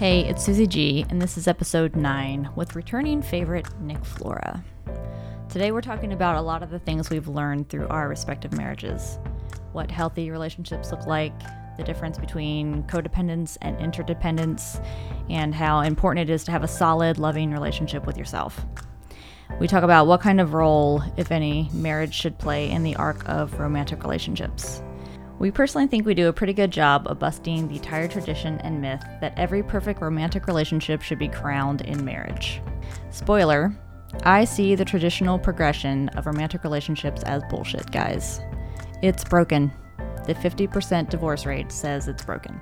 Hey, 0.00 0.20
it's 0.20 0.42
Susie 0.42 0.66
G, 0.66 1.04
and 1.10 1.20
this 1.20 1.36
is 1.36 1.46
episode 1.46 1.94
9 1.94 2.52
with 2.56 2.74
returning 2.74 3.20
favorite 3.20 3.68
Nick 3.82 4.02
Flora. 4.02 4.64
Today 5.50 5.72
we're 5.72 5.82
talking 5.82 6.14
about 6.14 6.36
a 6.36 6.40
lot 6.40 6.62
of 6.62 6.70
the 6.70 6.78
things 6.78 7.10
we've 7.10 7.28
learned 7.28 7.68
through 7.68 7.86
our 7.88 8.08
respective 8.08 8.54
marriages 8.54 9.18
what 9.72 9.90
healthy 9.90 10.30
relationships 10.30 10.90
look 10.90 11.06
like, 11.06 11.38
the 11.76 11.84
difference 11.84 12.16
between 12.16 12.82
codependence 12.84 13.58
and 13.60 13.78
interdependence, 13.78 14.80
and 15.28 15.54
how 15.54 15.80
important 15.80 16.30
it 16.30 16.32
is 16.32 16.44
to 16.44 16.50
have 16.50 16.64
a 16.64 16.68
solid, 16.68 17.18
loving 17.18 17.50
relationship 17.50 18.06
with 18.06 18.16
yourself. 18.16 18.64
We 19.60 19.68
talk 19.68 19.82
about 19.82 20.06
what 20.06 20.22
kind 20.22 20.40
of 20.40 20.54
role, 20.54 21.02
if 21.18 21.30
any, 21.30 21.68
marriage 21.74 22.14
should 22.14 22.38
play 22.38 22.70
in 22.70 22.84
the 22.84 22.96
arc 22.96 23.28
of 23.28 23.60
romantic 23.60 24.02
relationships. 24.02 24.80
We 25.40 25.50
personally 25.50 25.86
think 25.86 26.04
we 26.04 26.12
do 26.12 26.28
a 26.28 26.34
pretty 26.34 26.52
good 26.52 26.70
job 26.70 27.06
of 27.06 27.18
busting 27.18 27.66
the 27.66 27.78
tired 27.78 28.10
tradition 28.10 28.58
and 28.58 28.78
myth 28.78 29.02
that 29.22 29.32
every 29.38 29.62
perfect 29.62 30.02
romantic 30.02 30.46
relationship 30.46 31.00
should 31.00 31.18
be 31.18 31.28
crowned 31.28 31.80
in 31.80 32.04
marriage. 32.04 32.60
Spoiler 33.10 33.74
I 34.24 34.44
see 34.44 34.74
the 34.74 34.84
traditional 34.84 35.38
progression 35.38 36.10
of 36.10 36.26
romantic 36.26 36.62
relationships 36.62 37.22
as 37.22 37.42
bullshit, 37.48 37.90
guys. 37.90 38.42
It's 39.02 39.24
broken. 39.24 39.72
The 40.26 40.34
50% 40.34 41.08
divorce 41.08 41.46
rate 41.46 41.72
says 41.72 42.06
it's 42.06 42.24
broken. 42.24 42.60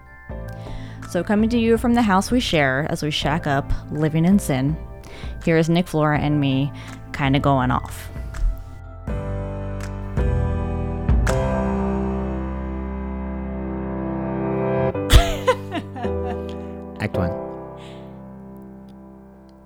So, 1.10 1.24
coming 1.24 1.50
to 1.50 1.58
you 1.58 1.78
from 1.78 1.94
the 1.94 2.02
house 2.02 2.30
we 2.30 2.38
share 2.38 2.86
as 2.90 3.02
we 3.02 3.10
shack 3.10 3.48
up, 3.48 3.72
living 3.90 4.24
in 4.24 4.38
sin, 4.38 4.76
here 5.44 5.56
is 5.56 5.68
Nick 5.68 5.88
Flora 5.88 6.20
and 6.20 6.40
me 6.40 6.70
kind 7.10 7.34
of 7.34 7.42
going 7.42 7.72
off. 7.72 8.08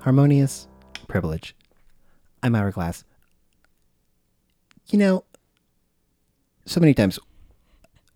Harmonious 0.02 0.66
Privilege. 1.06 1.54
I'm 2.42 2.56
Hourglass. 2.56 3.04
You 4.88 4.98
know, 4.98 5.24
so 6.66 6.80
many 6.80 6.92
times, 6.92 7.20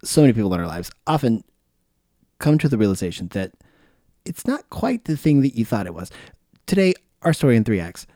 so 0.03 0.21
many 0.21 0.33
people 0.33 0.53
in 0.53 0.61
our 0.61 0.67
lives 0.67 0.91
often 1.07 1.45
come 2.41 2.59
to 2.59 2.69
the 2.69 2.77
realization 2.77 3.29
that 3.29 3.53
it's 4.25 4.47
not 4.47 4.69
quite 4.69 5.05
the 5.05 5.17
thing 5.17 5.43
that 5.43 5.57
you 5.57 5.65
thought 5.65 5.87
it 5.87 5.95
was. 5.95 6.11
Today, 6.67 6.95
our 7.23 7.33
story 7.33 7.57
in 7.57 7.63
three 7.63 7.79
acts. 7.79 8.07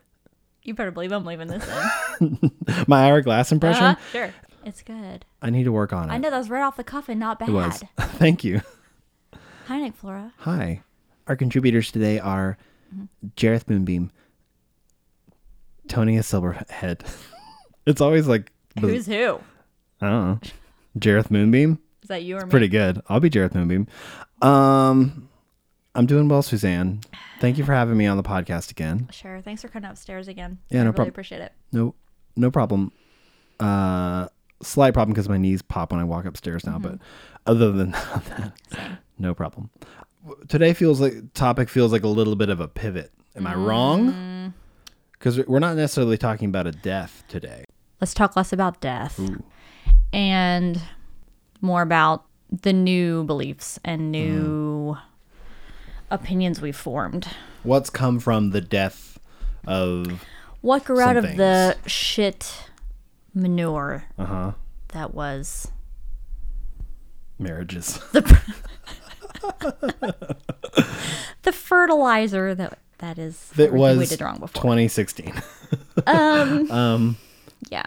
You 0.65 0.75
better 0.75 0.91
believe 0.91 1.13
I'm 1.13 1.25
leaving 1.25 1.47
this 1.47 1.65
in. 2.21 2.51
My 2.89 3.09
hourglass 3.09 3.53
impression. 3.53 3.85
Uh-huh, 3.85 4.01
sure. 4.11 4.35
It's 4.65 4.83
good. 4.83 5.25
I 5.41 5.51
need 5.51 5.65
to 5.65 5.73
work 5.73 5.93
on 5.93 6.11
it. 6.11 6.13
I 6.13 6.19
know 6.19 6.29
that 6.29 6.39
was 6.39 6.51
right 6.51 6.63
off 6.63 6.77
the 6.77 6.85
cuff 6.85 7.09
and 7.09 7.21
not 7.21 7.39
bad. 7.39 7.49
It 7.49 7.53
was. 7.53 7.85
Thank 8.19 8.43
you. 8.43 8.63
Hi, 9.69 9.81
Nick 9.81 9.95
Flora. 9.95 10.33
Hi. 10.39 10.83
Our 11.29 11.37
contributors 11.37 11.93
today 11.93 12.19
are 12.19 12.59
Jareth 13.37 13.69
Moonbeam, 13.69 14.11
Tony 15.89 16.17
a 16.17 16.21
Silverhead. 16.21 17.03
it's 17.87 18.01
always 18.01 18.27
like 18.27 18.53
Who's 18.79 19.07
who? 19.07 19.41
I 20.01 20.09
don't 20.09 20.25
know. 20.27 20.41
Jareth 20.99 21.31
Moonbeam. 21.31 21.79
Is 22.03 22.09
that 22.09 22.23
you 22.23 22.37
or 22.37 22.47
me? 22.47 22.51
Pretty 22.51 22.69
good. 22.69 23.01
I'll 23.09 23.21
be 23.21 23.31
Jareth 23.31 23.55
Moonbeam. 23.55 23.87
Um, 24.43 25.29
I'm 25.95 26.07
doing 26.07 26.29
well, 26.29 26.43
Suzanne. 26.43 27.01
Thank 27.41 27.59
you 27.59 27.65
for 27.65 27.73
having 27.73 27.97
me 27.97 28.07
on 28.07 28.17
the 28.17 28.23
podcast 28.23 28.71
again. 28.71 29.09
Sure. 29.13 29.41
Thanks 29.41 29.63
for 29.63 29.69
coming 29.69 29.91
upstairs 29.91 30.29
again. 30.29 30.59
Yeah, 30.71 30.81
I 30.81 30.85
no 30.85 30.91
really 30.91 30.97
prob- 30.97 31.09
appreciate 31.09 31.41
it. 31.41 31.53
No, 31.73 31.95
no 32.37 32.51
problem. 32.51 32.93
Uh, 33.59 34.29
slight 34.63 34.95
problem 34.95 35.13
because 35.13 35.29
my 35.29 35.37
knees 35.39 35.63
pop 35.63 35.93
when 35.93 36.01
I 36.01 36.05
walk 36.05 36.25
upstairs 36.25 36.65
now, 36.65 36.79
but 36.79 36.99
other 37.47 37.73
than 37.73 37.91
that, 37.93 38.53
no 39.19 39.35
problem. 39.35 39.71
Today 40.49 40.75
feels 40.75 41.01
like 41.01 41.33
topic 41.35 41.69
feels 41.69 41.93
like 41.93 42.03
a 42.03 42.09
little 42.09 42.37
bit 42.37 42.49
of 42.51 42.61
a 42.61 42.69
pivot. 42.69 43.13
Am 43.37 43.47
I 43.47 43.55
wrong? 43.55 44.55
Because 45.13 45.45
we're 45.47 45.59
not 45.59 45.77
necessarily 45.77 46.19
talking 46.19 46.49
about 46.49 46.67
a 46.67 46.73
death 46.73 47.25
today. 47.29 47.65
Let's 48.01 48.15
talk 48.15 48.37
less 48.37 48.53
about 48.53 48.81
death 48.81 49.21
and 50.13 50.81
more 51.61 51.83
about 51.83 52.25
the 52.51 52.73
new 52.73 53.25
beliefs 53.25 53.79
and 53.85 54.11
new 54.11 54.97
opinions 56.11 56.61
we've 56.61 56.77
formed. 56.77 57.29
What's 57.63 57.91
come 57.91 58.19
from 58.19 58.51
the 58.51 58.61
death 58.61 59.19
of 59.67 60.25
What 60.61 60.85
grew 60.85 60.99
Some 60.99 61.09
out 61.09 61.17
of 61.19 61.37
the 61.37 61.77
shit 61.87 62.65
manure 63.35 64.05
uh 64.19 64.25
huh 64.25 64.53
that 64.89 65.15
was 65.15 65.71
marriages? 67.39 67.99
the 68.13 68.23
fertilizer 71.71 72.55
that 72.55 72.79
that 72.99 73.19
is 73.19 73.49
that 73.57 73.73
was 73.73 73.99
we 73.99 74.07
did 74.07 74.21
wrong 74.21 74.39
before. 74.39 74.63
2016. 74.63 75.33
um, 76.07 76.71
um, 76.71 77.17
yeah. 77.71 77.87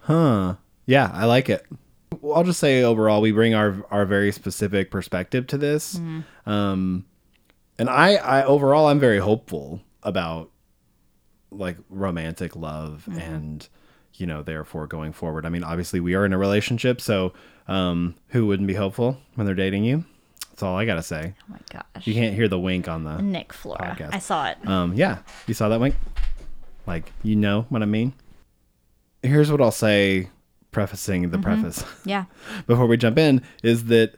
Huh. 0.00 0.56
Yeah, 0.86 1.10
I 1.12 1.24
like 1.24 1.48
it. 1.48 1.66
Well, 2.20 2.36
I'll 2.36 2.44
just 2.44 2.60
say 2.60 2.82
overall, 2.82 3.20
we 3.20 3.32
bring 3.32 3.54
our 3.54 3.84
our 3.90 4.04
very 4.04 4.30
specific 4.32 4.90
perspective 4.90 5.46
to 5.48 5.58
this. 5.58 5.98
Um, 6.46 7.06
and 7.78 7.88
I, 7.88 8.14
I 8.16 8.44
overall, 8.44 8.86
I'm 8.86 9.00
very 9.00 9.18
hopeful 9.18 9.80
about 10.02 10.50
like 11.50 11.78
romantic 11.88 12.54
love 12.56 13.08
and 13.18 13.66
you 14.14 14.26
know 14.26 14.42
therefore 14.42 14.86
going 14.86 15.12
forward. 15.12 15.46
I 15.46 15.48
mean, 15.48 15.64
obviously 15.64 16.00
we 16.00 16.14
are 16.14 16.24
in 16.24 16.32
a 16.32 16.38
relationship, 16.38 17.00
so 17.00 17.32
um, 17.66 18.14
who 18.28 18.46
wouldn't 18.46 18.68
be 18.68 18.74
hopeful 18.74 19.18
when 19.34 19.46
they're 19.46 19.56
dating 19.56 19.84
you? 19.84 20.04
That's 20.54 20.62
all 20.62 20.76
I 20.76 20.84
gotta 20.84 21.02
say. 21.02 21.34
Oh 21.36 21.44
my 21.48 21.58
gosh. 21.68 22.06
You 22.06 22.14
can't 22.14 22.32
hear 22.32 22.46
the 22.46 22.60
wink 22.60 22.86
on 22.86 23.02
the. 23.02 23.20
Nick 23.20 23.52
Flora. 23.52 23.96
Podcast. 23.98 24.14
I 24.14 24.20
saw 24.20 24.50
it. 24.50 24.68
Um, 24.68 24.94
yeah, 24.94 25.18
you 25.48 25.54
saw 25.54 25.68
that 25.68 25.80
wink. 25.80 25.96
Like 26.86 27.12
you 27.24 27.34
know 27.34 27.66
what 27.70 27.82
I 27.82 27.86
mean. 27.86 28.12
Here's 29.20 29.50
what 29.50 29.60
I'll 29.60 29.72
say, 29.72 30.30
prefacing 30.70 31.22
the 31.30 31.38
mm-hmm. 31.38 31.42
preface. 31.42 31.84
Yeah. 32.04 32.26
before 32.68 32.86
we 32.86 32.96
jump 32.96 33.18
in 33.18 33.42
is 33.64 33.86
that 33.86 34.14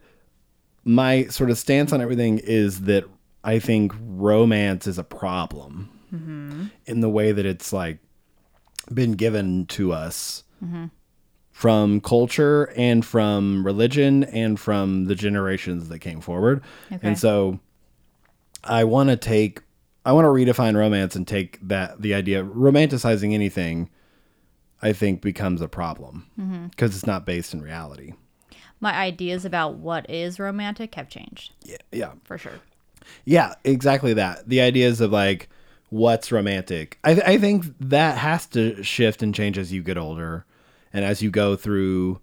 my 0.85 1.25
sort 1.29 1.49
of 1.49 1.57
stance 1.57 1.91
on 1.91 2.03
everything 2.03 2.39
is 2.39 2.83
that 2.83 3.05
I 3.43 3.59
think 3.59 3.93
romance 3.99 4.87
is 4.87 4.99
a 4.99 5.05
problem 5.05 5.89
mm-hmm. 6.13 6.67
in 6.85 7.01
the 7.01 7.09
way 7.09 7.33
that 7.33 7.47
it's 7.47 7.73
like 7.73 7.97
been 8.93 9.13
given 9.13 9.65
to 9.67 9.93
us 9.93 10.45
mm-hmm. 10.63 10.87
From 11.57 12.03
culture 12.03 12.65
and 12.77 13.03
from 13.03 13.65
religion 13.65 14.25
and 14.25 14.61
from 14.61 15.07
the 15.07 15.15
generations 15.15 15.89
that 15.89 16.01
came 16.01 16.21
forward. 16.21 16.63
Okay. 16.93 17.09
And 17.09 17.19
so 17.19 17.59
I 18.63 18.85
want 18.85 19.09
to 19.09 19.17
take 19.17 19.63
I 20.05 20.13
want 20.13 20.27
to 20.27 20.29
redefine 20.29 20.77
romance 20.77 21.17
and 21.17 21.27
take 21.27 21.59
that 21.67 22.03
the 22.03 22.13
idea 22.13 22.45
romanticizing 22.45 23.33
anything 23.33 23.89
I 24.83 24.93
think 24.93 25.23
becomes 25.23 25.63
a 25.63 25.67
problem 25.67 26.27
mm-hmm. 26.39 26.67
because 26.67 26.95
it's 26.95 27.07
not 27.07 27.25
based 27.25 27.55
in 27.55 27.63
reality. 27.63 28.13
My 28.79 28.95
ideas 28.95 29.47
about 29.47 29.77
what 29.77 30.11
is 30.11 30.39
romantic 30.39 30.95
have 30.97 31.09
changed 31.09 31.55
Yeah, 31.65 31.79
yeah, 31.91 32.13
for 32.25 32.37
sure. 32.37 32.61
yeah, 33.25 33.55
exactly 33.65 34.13
that. 34.13 34.47
The 34.47 34.61
ideas 34.61 35.01
of 35.01 35.11
like 35.11 35.49
what's 35.89 36.31
romantic. 36.31 36.99
I 37.03 37.13
I 37.13 37.39
think 37.39 37.65
that 37.81 38.19
has 38.19 38.45
to 38.49 38.83
shift 38.83 39.23
and 39.23 39.35
change 39.35 39.57
as 39.57 39.73
you 39.73 39.83
get 39.83 39.97
older, 39.97 40.45
and 40.93 41.05
as 41.05 41.23
you 41.23 41.31
go 41.31 41.57
through 41.57 42.21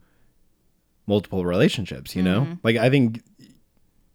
multiple 1.07 1.45
relationships. 1.45 2.15
You 2.15 2.23
know, 2.23 2.41
mm-hmm. 2.41 2.53
like 2.63 2.77
I 2.77 2.89
think 2.89 3.21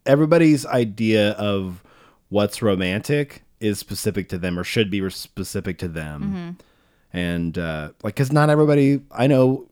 everybody's 0.06 0.66
idea 0.66 1.32
of 1.32 1.82
what's 2.28 2.62
romantic 2.62 3.42
is 3.60 3.78
specific 3.78 4.28
to 4.28 4.38
them 4.38 4.59
or 4.59 4.64
should 4.64 4.91
be 4.91 5.09
specific 5.10 5.78
to 5.78 5.89
them. 5.89 6.22
Mm-hmm. 6.22 6.50
And 7.12 7.59
uh, 7.59 7.91
like, 8.03 8.15
because 8.15 8.33
not 8.33 8.50
everybody 8.50 9.00
I 9.10 9.27
know 9.27 9.66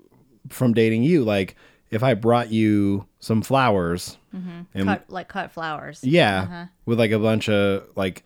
from 0.49 0.73
dating 0.73 1.02
you, 1.02 1.25
like 1.25 1.56
if 1.90 2.02
I 2.02 2.14
brought 2.14 2.50
you 2.50 3.06
some 3.20 3.43
flowers 3.43 4.17
mm-hmm. 4.34 4.62
and 4.75 4.88
Cut 4.88 5.05
like 5.08 5.29
cut 5.29 5.52
flowers. 5.52 6.00
yeah, 6.02 6.43
uh-huh. 6.43 6.67
with 6.84 6.99
like 6.99 7.11
a 7.11 7.19
bunch 7.19 7.49
of 7.49 7.84
like 7.94 8.22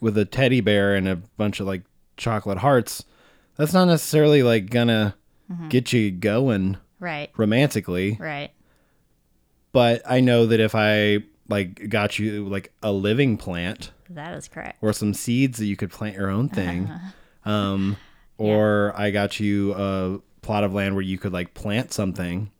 with 0.00 0.18
a 0.18 0.24
teddy 0.24 0.60
bear 0.60 0.94
and 0.94 1.08
a 1.08 1.16
bunch 1.16 1.60
of 1.60 1.66
like 1.66 1.82
chocolate 2.16 2.58
hearts. 2.58 3.04
That's 3.56 3.72
not 3.72 3.86
necessarily 3.86 4.42
like 4.42 4.68
gonna 4.68 5.16
Mm-hmm. 5.54 5.68
get 5.68 5.92
you 5.92 6.10
going 6.10 6.76
Right. 7.00 7.30
romantically, 7.36 8.16
Right. 8.20 8.50
but 9.72 10.02
I 10.06 10.20
know 10.20 10.46
that 10.46 10.60
if 10.60 10.74
I 10.74 11.24
like 11.48 11.88
got 11.90 12.18
you 12.18 12.46
like 12.48 12.72
a 12.82 12.90
living 12.92 13.36
plant 13.36 13.90
That 14.10 14.34
is 14.34 14.48
correct. 14.48 14.78
or 14.80 14.92
some 14.92 15.12
seeds 15.14 15.58
that 15.58 15.66
you 15.66 15.76
could 15.76 15.90
plant 15.90 16.16
your 16.16 16.30
own 16.30 16.48
thing, 16.48 16.90
um, 17.44 17.96
or 18.38 18.92
I 18.96 19.10
got 19.10 19.38
you 19.40 19.74
a 19.74 20.20
plot 20.42 20.64
of 20.64 20.72
land 20.72 20.94
where 20.94 21.02
you 21.02 21.18
could 21.18 21.32
like 21.32 21.54
plant 21.54 21.92
something. 21.92 22.50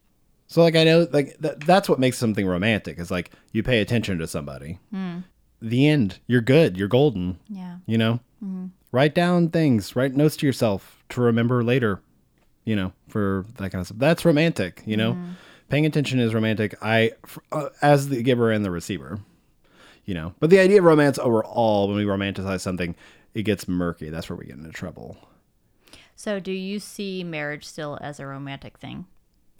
So 0.46 0.62
like 0.62 0.76
I 0.76 0.84
know 0.84 1.08
like 1.12 1.40
th- 1.40 1.54
that's 1.64 1.88
what 1.88 1.98
makes 1.98 2.18
something 2.18 2.46
romantic 2.46 2.98
is 2.98 3.10
like 3.10 3.30
you 3.52 3.62
pay 3.62 3.80
attention 3.80 4.18
to 4.18 4.26
somebody. 4.26 4.78
Mm. 4.92 5.24
The 5.62 5.88
end. 5.88 6.18
You're 6.26 6.42
good. 6.42 6.76
You're 6.76 6.88
golden. 6.88 7.38
Yeah. 7.48 7.76
You 7.86 7.96
know. 7.98 8.20
Mm-hmm. 8.44 8.66
Write 8.92 9.14
down 9.14 9.48
things. 9.48 9.96
Write 9.96 10.14
notes 10.14 10.36
to 10.36 10.46
yourself 10.46 11.02
to 11.08 11.20
remember 11.22 11.64
later. 11.64 12.00
You 12.64 12.76
know, 12.76 12.92
for 13.08 13.44
that 13.56 13.70
kind 13.70 13.80
of 13.80 13.86
stuff. 13.86 13.98
That's 13.98 14.24
romantic. 14.24 14.82
You 14.86 14.96
know, 14.96 15.18
paying 15.68 15.84
attention 15.86 16.18
is 16.18 16.34
romantic. 16.34 16.74
I, 16.82 17.12
uh, 17.52 17.68
as 17.82 18.08
the 18.08 18.22
giver 18.22 18.50
and 18.50 18.64
the 18.64 18.70
receiver. 18.70 19.18
you 20.04 20.14
know. 20.14 20.34
But 20.40 20.50
the 20.50 20.58
idea 20.58 20.78
of 20.78 20.84
romance 20.84 21.18
overall, 21.18 21.88
when 21.88 21.96
we 21.96 22.04
romanticize 22.04 22.60
something, 22.60 22.94
it 23.34 23.42
gets 23.42 23.68
murky. 23.68 24.10
That's 24.10 24.28
where 24.30 24.36
we 24.36 24.46
get 24.46 24.56
into 24.56 24.70
trouble. 24.70 25.16
So, 26.16 26.40
do 26.40 26.52
you 26.52 26.78
see 26.78 27.24
marriage 27.24 27.64
still 27.64 27.98
as 28.00 28.20
a 28.20 28.26
romantic 28.26 28.78
thing? 28.78 29.06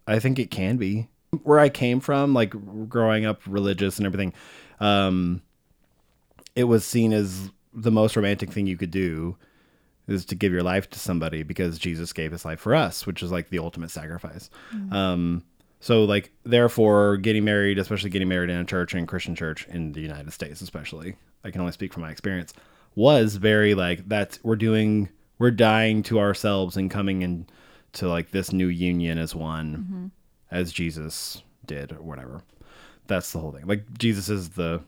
I 0.06 0.18
think 0.18 0.38
it 0.38 0.50
can 0.50 0.76
be. 0.76 1.08
Where 1.42 1.58
I 1.58 1.68
came 1.68 1.98
from, 2.00 2.32
like 2.32 2.54
growing 2.88 3.26
up 3.26 3.40
religious 3.46 3.98
and 3.98 4.06
everything, 4.06 4.32
um, 4.78 5.42
it 6.54 6.64
was 6.64 6.84
seen 6.84 7.12
as 7.12 7.50
the 7.72 7.90
most 7.90 8.14
romantic 8.14 8.52
thing 8.52 8.68
you 8.68 8.76
could 8.76 8.92
do 8.92 9.36
is 10.06 10.24
to 10.26 10.34
give 10.34 10.52
your 10.52 10.62
life 10.62 10.90
to 10.90 10.98
somebody 10.98 11.42
because 11.42 11.78
Jesus 11.78 12.12
gave 12.12 12.32
his 12.32 12.44
life 12.44 12.60
for 12.60 12.74
us, 12.74 13.06
which 13.06 13.22
is 13.22 13.32
like 13.32 13.48
the 13.48 13.58
ultimate 13.58 13.90
sacrifice. 13.90 14.50
Um, 14.92 15.44
so 15.80 16.04
like 16.04 16.32
therefore 16.44 17.16
getting 17.18 17.44
married, 17.44 17.78
especially 17.78 18.10
getting 18.10 18.28
married 18.28 18.50
in 18.50 18.56
a 18.56 18.64
church 18.64 18.94
and 18.94 19.06
Christian 19.08 19.34
church 19.34 19.66
in 19.68 19.92
the 19.92 20.00
United 20.00 20.32
States, 20.32 20.60
especially, 20.60 21.16
I 21.44 21.50
can 21.50 21.60
only 21.60 21.72
speak 21.72 21.92
from 21.92 22.02
my 22.02 22.10
experience, 22.10 22.54
was 22.94 23.36
very 23.36 23.74
like 23.74 24.08
that's 24.08 24.42
we're 24.42 24.56
doing 24.56 25.08
we're 25.38 25.50
dying 25.50 26.02
to 26.04 26.20
ourselves 26.20 26.76
and 26.76 26.90
coming 26.90 27.22
into 27.22 28.08
like 28.08 28.30
this 28.30 28.52
new 28.52 28.68
union 28.68 29.18
as 29.18 29.34
one 29.34 30.10
as 30.50 30.72
Jesus 30.72 31.42
did 31.66 31.92
or 31.92 32.00
whatever. 32.02 32.42
That's 33.06 33.32
the 33.32 33.40
whole 33.40 33.52
thing. 33.52 33.66
Like 33.66 33.98
Jesus 33.98 34.28
is 34.28 34.50
the 34.50 34.80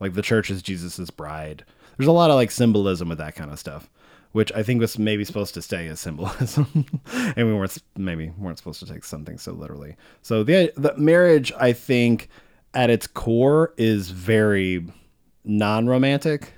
like 0.00 0.14
the 0.14 0.22
church 0.22 0.50
is 0.50 0.62
Jesus's 0.62 1.10
bride. 1.10 1.64
There's 1.96 2.08
a 2.08 2.12
lot 2.12 2.30
of 2.30 2.36
like 2.36 2.50
symbolism 2.50 3.08
with 3.08 3.18
that 3.18 3.34
kind 3.36 3.50
of 3.50 3.58
stuff, 3.58 3.88
which 4.36 4.52
I 4.52 4.62
think 4.62 4.82
was 4.82 4.98
maybe 4.98 5.24
supposed 5.24 5.54
to 5.54 5.62
stay 5.62 5.88
as 5.88 5.98
symbolism, 5.98 6.84
and 7.14 7.46
we 7.46 7.54
weren't 7.54 7.78
maybe 7.96 8.34
weren't 8.36 8.58
supposed 8.58 8.80
to 8.80 8.86
take 8.86 9.02
something 9.02 9.38
so 9.38 9.52
literally. 9.52 9.96
So 10.20 10.42
the 10.42 10.74
the 10.76 10.94
marriage, 10.98 11.54
I 11.58 11.72
think, 11.72 12.28
at 12.74 12.90
its 12.90 13.06
core 13.06 13.72
is 13.78 14.10
very 14.10 14.84
non-romantic 15.46 16.52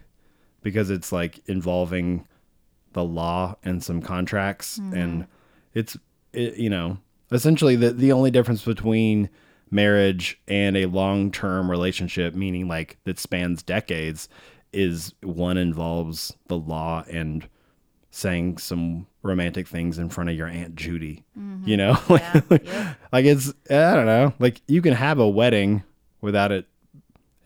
because 0.60 0.90
it's 0.90 1.12
like 1.12 1.38
involving 1.46 2.26
the 2.94 3.04
law 3.04 3.54
and 3.62 3.80
some 3.80 4.02
contracts. 4.02 4.78
Hmm. 4.78 4.94
And 4.94 5.26
it's 5.72 5.96
it, 6.32 6.56
you 6.56 6.70
know 6.70 6.98
essentially 7.30 7.76
the 7.76 7.92
the 7.92 8.10
only 8.10 8.32
difference 8.32 8.64
between 8.64 9.30
marriage 9.70 10.40
and 10.48 10.76
a 10.76 10.86
long-term 10.86 11.70
relationship 11.70 12.34
meaning 12.34 12.66
like 12.66 12.98
that 13.04 13.20
spans 13.20 13.62
decades 13.62 14.28
is 14.72 15.14
one 15.22 15.56
involves 15.56 16.34
the 16.48 16.58
law 16.58 17.04
and 17.08 17.48
saying 18.18 18.58
some 18.58 19.06
romantic 19.22 19.66
things 19.68 19.98
in 19.98 20.08
front 20.08 20.28
of 20.30 20.36
your 20.36 20.46
aunt 20.48 20.74
Judy 20.74 21.24
you 21.64 21.76
know 21.76 21.96
like, 22.08 22.22
Yeah, 22.50 22.58
yeah. 22.64 22.94
like 23.12 23.24
it's 23.24 23.52
I 23.70 23.94
don't 23.94 24.06
know 24.06 24.32
like 24.38 24.60
you 24.66 24.82
can 24.82 24.94
have 24.94 25.18
a 25.18 25.28
wedding 25.28 25.82
without 26.20 26.50
it 26.52 26.66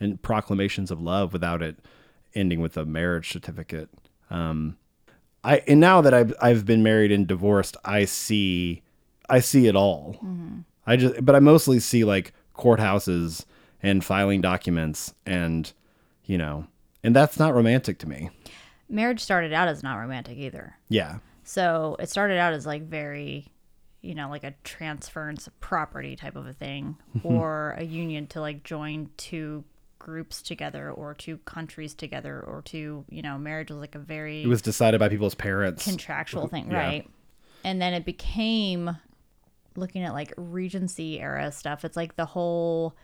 and 0.01 0.21
proclamations 0.23 0.91
of 0.91 1.01
love 1.01 1.33
without 1.33 1.63
it 1.63 1.77
ending 2.35 2.61
with 2.61 2.77
a 2.77 2.85
marriage 2.87 3.31
certificate 3.33 3.89
um 4.31 4.77
I 5.45 5.63
and 5.67 5.81
now 5.81 6.01
that 6.01 6.15
I've 6.15 6.33
I've 6.41 6.65
been 6.65 6.83
married 6.85 7.11
and 7.11 7.27
divorced, 7.27 7.77
I 7.85 8.05
see 8.05 8.83
I 9.29 9.41
see 9.41 9.67
it 9.67 9.75
all. 9.75 10.17
I 10.87 10.95
just 10.97 11.25
but 11.25 11.35
I 11.35 11.41
mostly 11.41 11.81
see 11.81 12.05
like 12.05 12.33
courthouses 12.57 13.45
and 13.83 14.05
filing 14.05 14.41
documents 14.41 15.15
and 15.27 15.73
you 16.25 16.39
know, 16.39 16.67
and 17.03 17.15
that's 17.17 17.41
not 17.41 17.55
romantic 17.55 17.99
to 17.99 18.09
me. 18.09 18.31
Marriage 18.89 19.21
started 19.21 19.53
out 19.53 19.69
as 19.69 19.83
not 19.83 19.97
romantic 19.97 20.39
either. 20.39 20.77
Yeah. 20.89 21.19
So 21.45 21.97
it 21.99 22.09
started 22.09 22.39
out 22.39 22.53
as 22.53 22.67
like 22.67 22.83
very, 22.83 23.47
you 24.01 24.15
know, 24.15 24.29
like 24.29 24.45
a 24.45 24.55
transference 24.65 25.47
of 25.47 25.59
property 25.61 26.17
type 26.17 26.37
of 26.37 26.47
a 26.47 26.53
thing, 26.53 26.97
mm-hmm. 27.17 27.27
or 27.27 27.75
a 27.79 27.85
union 27.85 28.27
to 28.29 28.41
like 28.41 28.65
join 28.65 29.11
two 29.17 29.65
groups 29.99 30.43
together 30.43 30.91
or 30.91 31.15
two 31.15 31.39
countries 31.39 31.95
together 31.95 32.41
or 32.41 32.61
two, 32.63 33.05
you 33.09 33.23
know, 33.23 33.39
marriage 33.39 33.71
was 33.71 33.79
like 33.79 33.95
a 33.95 34.01
very 34.01 34.43
It 34.43 34.49
was 34.49 34.61
decided 34.63 34.99
by 34.99 35.09
people's 35.09 35.35
parents. 35.37 35.85
contractual 35.85 36.49
thing, 36.49 36.71
Yeah. 36.71 36.79
right? 36.79 37.11
And 37.65 37.81
then 37.81 37.95
it 37.95 38.05
became 38.05 38.97
looking 39.77 40.03
at 40.03 40.13
like 40.13 40.35
Regency 40.37 41.21
era 41.21 41.53
stuff. 41.53 41.85
It's 41.85 41.97
like 41.97 42.17
the 42.17 42.27
whole 42.27 42.97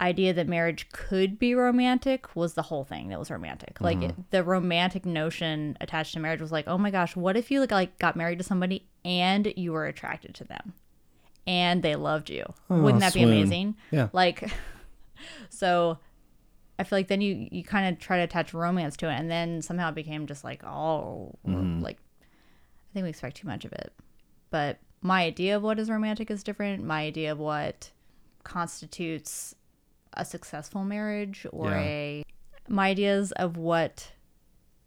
idea 0.00 0.32
that 0.34 0.46
marriage 0.46 0.88
could 0.92 1.38
be 1.38 1.54
romantic 1.54 2.36
was 2.36 2.52
the 2.54 2.62
whole 2.62 2.84
thing 2.84 3.08
that 3.08 3.18
was 3.18 3.30
romantic. 3.30 3.80
Like 3.80 3.98
Mm-hmm. 3.98 4.10
it- 4.20 4.30
the 4.30 4.44
romantic 4.44 5.06
notion 5.06 5.76
attached 5.80 6.12
to 6.14 6.20
marriage 6.20 6.40
was 6.40 6.52
like, 6.52 6.68
oh 6.68 6.76
my 6.78 6.90
gosh, 6.90 7.16
what 7.16 7.36
if 7.36 7.50
you 7.50 7.60
like, 7.60 7.70
like 7.70 7.98
got 7.98 8.14
married 8.16 8.38
to 8.38 8.44
somebody 8.44 8.86
and 9.04 9.52
you 9.56 9.72
were 9.72 9.86
attracted 9.86 10.34
to 10.34 10.44
them 10.44 10.74
and 11.46 11.82
they 11.82 11.96
loved 11.96 12.28
you? 12.28 12.44
Wouldn't 12.68 13.00
that 13.00 13.12
swoon. 13.14 13.28
be 13.30 13.32
amazing? 13.40 13.76
Yeah. 13.90 14.08
Like, 14.12 14.50
so 15.48 15.98
I 16.78 16.84
feel 16.84 16.98
like 16.98 17.08
then 17.08 17.22
you 17.22 17.48
you 17.50 17.64
kind 17.64 17.88
of 17.94 17.98
try 17.98 18.18
to 18.18 18.24
attach 18.24 18.52
romance 18.52 18.98
to 18.98 19.08
it, 19.10 19.14
and 19.14 19.30
then 19.30 19.62
somehow 19.62 19.88
it 19.88 19.94
became 19.94 20.26
just 20.26 20.44
like 20.44 20.62
all 20.62 21.38
like 21.46 21.96
I 22.90 22.92
think 22.92 23.04
we 23.04 23.08
expect 23.10 23.38
too 23.38 23.46
much 23.46 23.64
of 23.64 23.72
it. 23.72 23.94
But 24.50 24.78
my 25.00 25.22
idea 25.24 25.56
of 25.56 25.62
what 25.62 25.78
is 25.78 25.88
romantic 25.88 26.30
is 26.30 26.42
different. 26.42 26.84
My 26.84 27.00
idea 27.02 27.32
of 27.32 27.38
what 27.38 27.90
constitutes 28.44 29.54
a 30.16 30.24
successful 30.24 30.84
marriage 30.84 31.46
or 31.52 31.70
Yeah. 31.70 31.78
a 31.80 32.24
my 32.68 32.88
ideas 32.88 33.32
of 33.32 33.56
what 33.56 34.10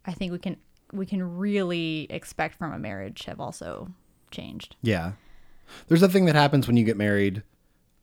I 0.04 0.12
think 0.12 0.32
we 0.32 0.38
can 0.38 0.56
we 0.92 1.06
can 1.06 1.38
really 1.38 2.06
expect 2.10 2.56
from 2.56 2.72
a 2.72 2.78
marriage 2.78 3.24
have 3.26 3.40
also 3.40 3.90
changed. 4.30 4.76
Yeah. 4.82 5.12
There's 5.88 6.02
a 6.02 6.08
thing 6.08 6.24
that 6.26 6.34
happens 6.34 6.66
when 6.66 6.76
you 6.76 6.84
get 6.84 6.96
married 6.96 7.42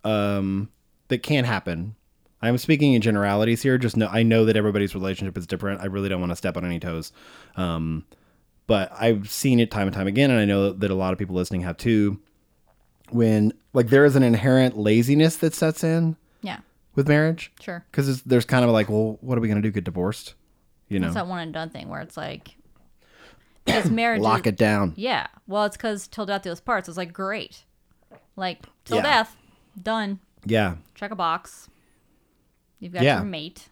um, 0.06 0.69
that 1.09 1.21
can 1.21 1.44
happen. 1.44 1.95
I'm 2.41 2.57
speaking 2.57 2.94
in 2.94 3.01
generalities 3.01 3.62
here. 3.62 3.77
Just 3.77 3.97
know 3.97 4.07
I 4.07 4.23
know 4.23 4.45
that 4.45 4.56
everybody's 4.56 4.95
relationship 4.95 5.38
is 5.38 5.45
different. 5.47 5.81
I 5.81 5.85
really 5.85 6.07
don't 6.07 6.21
want 6.21 6.31
to 6.31 6.35
step 6.35 6.56
on 6.56 6.63
any 6.63 6.80
toes. 6.80 7.12
Um, 7.56 8.06
but 8.68 8.91
I've 8.97 9.30
seen 9.30 9.59
it 9.59 9.71
time 9.71 9.88
and 9.88 9.95
time 9.95 10.07
again, 10.07 10.30
and 10.30 10.39
I 10.39 10.45
know 10.45 10.71
that 10.71 10.91
a 10.91 10.95
lot 10.95 11.13
of 11.13 11.19
people 11.19 11.35
listening 11.35 11.62
have 11.62 11.77
too. 11.77 12.19
When 13.09 13.53
like 13.73 13.88
there 13.89 14.06
is 14.06 14.15
an 14.15 14.23
inherent 14.23 14.77
laziness 14.77 15.38
that 15.38 15.53
sets 15.53 15.83
in 15.83 16.15
Yeah, 16.41 16.59
with 16.97 17.07
marriage, 17.07 17.53
sure. 17.61 17.85
because 17.89 18.23
there's 18.23 18.44
kind 18.44 18.65
of 18.65 18.71
like, 18.71 18.89
well, 18.89 19.17
what 19.21 19.38
are 19.38 19.41
we 19.41 19.47
gonna 19.47 19.61
do? 19.61 19.71
Get 19.71 19.85
divorced? 19.85 20.33
You 20.89 20.99
know, 20.99 21.07
It's 21.07 21.15
that 21.15 21.27
one 21.27 21.39
and 21.39 21.53
done 21.53 21.69
thing 21.69 21.88
where 21.88 22.01
it's 22.01 22.17
like 22.17 22.55
because 23.66 23.89
marriage 23.92 24.21
lock 24.21 24.42
is, 24.47 24.51
it 24.54 24.57
down. 24.57 24.94
Yeah. 24.97 25.27
Well, 25.47 25.63
it's 25.66 25.77
because 25.77 26.07
till 26.07 26.25
death 26.25 26.42
do 26.44 26.51
us 26.51 26.59
parts. 26.59 26.87
It's 26.89 26.97
like 26.97 27.13
great, 27.13 27.63
like 28.35 28.63
till 28.85 28.97
Yeah. 28.97 29.04
death, 29.04 29.37
done. 29.81 30.19
Yeah, 30.45 30.75
Check 30.95 31.11
a 31.11 31.16
box. 31.16 31.69
You've 32.80 32.94
got 32.94 33.04
Yeah. 33.04 33.18
your 33.18 33.25
mate. 33.25 33.69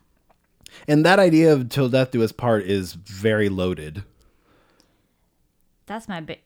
and 0.88 1.06
that 1.06 1.20
idea 1.20 1.54
of 1.54 1.70
till 1.70 1.88
death 1.90 2.12
do 2.12 2.22
us 2.24 2.32
part 2.32 2.64
is 2.64 2.94
very 2.94 3.48
loaded. 3.50 4.04
That's 5.86 6.08
my 6.08 6.20
big. 6.22 6.40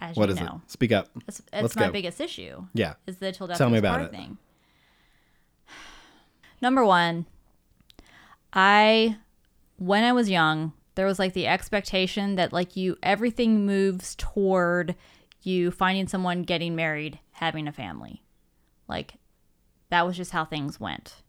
As 0.00 0.16
What 0.16 0.28
you 0.28 0.34
is 0.36 0.40
know, 0.40 0.60
it? 0.64 0.70
Speak 0.70 0.92
up. 0.92 1.08
it's, 1.26 1.42
Let's 1.52 1.74
my 1.76 1.86
go. 1.86 1.92
biggest 1.92 2.20
issue. 2.20 2.66
Yeah. 2.72 2.94
Is 3.06 3.16
the 3.18 3.32
till 3.32 3.46
death 3.48 3.58
Tell 3.58 3.68
do 3.68 3.76
us 3.76 3.82
part 3.82 4.02
it. 4.02 4.10
thing. 4.12 4.38
Number 6.60 6.84
one, 6.84 7.26
I 8.52 9.18
when 9.76 10.04
I 10.04 10.12
was 10.12 10.28
young, 10.28 10.72
there 10.94 11.06
was 11.06 11.18
like 11.18 11.32
the 11.32 11.46
expectation 11.46 12.36
that 12.36 12.52
like 12.52 12.76
you 12.76 12.96
everything 13.02 13.64
moves 13.64 14.14
toward 14.16 14.94
you 15.42 15.70
finding 15.70 16.08
someone, 16.08 16.42
getting 16.42 16.74
married, 16.74 17.20
having 17.32 17.68
a 17.68 17.72
family. 17.72 18.22
Like 18.88 19.14
that 19.90 20.06
was 20.06 20.16
just 20.16 20.32
how 20.32 20.44
things 20.44 20.80
went. 20.80 21.22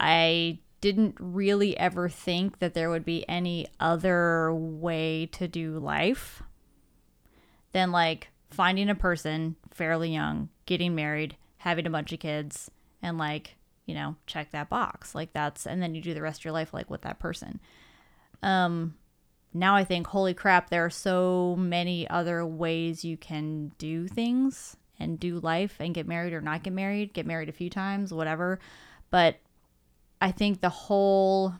I 0.00 0.58
didn't 0.80 1.16
really 1.18 1.78
ever 1.78 2.08
think 2.08 2.58
that 2.58 2.74
there 2.74 2.90
would 2.90 3.04
be 3.04 3.26
any 3.28 3.66
other 3.80 4.52
way 4.52 5.26
to 5.32 5.48
do 5.48 5.78
life 5.78 6.42
than 7.72 7.90
like 7.90 8.28
finding 8.50 8.90
a 8.90 8.94
person 8.94 9.56
fairly 9.72 10.12
young, 10.12 10.48
getting 10.66 10.94
married, 10.94 11.36
having 11.58 11.86
a 11.86 11.90
bunch 11.90 12.12
of 12.12 12.20
kids, 12.20 12.70
and 13.02 13.16
like, 13.18 13.56
you 13.86 13.94
know, 13.94 14.16
check 14.26 14.50
that 14.52 14.68
box. 14.68 15.14
Like 15.14 15.32
that's 15.32 15.66
and 15.66 15.82
then 15.82 15.94
you 15.94 16.02
do 16.02 16.14
the 16.14 16.22
rest 16.22 16.40
of 16.40 16.44
your 16.44 16.52
life 16.52 16.72
like 16.72 16.90
with 16.90 17.02
that 17.02 17.18
person. 17.18 17.60
Um 18.42 18.94
now 19.56 19.76
I 19.76 19.84
think, 19.84 20.08
holy 20.08 20.34
crap, 20.34 20.68
there 20.68 20.84
are 20.84 20.90
so 20.90 21.54
many 21.56 22.08
other 22.10 22.44
ways 22.44 23.04
you 23.04 23.16
can 23.16 23.70
do 23.78 24.08
things 24.08 24.76
and 24.98 25.18
do 25.18 25.38
life 25.38 25.76
and 25.78 25.94
get 25.94 26.08
married 26.08 26.32
or 26.32 26.40
not 26.40 26.64
get 26.64 26.72
married, 26.72 27.12
get 27.12 27.26
married 27.26 27.48
a 27.48 27.52
few 27.52 27.70
times, 27.70 28.12
whatever. 28.12 28.58
But 29.10 29.38
I 30.20 30.32
think 30.32 30.60
the 30.60 30.70
whole 30.70 31.54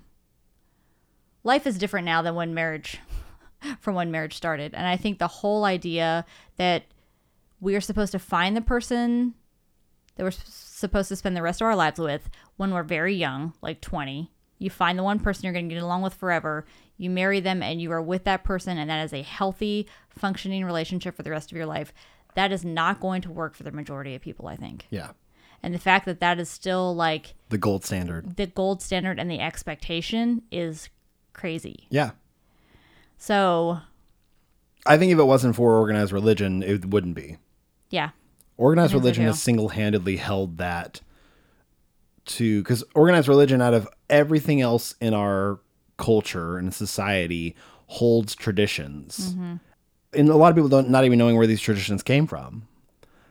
life 1.45 1.67
is 1.67 1.79
different 1.79 2.07
now 2.07 2.23
than 2.23 2.35
when 2.35 2.53
marriage 2.53 2.99
from 3.81 3.95
when 3.95 4.11
marriage 4.11 4.37
started. 4.37 4.75
And 4.75 4.87
I 4.87 4.97
think 4.97 5.19
the 5.19 5.29
whole 5.29 5.65
idea 5.65 6.25
that 6.57 6.85
we 7.61 7.77
are 7.77 7.81
supposed 7.81 8.13
to 8.13 8.19
find 8.19 8.57
the 8.57 8.61
person 8.61 9.35
that 10.17 10.23
we're 10.25 10.31
supposed 10.31 11.09
to 11.09 11.17
spend 11.17 11.37
the 11.37 11.43
rest 11.43 11.61
of 11.61 11.67
our 11.67 11.77
lives 11.77 11.99
with 11.99 12.29
when 12.57 12.73
we're 12.73 12.83
very 12.83 13.15
young, 13.15 13.53
like 13.63 13.81
20. 13.81 14.31
You 14.59 14.71
find 14.71 14.99
the 14.99 15.03
one 15.03 15.19
person 15.19 15.45
you're 15.45 15.53
going 15.53 15.69
to 15.69 15.75
get 15.75 15.83
along 15.83 16.03
with 16.03 16.15
forever. 16.15 16.65
You 16.97 17.11
marry 17.11 17.41
them 17.41 17.63
and 17.63 17.81
you 17.83 17.91
are 17.93 18.01
with 18.03 18.25
that 18.25 18.45
person, 18.45 18.79
and 18.79 18.89
that 18.89 19.05
is 19.05 19.13
a 19.13 19.23
healthy, 19.23 19.89
functioning 20.11 20.65
relationship 20.65 21.17
for 21.17 21.23
the 21.25 21.31
rest 21.31 21.51
of 21.51 21.57
your 21.57 21.67
life. 21.67 21.93
That 22.35 22.53
is 22.53 22.65
not 22.65 23.01
going 23.01 23.23
to 23.23 23.33
work 23.33 23.55
for 23.57 23.65
the 23.65 23.73
majority 23.73 24.15
of 24.15 24.23
people, 24.23 24.47
I 24.47 24.57
think. 24.57 24.87
Yeah. 24.91 25.11
And 25.63 25.75
the 25.75 25.79
fact 25.79 26.05
that 26.07 26.21
that 26.21 26.39
is 26.39 26.49
still 26.49 26.95
like 26.95 27.35
The 27.49 27.59
gold 27.59 27.85
standard. 27.85 28.37
the 28.37 28.47
gold 28.47 28.83
standard 28.83 29.19
and 29.19 29.31
the 29.31 29.41
expectation 29.41 30.43
is 30.53 30.89
crazy. 31.33 31.87
Yeah. 31.91 32.11
So, 33.19 33.79
I 34.87 34.99
think 34.99 35.13
if 35.13 35.19
it 35.19 35.25
wasn't 35.25 35.57
for 35.57 35.77
organized 35.79 36.13
religion, 36.13 36.63
it 36.63 36.85
wouldn't 36.87 37.15
be. 37.17 37.39
yeah. 37.91 38.11
Organized 38.57 38.95
religion 38.95 39.25
has 39.25 39.43
single 39.43 39.69
handedly 39.71 40.17
held 40.17 40.59
that 40.59 41.01
to 42.27 42.63
because 42.63 42.85
organized 42.95 43.29
religion, 43.29 43.61
out 43.61 43.75
of 43.75 43.89
everything 44.09 44.61
else 44.61 44.95
in 45.01 45.13
our 45.15 45.61
culture 45.97 46.57
and 46.57 46.73
society, 46.73 47.55
holds 47.87 48.35
traditions. 48.35 49.33
Mm-hmm. 49.35 49.55
And 50.15 50.29
a 50.29 50.37
lot 50.37 50.51
of 50.51 50.55
people 50.57 50.69
don't 50.69 50.89
not 50.89 51.05
even 51.05 51.19
knowing 51.19 51.37
where 51.37 51.47
these 51.47 51.61
traditions 51.61 52.03
came 52.03 52.27
from, 52.27 52.69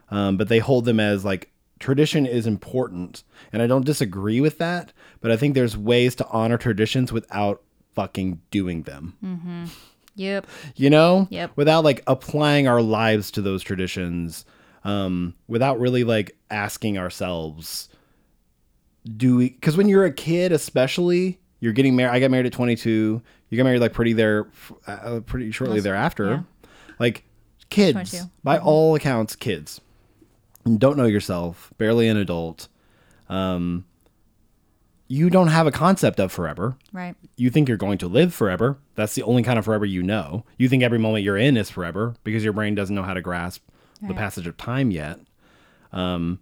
um, 0.10 0.38
but 0.38 0.50
they 0.50 0.60
hold 0.60 0.86
them 0.86 1.00
as 1.00 1.24
like 1.24 1.52
tradition 1.80 2.26
is 2.26 2.46
important, 2.46 3.24
and 3.52 3.62
I 3.62 3.68
don't 3.68 3.86
disagree 3.86 4.42
with 4.42 4.58
that. 4.58 4.92
But 5.22 5.32
I 5.32 5.38
think 5.38 5.54
there's 5.54 5.78
ways 5.78 6.16
to 6.16 6.28
honor 6.28 6.58
traditions 6.58 7.12
without 7.14 7.62
fucking 7.96 8.42
doing 8.52 8.84
them. 8.84 9.72
Yep. 10.16 10.46
you 10.76 10.92
know 10.92 11.28
Yep. 11.32 11.54
without 11.56 11.84
like 11.84 12.04
applying 12.06 12.68
our 12.68 12.84
lives 12.84 13.32
to 13.32 13.42
those 13.42 13.64
traditions 13.64 14.46
um 14.84 15.34
without 15.48 15.80
really 15.80 16.04
like 16.04 16.36
asking 16.52 16.98
ourselves 16.98 17.90
do 19.18 19.38
we 19.38 19.50
because 19.50 19.76
when 19.78 19.88
you're 19.90 20.06
a 20.06 20.12
kid 20.12 20.52
especially 20.52 21.40
you're 21.60 21.74
getting 21.74 21.96
married 21.96 22.12
i 22.16 22.20
got 22.20 22.32
married 22.32 22.46
at 22.46 22.54
22 22.54 23.22
you 23.50 23.58
got 23.58 23.64
married 23.64 23.80
like 23.82 23.94
pretty 23.94 24.14
there 24.14 24.48
uh, 24.88 25.20
pretty 25.26 25.52
shortly 25.52 25.80
thereafter 25.80 26.30
Yeah. 26.30 26.42
like 27.00 27.24
kids 27.70 27.94
22. 28.12 28.30
by 28.44 28.58
all 28.60 28.96
accounts 28.96 29.36
kids 29.36 29.82
don't 30.78 30.98
know 30.98 31.06
yourself 31.06 31.74
barely 31.78 32.08
an 32.08 32.18
adult 32.18 32.68
um 33.30 33.86
you 35.10 35.30
don't 35.30 35.50
have 35.50 35.68
a 35.68 35.72
concept 35.72 36.20
of 36.20 36.32
forever 36.32 36.78
Right. 36.92 37.16
you 37.36 37.50
think 37.50 37.68
you're 37.68 37.78
going 37.78 37.98
to 38.00 38.08
live 38.08 38.34
forever. 38.34 38.78
That's 38.96 39.14
the 39.16 39.24
only 39.24 39.44
kind 39.44 39.60
of 39.60 39.66
forever 39.66 39.86
you 39.86 40.02
know. 40.02 40.44
You 40.58 40.70
think 40.70 40.82
every 40.82 40.98
moment 40.98 41.24
you're 41.24 41.38
in 41.38 41.56
is 41.58 41.70
forever 41.70 42.16
because 42.24 42.44
your 42.44 42.54
brain 42.54 42.74
doesn't 42.74 42.96
know 42.96 43.04
how 43.04 43.14
to 43.14 43.22
grasp 43.22 43.62
the 44.08 44.14
passage 44.14 44.48
of 44.48 44.58
time 44.58 44.92
yet. 44.92 45.20
Um, 45.92 46.40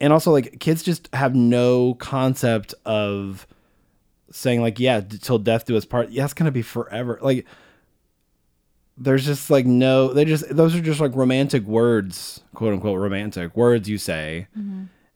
and 0.00 0.12
also, 0.12 0.30
like, 0.30 0.60
kids 0.60 0.82
just 0.82 1.08
have 1.14 1.34
no 1.34 1.94
concept 1.94 2.74
of 2.84 3.46
saying, 4.30 4.60
like, 4.60 4.78
yeah, 4.78 5.00
till 5.00 5.38
death 5.38 5.64
do 5.66 5.76
us 5.76 5.84
part. 5.84 6.10
Yeah, 6.10 6.24
it's 6.24 6.34
going 6.34 6.46
to 6.46 6.52
be 6.52 6.62
forever. 6.62 7.18
Like, 7.22 7.46
there's 8.96 9.24
just 9.24 9.50
like 9.50 9.66
no, 9.66 10.12
they 10.12 10.24
just, 10.24 10.48
those 10.54 10.74
are 10.74 10.80
just 10.80 11.00
like 11.00 11.16
romantic 11.16 11.64
words, 11.64 12.42
quote 12.54 12.72
unquote, 12.72 12.98
romantic 13.00 13.56
words 13.56 13.88
you 13.88 13.98
say. 13.98 14.46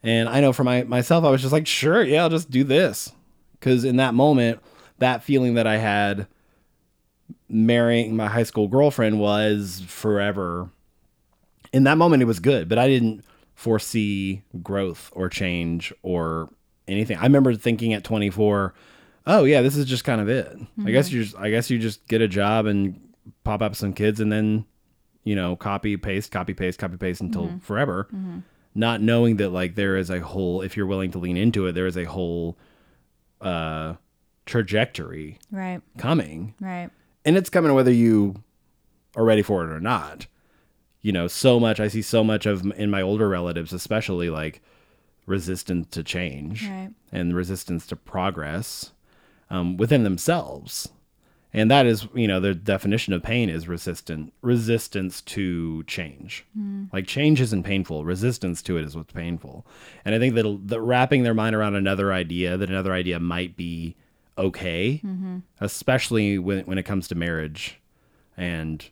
And 0.02 0.28
I 0.28 0.40
know 0.40 0.52
for 0.52 0.64
my 0.64 0.82
myself, 0.84 1.24
I 1.24 1.30
was 1.30 1.40
just 1.40 1.52
like, 1.52 1.66
sure, 1.66 2.02
yeah, 2.02 2.22
I'll 2.22 2.30
just 2.30 2.50
do 2.50 2.64
this. 2.64 3.12
Because 3.52 3.84
in 3.84 3.96
that 3.96 4.14
moment, 4.14 4.60
that 4.98 5.22
feeling 5.22 5.54
that 5.54 5.66
I 5.66 5.76
had 5.76 6.26
marrying 7.48 8.16
my 8.16 8.26
high 8.26 8.42
school 8.42 8.68
girlfriend 8.68 9.20
was 9.20 9.82
forever. 9.86 10.70
In 11.72 11.84
that 11.84 11.98
moment, 11.98 12.22
it 12.22 12.26
was 12.26 12.40
good, 12.40 12.68
but 12.68 12.78
I 12.78 12.88
didn't 12.88 13.24
foresee 13.54 14.42
growth 14.62 15.10
or 15.14 15.28
change 15.28 15.92
or 16.02 16.48
anything. 16.86 17.18
I 17.18 17.24
remember 17.24 17.54
thinking 17.54 17.92
at 17.92 18.04
24, 18.04 18.72
oh 19.26 19.44
yeah, 19.44 19.62
this 19.62 19.76
is 19.76 19.84
just 19.84 20.04
kind 20.04 20.20
of 20.20 20.28
it. 20.28 20.56
I 20.84 20.90
guess 20.90 21.08
mm-hmm. 21.08 21.16
you 21.16 21.24
just, 21.24 21.36
I 21.36 21.50
guess 21.50 21.68
you 21.70 21.78
just 21.78 22.06
get 22.06 22.22
a 22.22 22.28
job 22.28 22.66
and 22.66 23.00
pop 23.44 23.60
up 23.60 23.74
some 23.76 23.92
kids 23.92 24.20
and 24.20 24.30
then, 24.32 24.64
you 25.24 25.34
know, 25.36 25.56
copy 25.56 25.96
paste, 25.96 26.30
copy 26.30 26.54
paste, 26.54 26.78
copy 26.78 26.96
paste 26.96 27.20
until 27.20 27.46
mm-hmm. 27.48 27.58
forever 27.58 28.08
mm-hmm. 28.14 28.38
not 28.74 29.02
knowing 29.02 29.36
that 29.36 29.50
like 29.50 29.74
there 29.74 29.96
is 29.96 30.08
a 30.08 30.20
whole 30.20 30.62
if 30.62 30.76
you're 30.76 30.86
willing 30.86 31.10
to 31.10 31.18
lean 31.18 31.36
into 31.36 31.66
it 31.66 31.72
there 31.72 31.86
is 31.86 31.96
a 31.96 32.04
whole 32.04 32.56
uh 33.40 33.94
trajectory 34.46 35.38
Right. 35.50 35.82
coming 35.98 36.54
Right. 36.60 36.90
and 37.24 37.36
it's 37.36 37.50
coming 37.50 37.74
whether 37.74 37.92
you 37.92 38.42
are 39.14 39.24
ready 39.24 39.42
for 39.42 39.64
it 39.64 39.70
or 39.70 39.80
not 39.80 40.26
you 41.02 41.12
know 41.12 41.26
so 41.28 41.58
much 41.60 41.78
i 41.80 41.88
see 41.88 42.02
so 42.02 42.22
much 42.24 42.44
of 42.46 42.64
in 42.76 42.90
my 42.90 43.00
older 43.02 43.28
relatives 43.28 43.72
especially 43.72 44.28
like 44.30 44.60
resistance 45.26 45.86
to 45.90 46.02
change 46.02 46.64
Right. 46.64 46.90
and 47.12 47.34
resistance 47.36 47.86
to 47.88 47.96
progress 47.96 48.92
um, 49.50 49.76
within 49.76 50.02
themselves. 50.04 50.88
And 51.54 51.70
that 51.70 51.86
is 51.86 52.06
you 52.14 52.28
know 52.28 52.40
the 52.40 52.54
definition 52.54 53.12
of 53.14 53.22
pain 53.22 53.48
is 53.48 53.66
resistant 53.68 54.32
resistance 54.42 55.22
to 55.22 55.82
change. 55.84 56.44
Like 56.92 57.06
change 57.06 57.40
isn't 57.40 57.62
painful. 57.62 58.04
Resistance 58.04 58.60
to 58.62 58.76
it 58.76 58.84
is 58.84 58.94
what's 58.96 59.12
painful. 59.12 59.66
And 60.04 60.14
i 60.14 60.18
think 60.18 60.34
that 60.34 60.68
that 60.68 60.80
wrapping 60.80 61.22
their 61.22 61.32
mind 61.34 61.56
around 61.56 61.74
another 61.74 62.12
idea 62.12 62.56
that 62.58 62.68
another 62.68 62.92
idea 62.92 63.18
might 63.18 63.56
be 63.56 63.96
okay 64.36 65.00
especially 65.60 66.38
when 66.38 66.64
when 66.66 66.78
it 66.78 66.84
comes 66.84 67.08
to 67.08 67.14
marriage 67.14 67.80
and 68.36 68.88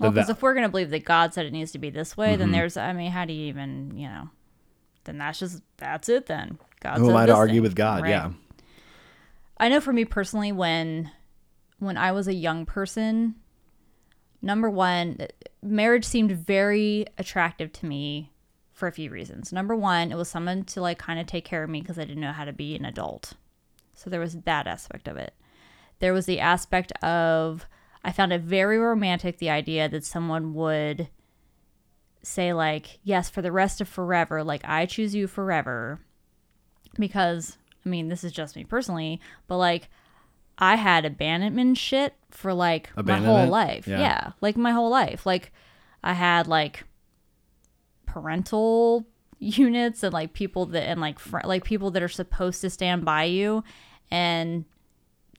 Well, 0.00 0.10
because 0.10 0.30
if 0.30 0.42
we're 0.42 0.54
going 0.54 0.64
to 0.66 0.70
believe 0.70 0.90
that 0.90 1.04
God 1.04 1.34
said 1.34 1.46
it 1.46 1.52
needs 1.52 1.72
to 1.72 1.78
be 1.78 1.90
this 1.90 2.16
way, 2.16 2.30
Mm-hmm. 2.30 2.38
then 2.40 2.50
there's, 2.52 2.76
I 2.76 2.92
mean, 2.92 3.10
how 3.10 3.24
do 3.24 3.32
you 3.32 3.46
even, 3.48 3.96
you 3.96 4.08
know, 4.08 4.30
then 5.04 5.18
that's 5.18 5.38
just, 5.38 5.62
that's 5.76 6.08
it 6.08 6.26
then. 6.26 6.58
God 6.80 6.98
who 6.98 7.10
am 7.10 7.16
i 7.16 7.26
to 7.26 7.34
argue 7.34 7.56
thing. 7.56 7.62
with 7.62 7.74
god 7.74 8.02
Right. 8.02 8.08
yeah 8.10 8.30
I 9.58 9.68
know 9.68 9.80
for 9.80 9.92
me 9.92 10.06
personally, 10.06 10.52
when 10.52 11.10
when 11.78 11.96
I 11.98 12.12
was 12.12 12.26
a 12.28 12.34
young 12.34 12.64
person, 12.64 13.34
number 14.40 14.70
one, 14.70 15.18
marriage 15.62 16.04
seemed 16.06 16.32
very 16.32 17.04
attractive 17.18 17.70
to 17.74 17.86
me 17.86 18.32
for 18.72 18.86
a 18.88 18.92
few 18.92 19.10
reasons. 19.10 19.52
Number 19.52 19.76
one, 19.76 20.10
it 20.12 20.16
was 20.16 20.28
someone 20.30 20.64
to 20.64 20.80
like 20.80 20.98
kind 20.98 21.20
of 21.20 21.26
take 21.26 21.44
care 21.44 21.62
of 21.62 21.68
me 21.70 21.80
because 21.82 21.98
I 21.98 22.04
didn't 22.06 22.22
know 22.22 22.32
how 22.32 22.46
to 22.46 22.52
be 22.54 22.74
an 22.74 22.86
adult. 22.86 23.34
So 23.94 24.08
there 24.08 24.20
was 24.20 24.34
that 24.34 24.66
aspect 24.66 25.08
of 25.08 25.18
it. 25.18 25.34
There 25.98 26.14
was 26.14 26.24
the 26.24 26.40
aspect 26.40 26.92
of 27.02 27.66
I 28.04 28.12
found 28.12 28.32
it 28.32 28.40
very 28.40 28.78
romantic 28.78 29.38
the 29.38 29.50
idea 29.50 29.88
that 29.88 30.04
someone 30.04 30.54
would 30.54 31.08
say 32.22 32.52
like, 32.52 32.98
"Yes, 33.02 33.28
for 33.30 33.42
the 33.42 33.52
rest 33.52 33.80
of 33.80 33.88
forever, 33.88 34.42
like 34.42 34.62
I 34.64 34.86
choose 34.86 35.14
you 35.14 35.26
forever." 35.26 36.00
Because 36.98 37.58
I 37.84 37.88
mean, 37.88 38.08
this 38.08 38.24
is 38.24 38.32
just 38.32 38.56
me 38.56 38.64
personally, 38.64 39.20
but 39.46 39.58
like 39.58 39.88
I 40.58 40.76
had 40.76 41.04
abandonment 41.04 41.78
shit 41.78 42.14
for 42.30 42.52
like 42.52 42.90
my 42.96 43.16
whole 43.18 43.46
life. 43.46 43.86
Yeah. 43.88 44.00
Yeah. 44.00 44.32
like 44.40 44.56
my 44.56 44.72
whole 44.72 44.90
life. 44.90 45.24
Like 45.24 45.52
I 46.04 46.12
had 46.12 46.46
like 46.46 46.84
parental 48.06 49.06
units 49.38 50.02
and 50.02 50.12
like 50.12 50.32
people 50.32 50.66
that 50.66 50.82
and 50.84 51.00
like 51.00 51.18
fr- 51.18 51.38
like 51.44 51.64
people 51.64 51.90
that 51.92 52.02
are 52.02 52.08
supposed 52.08 52.60
to 52.60 52.70
stand 52.70 53.04
by 53.04 53.24
you 53.24 53.64
and 54.10 54.64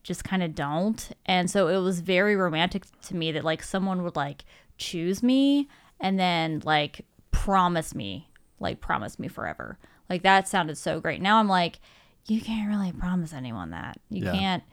just 0.04 0.24
kind 0.24 0.42
of 0.44 0.56
don't. 0.56 1.10
And 1.26 1.50
so 1.50 1.68
it 1.68 1.78
was 1.78 2.00
very 2.02 2.36
romantic 2.36 2.84
to 3.04 3.16
me 3.16 3.32
that 3.34 3.44
like 3.44 3.62
someone 3.64 4.04
would 4.04 4.16
like 4.16 4.46
choose 4.78 5.22
me 5.22 5.68
and 6.00 6.20
then 6.20 6.62
like 6.66 7.06
promise 7.32 7.94
me, 7.96 8.30
like 8.60 8.82
promise 8.82 9.20
me 9.20 9.28
forever. 9.28 9.78
Like 10.10 10.24
that 10.24 10.48
sounded 10.48 10.78
so 10.78 11.00
great. 11.00 11.22
Now 11.22 11.38
I'm 11.38 11.48
like, 11.48 11.80
you 12.28 12.42
can't 12.42 12.70
really 12.70 12.92
promise 12.92 13.34
anyone 13.34 13.72
that. 13.72 13.98
You 14.10 14.26
Yeah. 14.26 14.32
can't. 14.32 14.64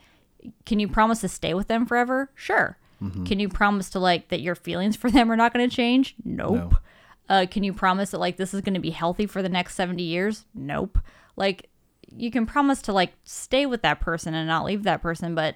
Can 0.65 0.79
you 0.79 0.87
promise 0.87 1.21
to 1.21 1.27
stay 1.27 1.53
with 1.53 1.67
them 1.67 1.85
forever? 1.85 2.31
Sure. 2.35 2.77
Can 3.25 3.39
you 3.39 3.47
promise 3.47 3.89
to 3.91 3.99
like 3.99 4.27
that 4.27 4.41
your 4.41 4.55
feelings 4.55 4.97
for 4.97 5.09
them 5.09 5.31
are 5.31 5.37
not 5.37 5.53
going 5.53 5.69
to 5.69 5.73
change? 5.73 6.15
Nope. 6.25 6.75
Uh, 7.29 7.45
can 7.49 7.63
you 7.63 7.71
promise 7.71 8.11
that 8.11 8.17
like 8.19 8.35
this 8.35 8.53
is 8.53 8.59
going 8.59 8.73
to 8.73 8.79
be 8.81 8.89
healthy 8.89 9.25
for 9.25 9.41
the 9.41 9.47
next 9.47 9.75
70 9.75 10.03
years? 10.03 10.45
Nope. 10.53 10.99
Like 11.37 11.68
you 12.15 12.31
can 12.31 12.45
promise 12.45 12.81
to 12.83 12.93
like 12.93 13.13
stay 13.23 13.65
with 13.65 13.81
that 13.83 13.99
person 13.99 14.33
and 14.33 14.47
not 14.47 14.65
leave 14.65 14.83
that 14.83 15.01
person, 15.01 15.35
but 15.35 15.55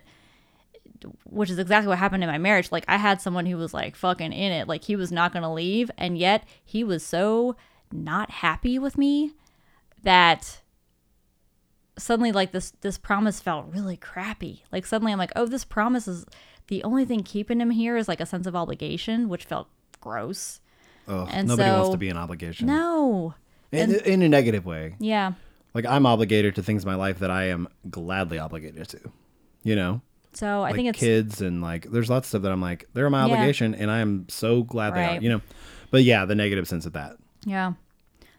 which 1.26 1.50
is 1.50 1.60
exactly 1.60 1.88
what 1.90 1.98
happened 1.98 2.24
in 2.24 2.30
my 2.30 2.38
marriage. 2.38 2.72
Like 2.72 2.86
I 2.88 2.98
had 2.98 3.22
someone 3.22 3.46
who 3.46 3.58
was 3.58 3.74
like 3.74 3.96
fucking 3.96 4.32
in 4.32 4.52
it, 4.52 4.68
like 4.68 4.84
he 4.86 4.96
was 4.96 5.12
not 5.12 5.34
going 5.34 5.44
to 5.44 5.50
leave, 5.50 5.92
and 5.98 6.18
yet 6.18 6.44
he 6.64 6.84
was 6.84 7.04
so 7.06 7.56
not 7.92 8.30
happy 8.32 8.80
with 8.80 8.98
me 8.98 9.34
that 10.04 10.62
suddenly 11.98 12.32
like 12.32 12.52
this 12.52 12.72
this 12.82 12.98
promise 12.98 13.40
felt 13.40 13.68
really 13.72 13.98
crappy. 13.98 14.64
Like 14.72 14.86
suddenly 14.86 15.12
I'm 15.12 15.20
like, 15.20 15.32
"Oh, 15.36 15.46
this 15.46 15.66
promise 15.66 16.08
is 16.08 16.26
the 16.68 16.84
only 16.84 17.06
thing 17.06 17.24
keeping 17.24 17.60
him 17.60 17.72
here 17.72 17.98
is 17.98 18.08
like 18.08 18.22
a 18.22 18.26
sense 18.26 18.48
of 18.48 18.56
obligation, 18.56 19.30
which 19.30 19.46
felt 19.46 19.68
gross." 20.02 20.60
Ugh, 21.08 21.28
And 21.30 21.50
nobody 21.50 21.70
wants 21.70 21.90
to 21.90 21.98
be 21.98 22.08
an 22.08 22.16
obligation 22.16 22.66
No. 22.68 23.34
in, 23.74 23.94
in 24.06 24.22
a 24.22 24.30
negative 24.30 24.66
way 24.66 24.96
Yeah. 25.00 25.34
Like 25.74 25.86
i'm 25.86 26.06
obligated 26.06 26.56
to 26.56 26.64
things 26.64 26.84
in 26.84 26.90
my 26.90 26.96
life 26.96 27.20
that 27.20 27.32
i 27.32 27.46
am 27.46 27.68
gladly 27.90 28.38
obligated 28.40 28.88
to 28.88 29.00
you 29.64 29.76
know 29.76 30.02
So 30.34 30.48
I 30.48 30.70
like 30.72 30.76
think 30.76 30.90
it's 30.90 31.00
kids 31.00 31.42
and 31.42 31.62
like 31.62 31.90
there's 31.92 32.10
lots 32.10 32.26
of 32.28 32.30
stuff 32.30 32.42
that 32.44 32.52
I'm 32.52 32.62
like 32.62 32.88
they're 32.94 33.10
my 33.10 33.26
Yeah. 33.28 33.34
obligation 33.34 33.76
and 33.76 33.90
I 33.92 34.00
am 34.00 34.26
so 34.30 34.64
glad 34.64 34.96
they 34.96 35.06
are 35.06 35.22
you 35.22 35.30
know 35.30 35.42
but 35.92 36.04
yeah 36.04 36.26
the 36.26 36.36
negative 36.36 36.68
sense 36.68 36.86
of 36.86 36.94
that 36.94 37.18
Yeah. 37.46 37.74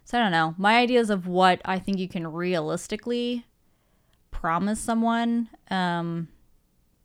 So 0.06 0.18
I 0.18 0.22
don't 0.22 0.32
know. 0.32 0.54
My 0.58 0.76
ideas 0.78 1.08
of 1.08 1.26
what 1.26 1.62
I 1.64 1.78
think 1.78 1.98
you 1.98 2.08
can 2.08 2.26
realistically 2.26 3.46
promise 4.30 4.80
someone 4.80 5.48
um 5.70 6.28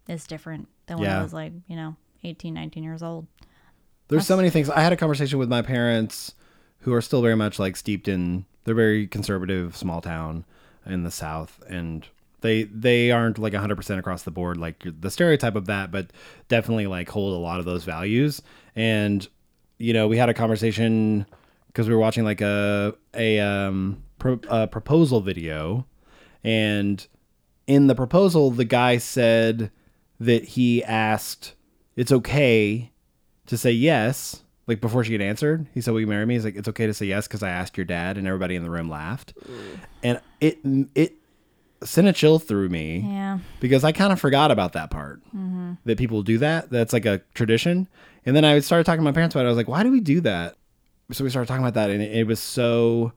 is 0.07 0.25
different 0.27 0.67
than 0.87 0.97
when 0.97 1.07
Yeah. 1.09 1.19
I 1.19 1.23
was 1.23 1.33
like, 1.33 1.53
you 1.67 1.75
know, 1.75 1.95
18, 2.23 2.53
19 2.53 2.83
years 2.83 3.01
old. 3.03 3.27
there's 4.09 4.25
so 4.27 4.35
many 4.35 4.49
things 4.49 4.69
I 4.69 4.81
had 4.81 4.91
a 4.91 4.97
conversation 4.97 5.37
with 5.39 5.49
my 5.49 5.61
parents 5.61 6.33
who 6.79 6.93
are 6.93 7.01
still 7.01 7.21
very 7.21 7.35
much 7.35 7.59
like 7.59 7.77
steeped 7.77 8.07
in 8.07 8.45
they're 8.63 8.75
very 8.75 9.07
conservative 9.07 9.75
small 9.75 10.01
town 10.01 10.45
in 10.85 11.03
the 11.03 11.11
south 11.11 11.61
and 11.67 12.07
they 12.41 12.63
they 12.63 13.11
aren't 13.11 13.37
like 13.37 13.53
100% 13.53 13.99
across 13.99 14.23
the 14.23 14.31
board 14.31 14.57
like 14.57 14.83
the 14.85 15.11
stereotype 15.11 15.55
of 15.55 15.65
that 15.65 15.91
but 15.91 16.11
definitely 16.47 16.87
like 16.87 17.09
hold 17.09 17.33
a 17.33 17.39
lot 17.39 17.59
of 17.59 17.65
those 17.65 17.83
values. 17.83 18.41
And 18.75 19.27
you 19.77 19.93
know 19.93 20.07
we 20.07 20.17
had 20.17 20.29
a 20.29 20.33
conversation 20.33 21.25
because 21.67 21.87
we 21.87 21.95
were 21.95 21.99
watching 21.99 22.23
like 22.23 22.41
a 22.41 22.93
a 23.13 23.39
um 23.39 24.03
pro, 24.19 24.39
a 24.49 24.67
proposal 24.67 25.21
video 25.21 25.85
and 26.43 27.07
in 27.67 27.87
the 27.87 27.95
proposal 27.95 28.51
the 28.51 28.65
guy 28.65 28.97
said 28.97 29.71
that 30.19 30.43
he 30.43 30.83
asked 30.83 31.55
it's 31.95 32.11
okay 32.11 32.91
to 33.45 33.57
say 33.57 33.71
yes 33.71 34.43
like 34.69 34.79
before 34.79 35.03
she 35.03 35.11
had 35.11 35.21
answered 35.21 35.67
he 35.73 35.81
said 35.81 35.91
will 35.91 35.99
you 35.99 36.07
marry 36.07 36.25
me 36.25 36.35
he's 36.35 36.45
like 36.45 36.55
it's 36.55 36.67
okay 36.69 36.85
to 36.85 36.93
say 36.93 37.05
yes 37.05 37.27
because 37.27 37.43
i 37.43 37.49
asked 37.49 37.75
your 37.75 37.85
dad 37.85 38.17
and 38.17 38.27
everybody 38.27 38.55
in 38.55 38.63
the 38.63 38.69
room 38.69 38.89
laughed 38.89 39.33
mm. 39.45 39.79
and 40.03 40.21
it 40.39 40.59
it 40.95 41.19
sent 41.83 42.07
a 42.07 42.13
chill 42.13 42.39
through 42.39 42.69
me 42.69 43.05
Yeah. 43.07 43.39
because 43.59 43.83
I 43.83 43.91
kind 43.91 44.11
of 44.11 44.19
forgot 44.19 44.51
about 44.51 44.73
that 44.73 44.91
part 44.91 45.21
mm-hmm. 45.27 45.73
that 45.85 45.97
people 45.97 46.23
do 46.23 46.37
that. 46.39 46.69
That's 46.69 46.93
like 46.93 47.05
a 47.05 47.21
tradition. 47.33 47.87
And 48.25 48.35
then 48.35 48.45
I 48.45 48.59
started 48.59 48.83
talking 48.83 48.99
to 48.99 49.03
my 49.03 49.11
parents 49.11 49.35
about 49.35 49.45
it. 49.45 49.47
I 49.47 49.49
was 49.49 49.57
like, 49.57 49.67
why 49.67 49.83
do 49.83 49.91
we 49.91 50.01
do 50.01 50.21
that? 50.21 50.55
So 51.11 51.23
we 51.23 51.29
started 51.29 51.47
talking 51.47 51.63
about 51.63 51.73
that, 51.73 51.89
and 51.89 52.03
it, 52.03 52.11
it 52.17 52.27
was 52.27 52.39
so. 52.39 53.13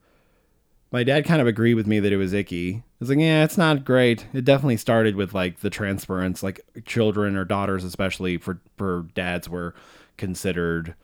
My 0.93 1.05
dad 1.05 1.25
kind 1.25 1.41
of 1.41 1.47
agreed 1.47 1.75
with 1.75 1.87
me 1.87 2.01
that 2.01 2.13
it 2.13 2.19
was 2.19 2.33
icky. 2.35 2.77
I 2.77 2.83
was 3.01 3.09
like, 3.09 3.19
yeah, 3.19 3.45
it's 3.45 3.59
not 3.59 3.85
great. 3.85 4.27
It 4.35 4.45
definitely 4.45 4.77
started 4.77 5.17
with 5.17 5.35
like 5.35 5.61
the 5.61 5.71
transference, 5.71 6.43
like 6.43 6.61
children 6.87 7.37
or 7.37 7.45
daughters, 7.45 7.85
especially 7.85 8.39
for 8.39 8.61
for 8.79 9.07
dads, 9.15 9.49
were 9.49 9.75
considered 10.17 10.95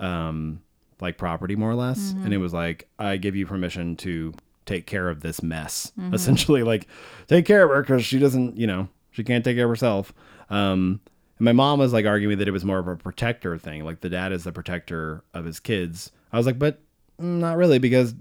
um 0.00 0.60
like 1.00 1.16
property 1.16 1.56
more 1.56 1.70
or 1.70 1.74
less, 1.76 2.12
and 2.24 2.34
it 2.34 2.38
was 2.38 2.52
like, 2.52 2.88
I 2.98 3.16
give 3.16 3.34
you 3.36 3.46
permission 3.46 3.96
to 3.96 4.34
take 4.66 4.86
care 4.86 5.08
of 5.08 5.20
this 5.20 5.42
mess. 5.42 5.92
Essentially, 6.12 6.62
like 6.62 6.86
take 7.26 7.46
care 7.46 7.62
of 7.64 7.70
her 7.70 7.80
because 7.82 8.04
she 8.04 8.18
doesn't, 8.18 8.56
you 8.56 8.66
know, 8.66 8.88
she 9.10 9.24
can't 9.24 9.44
take 9.44 9.56
care 9.56 9.64
of 9.64 9.70
herself. 9.70 10.12
Um, 10.50 11.00
and 11.38 11.44
my 11.46 11.52
mom 11.52 11.78
was 11.78 11.92
like 11.92 12.04
arguing 12.04 12.38
that 12.38 12.48
it 12.48 12.50
was 12.50 12.64
more 12.64 12.78
of 12.78 12.86
a 12.86 12.96
protector 12.96 13.56
thing, 13.56 13.84
like 13.84 14.00
the 14.00 14.10
dad 14.10 14.32
is 14.32 14.44
the 14.44 14.52
protector 14.52 15.24
of 15.32 15.44
his 15.46 15.58
kids. 15.58 16.10
I 16.32 16.36
was 16.36 16.44
like, 16.44 16.58
but 16.58 16.80
not 17.18 17.56
really, 17.56 17.78
because 17.78 18.14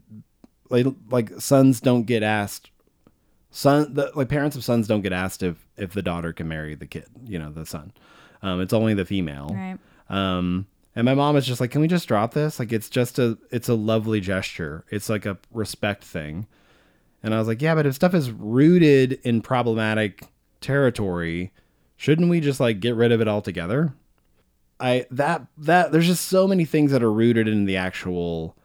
like 0.69 0.85
like 1.09 1.31
sons 1.39 1.81
don't 1.81 2.03
get 2.03 2.23
asked. 2.23 2.71
Son, 3.51 3.93
the, 3.93 4.11
like 4.15 4.29
parents 4.29 4.55
of 4.55 4.63
sons 4.63 4.87
don't 4.87 5.01
get 5.01 5.11
asked 5.11 5.43
if 5.43 5.67
if 5.75 5.93
the 5.93 6.01
daughter 6.01 6.31
can 6.31 6.47
marry 6.47 6.75
the 6.75 6.87
kid, 6.87 7.07
you 7.25 7.39
know, 7.39 7.51
the 7.51 7.65
son. 7.65 7.91
Um, 8.41 8.61
it's 8.61 8.73
only 8.73 8.93
the 8.93 9.05
female. 9.05 9.49
Right. 9.53 9.77
Um, 10.09 10.67
and 10.99 11.05
my 11.05 11.13
mom 11.13 11.35
is 11.37 11.45
just 11.45 11.61
like, 11.61 11.71
can 11.71 11.79
we 11.81 11.87
just 11.87 12.07
drop 12.07 12.33
this? 12.33 12.59
Like, 12.59 12.73
it's 12.73 12.89
just 12.89 13.17
a, 13.19 13.37
it's 13.51 13.69
a 13.69 13.73
lovely 13.73 14.19
gesture. 14.19 14.83
It's 14.89 15.07
like 15.09 15.25
a 15.25 15.37
respect 15.51 16.03
thing. 16.03 16.45
And 17.23 17.33
I 17.33 17.39
was 17.39 17.47
like, 17.47 17.61
yeah, 17.61 17.73
but 17.75 17.85
if 17.85 17.95
stuff 17.95 18.13
is 18.13 18.31
rooted 18.31 19.13
in 19.23 19.41
problematic 19.41 20.23
territory, 20.61 21.51
shouldn't 21.95 22.29
we 22.29 22.39
just 22.41 22.59
like 22.59 22.79
get 22.81 22.95
rid 22.95 23.11
of 23.11 23.21
it 23.21 23.27
altogether? 23.27 23.93
I 24.79 25.05
that 25.11 25.45
that 25.57 25.91
there's 25.91 26.07
just 26.07 26.25
so 26.27 26.47
many 26.47 26.63
things 26.63 26.91
that 26.91 27.03
are 27.03 27.11
rooted 27.11 27.47
in 27.49 27.65
the 27.65 27.75
actual 27.75 28.55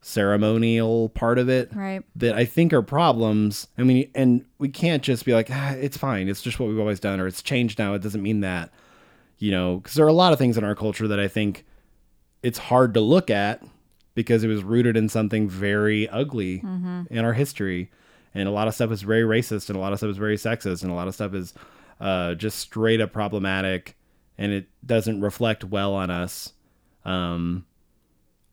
ceremonial 0.00 1.08
part 1.10 1.38
of 1.38 1.48
it 1.48 1.70
Right. 1.74 2.02
that 2.16 2.34
I 2.34 2.44
think 2.44 2.72
are 2.72 2.82
problems. 2.82 3.68
I 3.76 3.82
mean, 3.82 4.10
and 4.14 4.44
we 4.58 4.68
can't 4.68 5.02
just 5.02 5.24
be 5.24 5.34
like, 5.34 5.48
ah, 5.50 5.72
it's 5.72 5.96
fine. 5.96 6.28
It's 6.28 6.40
just 6.42 6.58
what 6.58 6.68
we've 6.68 6.78
always 6.78 7.00
done, 7.00 7.20
or 7.20 7.26
it's 7.26 7.42
changed 7.42 7.78
now. 7.78 7.94
It 7.94 8.02
doesn't 8.02 8.22
mean 8.22 8.40
that, 8.40 8.70
you 9.38 9.50
know, 9.50 9.76
because 9.76 9.94
there 9.94 10.04
are 10.04 10.08
a 10.08 10.12
lot 10.12 10.32
of 10.32 10.38
things 10.38 10.58
in 10.58 10.64
our 10.64 10.74
culture 10.74 11.08
that 11.08 11.20
I 11.20 11.28
think 11.28 11.64
it's 12.42 12.58
hard 12.58 12.94
to 12.94 13.00
look 13.00 13.30
at 13.30 13.62
because 14.14 14.42
it 14.42 14.48
was 14.48 14.62
rooted 14.64 14.96
in 14.96 15.08
something 15.08 15.48
very 15.48 16.08
ugly 16.08 16.60
in 17.10 17.24
our 17.24 17.32
history. 17.32 17.90
And 18.34 18.48
a 18.48 18.52
lot 18.52 18.68
of 18.68 18.74
stuff 18.74 18.90
is 18.90 19.02
very 19.02 19.22
racist, 19.22 19.68
and 19.68 19.76
a 19.76 19.80
lot 19.80 19.92
of 19.92 19.98
stuff 19.98 20.10
is 20.10 20.16
very 20.16 20.36
sexist, 20.36 20.82
and 20.82 20.90
a 20.90 20.94
lot 20.94 21.08
of 21.08 21.14
stuff 21.14 21.34
is 21.34 21.54
uh, 22.00 22.34
just 22.34 22.58
straight 22.58 23.00
up 23.00 23.12
problematic, 23.12 23.96
and 24.36 24.52
it 24.52 24.68
doesn't 24.84 25.20
reflect 25.20 25.64
well 25.64 25.94
on 25.94 26.10
us. 26.10 26.52
Um, 27.04 27.64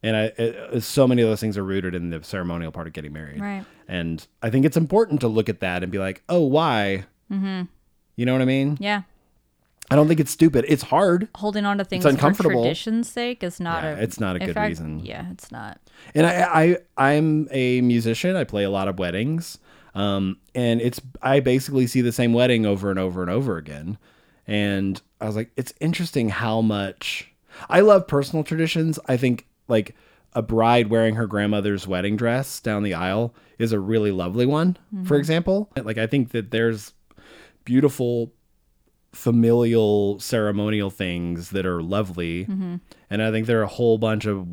and 0.01 0.15
I, 0.15 0.23
it, 0.37 0.81
so 0.81 1.07
many 1.07 1.23
of 1.23 1.29
those 1.29 1.41
things 1.41 1.57
are 1.57 1.63
rooted 1.63 1.95
in 1.95 2.09
the 2.09 2.23
ceremonial 2.23 2.71
part 2.71 2.87
of 2.87 2.93
getting 2.93 3.11
married. 3.11 3.41
Right. 3.41 3.65
And 3.87 4.25
I 4.41 4.49
think 4.49 4.65
it's 4.65 4.77
important 4.77 5.21
to 5.21 5.27
look 5.27 5.49
at 5.49 5.59
that 5.59 5.83
and 5.83 5.91
be 5.91 5.97
like, 5.97 6.23
oh, 6.29 6.41
why? 6.41 7.05
Mm-hmm. 7.31 7.63
You 8.15 8.25
know 8.25 8.33
what 8.33 8.41
I 8.41 8.45
mean? 8.45 8.77
Yeah. 8.79 9.01
I 9.91 9.95
don't 9.95 10.07
think 10.07 10.19
it's 10.19 10.31
stupid. 10.31 10.65
It's 10.67 10.83
hard. 10.83 11.27
Holding 11.35 11.65
on 11.65 11.77
to 11.77 11.85
things 11.85 12.03
for 12.03 12.09
uncomfortable. 12.09 12.51
for 12.51 12.63
tradition's 12.63 13.09
sake 13.11 13.43
is 13.43 13.59
not 13.59 13.83
Yeah, 13.83 13.91
a. 13.97 14.01
it's 14.01 14.19
not 14.19 14.35
a 14.35 14.39
good 14.39 14.53
fact, 14.55 14.69
reason. 14.69 14.99
Yeah, 14.99 15.29
it's 15.31 15.51
not. 15.51 15.79
And 16.15 16.25
I, 16.25 16.77
I, 16.97 17.13
I'm 17.13 17.47
a 17.51 17.81
musician. 17.81 18.35
I 18.35 18.43
play 18.45 18.63
a 18.63 18.69
lot 18.69 18.87
of 18.87 18.97
weddings. 18.97 19.59
Um, 19.93 20.37
and 20.55 20.81
it's, 20.81 20.99
I 21.21 21.39
basically 21.39 21.87
see 21.87 22.01
the 22.01 22.11
same 22.11 22.33
wedding 22.33 22.65
over 22.65 22.89
and 22.89 22.97
over 22.99 23.21
and 23.21 23.29
over 23.31 23.57
again. 23.57 23.97
And 24.47 25.01
I 25.21 25.25
was 25.27 25.35
like, 25.35 25.51
it's 25.55 25.73
interesting 25.79 26.29
how 26.29 26.61
much 26.61 27.31
I 27.69 27.79
love 27.81 28.07
personal 28.07 28.43
traditions. 28.43 28.97
I 29.07 29.17
think 29.17 29.47
like 29.67 29.95
a 30.33 30.41
bride 30.41 30.89
wearing 30.89 31.15
her 31.15 31.27
grandmother's 31.27 31.87
wedding 31.87 32.17
dress 32.17 32.59
down 32.59 32.83
the 32.83 32.93
aisle 32.93 33.33
is 33.57 33.71
a 33.71 33.79
really 33.79 34.11
lovely 34.11 34.45
one, 34.45 34.77
for 35.05 35.15
example. 35.15 35.71
Like, 35.81 35.97
I 35.97 36.07
think 36.07 36.31
that 36.31 36.51
there's 36.51 36.91
beautiful 37.63 38.33
familial 39.15 40.19
ceremonial 40.19 40.89
things 40.89 41.51
that 41.51 41.65
are 41.65 41.81
lovely. 41.81 42.43
And 43.09 43.23
I 43.23 43.31
think 43.31 43.47
there 43.47 43.59
are 43.59 43.63
a 43.63 43.67
whole 43.67 43.97
bunch 43.97 44.25
of 44.25 44.45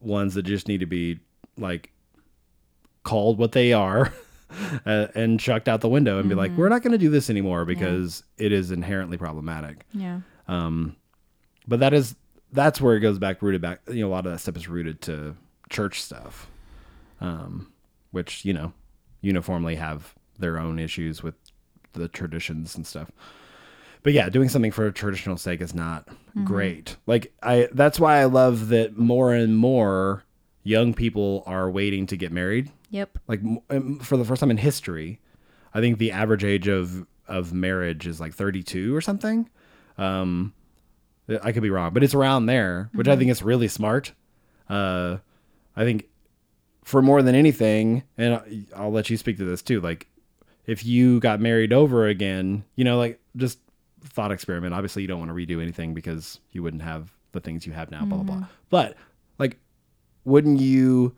ones 0.00 0.34
that 0.34 0.44
just 0.44 0.68
need 0.68 0.80
to 0.80 0.86
be 0.86 1.18
like 1.58 1.90
called 3.02 3.38
what 3.38 3.52
they 3.52 3.72
are 3.72 4.12
uh, 4.86 5.08
and 5.14 5.40
chucked 5.40 5.68
out 5.68 5.80
the 5.80 5.88
window 5.88 6.18
and 6.18 6.28
be 6.28 6.34
like, 6.36 6.52
we're 6.56 6.68
not 6.68 6.82
going 6.82 6.92
to 6.92 6.98
do 6.98 7.10
this 7.10 7.28
anymore 7.28 7.64
because 7.64 8.22
it 8.38 8.52
is 8.52 8.70
inherently 8.70 9.18
problematic. 9.18 9.84
Yeah. 9.92 10.20
Um, 10.46 10.96
but 11.66 11.80
that 11.80 11.92
is 11.92 12.14
that's 12.52 12.80
where 12.80 12.94
it 12.94 13.00
goes 13.00 13.18
back 13.18 13.42
rooted 13.42 13.60
back. 13.60 13.80
You 13.88 14.02
know, 14.02 14.08
a 14.08 14.12
lot 14.12 14.24
of 14.24 14.32
that 14.32 14.38
stuff 14.38 14.56
is 14.56 14.68
rooted 14.68 15.00
to 15.02 15.36
church 15.68 16.00
stuff, 16.00 16.48
um, 17.20 17.72
which 18.12 18.44
you 18.44 18.52
know 18.54 18.72
uniformly 19.20 19.74
have 19.74 20.14
their 20.38 20.58
own 20.58 20.78
issues 20.78 21.24
with 21.24 21.34
the 21.94 22.06
traditions 22.06 22.76
and 22.76 22.86
stuff. 22.86 23.10
But 24.06 24.12
yeah, 24.12 24.28
doing 24.28 24.48
something 24.48 24.70
for 24.70 24.86
a 24.86 24.92
traditional 24.92 25.36
sake 25.36 25.60
is 25.60 25.74
not 25.74 26.06
great. 26.44 26.96
Like 27.08 27.34
I, 27.42 27.66
that's 27.72 27.98
why 27.98 28.20
I 28.20 28.26
love 28.26 28.68
that 28.68 28.96
more 28.96 29.34
and 29.34 29.58
more 29.58 30.22
young 30.62 30.94
people 30.94 31.42
are 31.44 31.68
waiting 31.68 32.06
to 32.06 32.16
get 32.16 32.30
married. 32.30 32.70
Yep. 32.90 33.18
like 33.26 33.40
for 34.04 34.16
the 34.16 34.24
first 34.24 34.38
time 34.38 34.52
in 34.52 34.58
history 34.58 35.18
i 35.74 35.80
think 35.80 35.98
the 35.98 36.12
average 36.12 36.44
age 36.44 36.68
of 36.68 37.04
of 37.26 37.52
marriage 37.52 38.06
is 38.06 38.20
like 38.20 38.32
32 38.32 38.94
or 38.94 39.00
something. 39.00 39.50
Um 39.98 40.54
i 41.42 41.50
could 41.50 41.64
be 41.64 41.70
wrong 41.70 41.92
but 41.92 42.04
it's 42.04 42.14
around 42.14 42.46
there 42.46 42.90
which 42.94 43.08
i 43.08 43.16
think 43.16 43.28
is 43.32 43.42
really 43.42 43.66
smart. 43.66 44.12
Uh 44.70 45.16
i 45.74 45.82
think 45.82 46.08
for 46.84 47.02
more 47.02 47.22
than 47.22 47.34
anything 47.34 48.04
and 48.16 48.68
i'll 48.76 48.92
let 48.92 49.10
you 49.10 49.16
speak 49.16 49.36
to 49.38 49.44
this 49.44 49.62
too 49.62 49.80
like 49.80 50.06
if 50.64 50.86
you 50.86 51.18
got 51.18 51.40
married 51.40 51.72
over 51.72 52.06
again 52.06 52.64
you 52.76 52.84
know 52.84 52.98
like 52.98 53.20
just 53.34 53.58
thought 54.08 54.32
experiment 54.32 54.72
obviously 54.74 55.02
you 55.02 55.08
don't 55.08 55.18
want 55.18 55.30
to 55.30 55.34
redo 55.34 55.60
anything 55.62 55.94
because 55.94 56.40
you 56.52 56.62
wouldn't 56.62 56.82
have 56.82 57.10
the 57.32 57.40
things 57.40 57.66
you 57.66 57.72
have 57.72 57.90
now 57.90 58.04
blah 58.04 58.18
blah 58.18 58.36
blah 58.36 58.46
but 58.70 58.96
like 59.38 59.58
wouldn't 60.24 60.60
you 60.60 61.14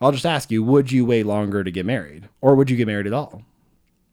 I'll 0.00 0.12
just 0.12 0.26
ask 0.26 0.50
you, 0.50 0.62
would 0.64 0.90
you 0.92 1.04
wait 1.06 1.24
longer 1.24 1.62
to 1.64 1.70
get 1.70 1.86
married 1.86 2.28
or 2.40 2.56
would 2.56 2.68
you 2.68 2.76
get 2.76 2.86
married 2.86 3.06
at 3.06 3.12
all? 3.12 3.42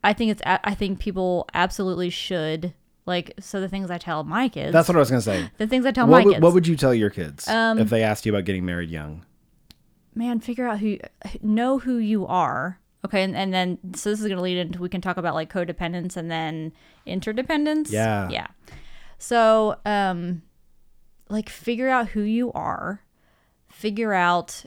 I 0.03 0.13
think 0.13 0.31
it's. 0.31 0.41
I 0.45 0.73
think 0.75 0.99
people 0.99 1.47
absolutely 1.53 2.09
should 2.09 2.73
like. 3.05 3.33
So 3.39 3.59
the 3.59 3.67
things 3.67 3.89
I 3.91 3.97
tell 3.97 4.23
my 4.23 4.47
kids. 4.47 4.71
That's 4.73 4.87
what 4.87 4.95
I 4.95 4.99
was 4.99 5.09
going 5.09 5.21
to 5.21 5.25
say. 5.25 5.49
the 5.57 5.67
things 5.67 5.85
I 5.85 5.91
tell 5.91 6.07
What 6.07 6.19
my 6.19 6.23
would, 6.25 6.33
kids. 6.35 6.43
what 6.43 6.53
would 6.53 6.67
you 6.67 6.77
tell 6.77 6.93
your 6.93 7.09
kids 7.09 7.47
Um, 7.47 7.77
if 7.79 7.89
they 7.89 8.03
asked 8.03 8.25
you 8.25 8.31
about 8.31 8.45
getting 8.45 8.63
married 8.65 8.89
young? 8.89 9.25
man, 10.13 10.39
figure 10.39 10.67
out 10.67 10.79
who, 10.79 10.97
know 11.41 11.79
who 11.79 11.97
you 11.97 12.25
are. 12.27 12.79
Okay, 13.03 13.23
and, 13.23 13.35
and 13.35 13.51
then 13.53 13.77
so 13.95 14.09
this 14.11 14.21
is 14.21 14.27
gonna 14.27 14.41
lead 14.41 14.57
into 14.57 14.79
we 14.79 14.89
can 14.89 15.01
talk 15.01 15.17
about 15.17 15.33
like 15.33 15.51
codependence 15.51 16.15
and 16.17 16.29
then 16.29 16.71
interdependence. 17.05 17.91
Yeah. 17.91 18.29
Yeah. 18.29 18.47
So, 19.17 19.75
um, 19.85 20.41
like 21.29 21.49
figure 21.49 21.89
out 21.89 22.09
who 22.09 22.21
you 22.21 22.51
are. 22.53 23.01
Figure 23.69 24.13
out 24.13 24.63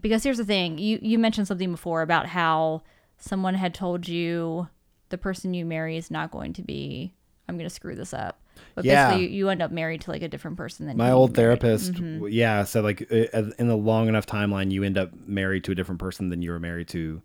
because 0.00 0.22
here's 0.24 0.38
the 0.38 0.44
thing. 0.44 0.78
You 0.78 0.98
you 1.02 1.18
mentioned 1.18 1.46
something 1.48 1.70
before 1.70 2.02
about 2.02 2.26
how 2.26 2.82
someone 3.18 3.54
had 3.54 3.74
told 3.74 4.08
you 4.08 4.68
the 5.10 5.18
person 5.18 5.54
you 5.54 5.64
marry 5.64 5.96
is 5.96 6.10
not 6.10 6.30
going 6.30 6.52
to 6.54 6.62
be. 6.62 7.14
I'm 7.48 7.56
gonna 7.56 7.70
screw 7.70 7.94
this 7.94 8.12
up. 8.12 8.40
But 8.74 8.84
Yeah. 8.84 9.08
basically, 9.08 9.24
you, 9.28 9.36
you 9.38 9.48
end 9.48 9.62
up 9.62 9.70
married 9.70 10.02
to 10.02 10.10
like 10.10 10.22
a 10.22 10.28
different 10.28 10.56
person 10.56 10.86
than 10.86 10.96
My 10.96 11.08
you 11.08 11.12
old 11.14 11.36
married. 11.36 11.60
therapist, 11.60 11.92
Mm-hmm. 11.94 12.26
yeah, 12.28 12.62
said 12.64 12.84
like 12.84 13.00
in 13.10 13.68
the 13.68 13.76
long 13.76 14.08
enough 14.08 14.26
timeline, 14.26 14.70
you 14.70 14.82
end 14.84 14.98
up 14.98 15.10
married 15.26 15.64
to 15.64 15.72
a 15.72 15.74
different 15.74 15.98
person 15.98 16.28
than 16.28 16.42
you 16.42 16.50
were 16.50 16.60
married 16.60 16.88
to 16.88 17.22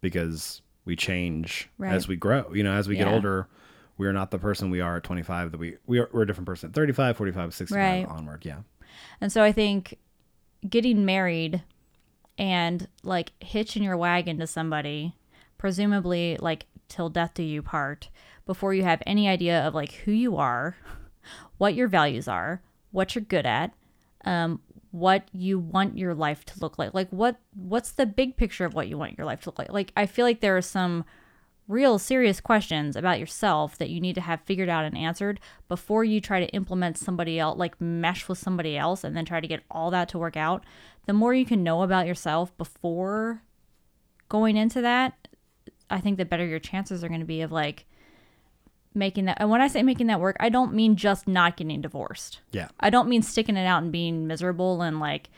because 0.00 0.62
we 0.84 0.96
change 0.96 1.68
Right. 1.78 1.92
as 1.92 2.08
we 2.08 2.16
grow. 2.16 2.52
You 2.54 2.62
know, 2.62 2.72
as 2.72 2.88
we 2.88 2.96
get 2.96 3.08
older, 3.08 3.48
we 3.96 4.06
are 4.06 4.12
not 4.12 4.30
the 4.30 4.38
person 4.38 4.70
we 4.70 4.80
are 4.80 4.96
at 4.96 5.04
25 5.04 5.52
that 5.52 5.58
we, 5.58 5.76
we 5.86 5.98
are, 5.98 6.08
we're 6.12 6.22
a 6.22 6.26
different 6.26 6.46
person 6.46 6.70
at 6.70 6.74
35, 6.74 7.16
45, 7.16 7.54
65 7.54 7.76
Right. 7.78 8.06
onward. 8.08 8.44
Yeah. 8.44 8.60
And 9.20 9.30
so 9.32 9.42
I 9.42 9.52
think 9.52 9.98
getting 10.68 11.04
married 11.04 11.62
and 12.38 12.88
like 13.02 13.32
hitching 13.40 13.82
your 13.82 13.96
wagon 13.96 14.38
to 14.38 14.46
somebody, 14.46 15.14
presumably 15.58 16.36
like 16.40 16.66
till 16.88 17.08
death 17.10 17.34
do 17.34 17.42
you 17.42 17.62
part, 17.62 18.08
before 18.46 18.72
you 18.72 18.82
have 18.84 19.02
any 19.06 19.28
idea 19.28 19.60
of 19.66 19.74
like 19.74 19.92
who 19.92 20.12
you 20.12 20.36
are, 20.36 20.76
what 21.58 21.74
your 21.74 21.88
values 21.88 22.28
are, 22.28 22.62
what 22.92 23.14
you're 23.14 23.24
good 23.24 23.44
at, 23.46 23.72
um, 24.24 24.60
what 24.90 25.28
you 25.32 25.58
want 25.58 25.98
your 25.98 26.14
life 26.14 26.44
to 26.46 26.60
look 26.60 26.78
like. 26.78 26.94
Like 26.94 27.08
what 27.10 27.36
what's 27.54 27.92
the 27.92 28.06
big 28.06 28.36
picture 28.36 28.64
of 28.64 28.74
what 28.74 28.88
you 28.88 28.98
want 28.98 29.18
your 29.18 29.26
life 29.26 29.42
to 29.42 29.48
look 29.48 29.58
like? 29.58 29.72
Like 29.72 29.92
I 29.96 30.06
feel 30.06 30.24
like 30.24 30.40
there 30.40 30.56
are 30.56 30.62
some 30.62 31.04
real 31.68 31.98
serious 31.98 32.40
questions 32.40 32.96
about 32.96 33.20
yourself 33.20 33.76
that 33.76 33.90
you 33.90 34.00
need 34.00 34.14
to 34.14 34.22
have 34.22 34.40
figured 34.40 34.70
out 34.70 34.86
and 34.86 34.96
answered 34.96 35.38
before 35.68 36.02
you 36.02 36.18
try 36.18 36.40
to 36.40 36.48
implement 36.48 36.96
somebody 36.96 37.38
else 37.38 37.58
like 37.58 37.78
mesh 37.78 38.26
with 38.26 38.38
somebody 38.38 38.76
else 38.76 39.04
and 39.04 39.14
then 39.14 39.26
try 39.26 39.38
to 39.38 39.46
get 39.46 39.62
all 39.70 39.90
that 39.90 40.08
to 40.08 40.18
work 40.18 40.36
out 40.36 40.64
the 41.06 41.12
more 41.12 41.34
you 41.34 41.44
can 41.44 41.62
know 41.62 41.82
about 41.82 42.06
yourself 42.06 42.56
before 42.56 43.42
going 44.30 44.56
into 44.56 44.80
that 44.80 45.28
i 45.90 46.00
think 46.00 46.16
the 46.16 46.24
better 46.24 46.46
your 46.46 46.58
chances 46.58 47.04
are 47.04 47.08
going 47.08 47.20
to 47.20 47.26
be 47.26 47.42
of 47.42 47.52
like 47.52 47.84
making 48.98 49.24
that 49.26 49.36
and 49.40 49.48
when 49.50 49.60
i 49.60 49.68
say 49.68 49.82
making 49.82 50.08
that 50.08 50.20
work 50.20 50.36
i 50.40 50.48
don't 50.48 50.74
mean 50.74 50.96
just 50.96 51.26
not 51.28 51.56
getting 51.56 51.80
divorced 51.80 52.40
Yeah. 52.52 52.68
i 52.80 52.90
don't 52.90 53.08
mean 53.08 53.22
sticking 53.22 53.56
it 53.56 53.66
out 53.66 53.82
and 53.82 53.90
being 53.92 54.26
miserable 54.26 54.82
and 54.82 54.98
like 55.00 55.28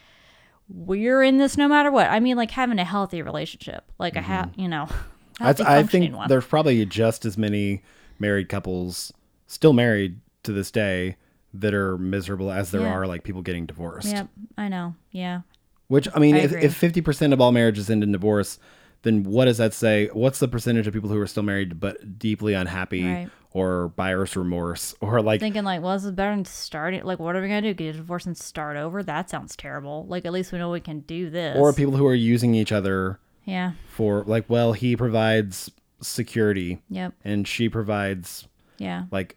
we're 0.69 1.23
in 1.23 1.37
this 1.37 1.57
no 1.57 1.69
matter 1.69 1.91
what 1.91 2.09
i 2.11 2.21
mean 2.21 2.37
like 2.37 2.51
having 2.53 2.79
a 2.79 2.85
healthy 2.85 3.23
relationship 3.23 3.85
like 3.99 4.17
a 4.17 4.23
ha- 4.23 4.47
mm-hmm. 4.51 4.61
you 4.61 4.69
know 4.69 4.89
I 5.41 5.83
think 5.85 6.15
one. 6.15 6.29
there's 6.29 6.45
probably 6.45 6.85
just 6.85 7.25
as 7.25 7.39
many 7.39 7.83
married 8.19 8.51
couples 8.51 9.11
still 9.47 9.73
married 9.73 10.21
to 10.43 10.53
this 10.53 10.71
day 10.71 11.17
that 11.55 11.73
are 11.73 11.97
miserable 11.97 12.51
as 12.51 12.71
there 12.71 12.83
Yeah. 12.83 12.93
are 12.93 13.07
like 13.07 13.25
people 13.25 13.41
getting 13.41 13.65
divorced. 13.65 14.09
Yep, 14.13 14.29
I 14.59 14.69
know. 14.69 14.95
Yeah. 15.11 15.41
Which 15.89 16.07
I 16.15 16.19
mean, 16.19 16.37
I 16.37 16.41
if, 16.41 16.53
if 16.53 16.81
50% 16.81 17.33
of 17.33 17.41
all 17.41 17.53
marriages 17.53 17.89
end 17.89 18.05
in 18.05 18.13
divorce, 18.13 18.59
then 19.03 19.25
what 19.25 19.47
does 19.47 19.57
that 19.57 19.73
say? 19.73 20.09
What's 20.13 20.39
the 20.41 20.47
percentage 20.47 20.87
of 20.87 20.93
people 20.93 21.09
who 21.09 21.19
are 21.19 21.27
still 21.27 21.43
married 21.43 21.81
but 21.81 22.19
deeply 22.19 22.53
unhappy 22.53 23.05
Right. 23.05 23.31
Or 23.53 23.89
buyer's 23.89 24.37
remorse 24.37 24.95
or 25.01 25.21
like 25.23 25.41
Thinking 25.41 25.65
like, 25.65 25.83
well, 25.83 25.95
this 25.95 26.05
is 26.05 26.13
better 26.13 26.31
than 26.35 26.45
starting. 26.45 27.03
Like, 27.05 27.19
what 27.19 27.35
are 27.37 27.43
we 27.43 27.49
gonna 27.49 27.63
do? 27.63 27.75
Get 27.75 27.95
a 27.95 27.99
divorce 27.99 28.27
and 28.27 28.37
start 28.37 28.77
over? 28.77 29.03
That 29.03 29.29
sounds 29.31 29.57
terrible. 29.57 30.07
Like, 30.09 30.25
at 30.25 30.33
least 30.33 30.53
we 30.53 30.59
know 30.59 30.71
we 30.71 30.81
can 30.81 31.01
do 31.01 31.31
this. 31.31 31.57
or 31.59 31.73
people 31.73 31.97
who 31.97 32.07
are 32.07 32.15
using 32.15 32.55
each 32.55 32.73
other 32.73 33.19
yeah. 33.45 33.73
for 33.89 34.23
like 34.27 34.45
well, 34.49 34.73
he 34.73 34.97
provides 34.97 35.71
security 36.01 36.81
Yep. 36.91 37.15
and 37.25 37.47
she 37.47 37.69
provides 37.69 38.47
Yeah. 38.79 39.05
like 39.11 39.37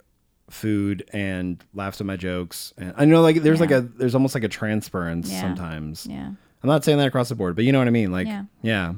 food 0.49 1.03
and 1.13 1.63
laughs 1.73 1.99
at 1.99 2.05
my 2.05 2.15
jokes 2.17 2.73
and 2.77 2.93
I 2.97 3.05
know 3.05 3.21
like 3.21 3.41
there's 3.41 3.59
like 3.59 3.71
a 3.71 3.81
there's 3.81 4.13
almost 4.13 4.35
like 4.35 4.43
a 4.43 4.49
transference 4.49 5.31
Yeah. 5.31 5.41
sometimes. 5.41 6.05
Yeah. 6.09 6.27
I'm 6.27 6.69
not 6.69 6.83
saying 6.85 6.97
that 6.99 7.07
across 7.07 7.29
the 7.29 7.35
board, 7.35 7.55
but 7.55 7.65
you 7.65 7.71
know 7.71 7.79
what 7.79 7.87
I 7.87 7.91
mean? 7.91 8.11
Like 8.11 8.27
Yeah. 8.27 8.43
yeah. 8.61 8.93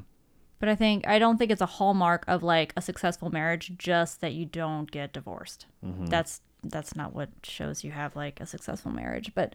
But 0.65 0.71
I 0.71 0.75
think 0.75 1.07
I 1.07 1.19
don't 1.19 1.37
think 1.37 1.51
it's 1.51 1.61
a 1.61 1.67
hallmark 1.67 2.25
of 2.27 2.41
like 2.41 2.73
a 2.75 2.81
successful 2.81 3.29
marriage 3.29 3.73
just 3.77 4.19
that 4.21 4.33
you 4.33 4.45
don't 4.45 4.89
get 4.89 5.13
divorced. 5.13 5.67
Mm-hmm. 5.85 6.07
That's 6.07 6.41
that's 6.63 6.95
not 6.95 7.13
what 7.13 7.29
shows 7.43 7.83
you 7.83 7.91
have 7.91 8.15
like 8.15 8.41
a 8.41 8.47
successful 8.47 8.89
marriage. 8.89 9.31
But 9.35 9.53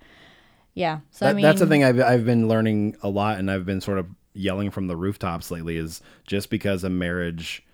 yeah. 0.72 1.00
So 1.10 1.24
That, 1.24 1.32
I 1.32 1.34
mean, 1.34 1.42
that's 1.42 1.58
the 1.58 1.66
thing 1.66 1.82
I've, 1.82 1.98
I've 1.98 2.24
been 2.24 2.46
learning 2.46 2.96
a 3.02 3.08
lot 3.08 3.40
and 3.40 3.50
I've 3.50 3.66
been 3.66 3.80
sort 3.80 3.98
of 3.98 4.06
yelling 4.34 4.70
from 4.70 4.86
the 4.86 4.96
rooftops 4.96 5.50
lately 5.50 5.78
is 5.78 6.00
just 6.28 6.48
because 6.48 6.84
a 6.84 6.90
marriage 6.90 7.66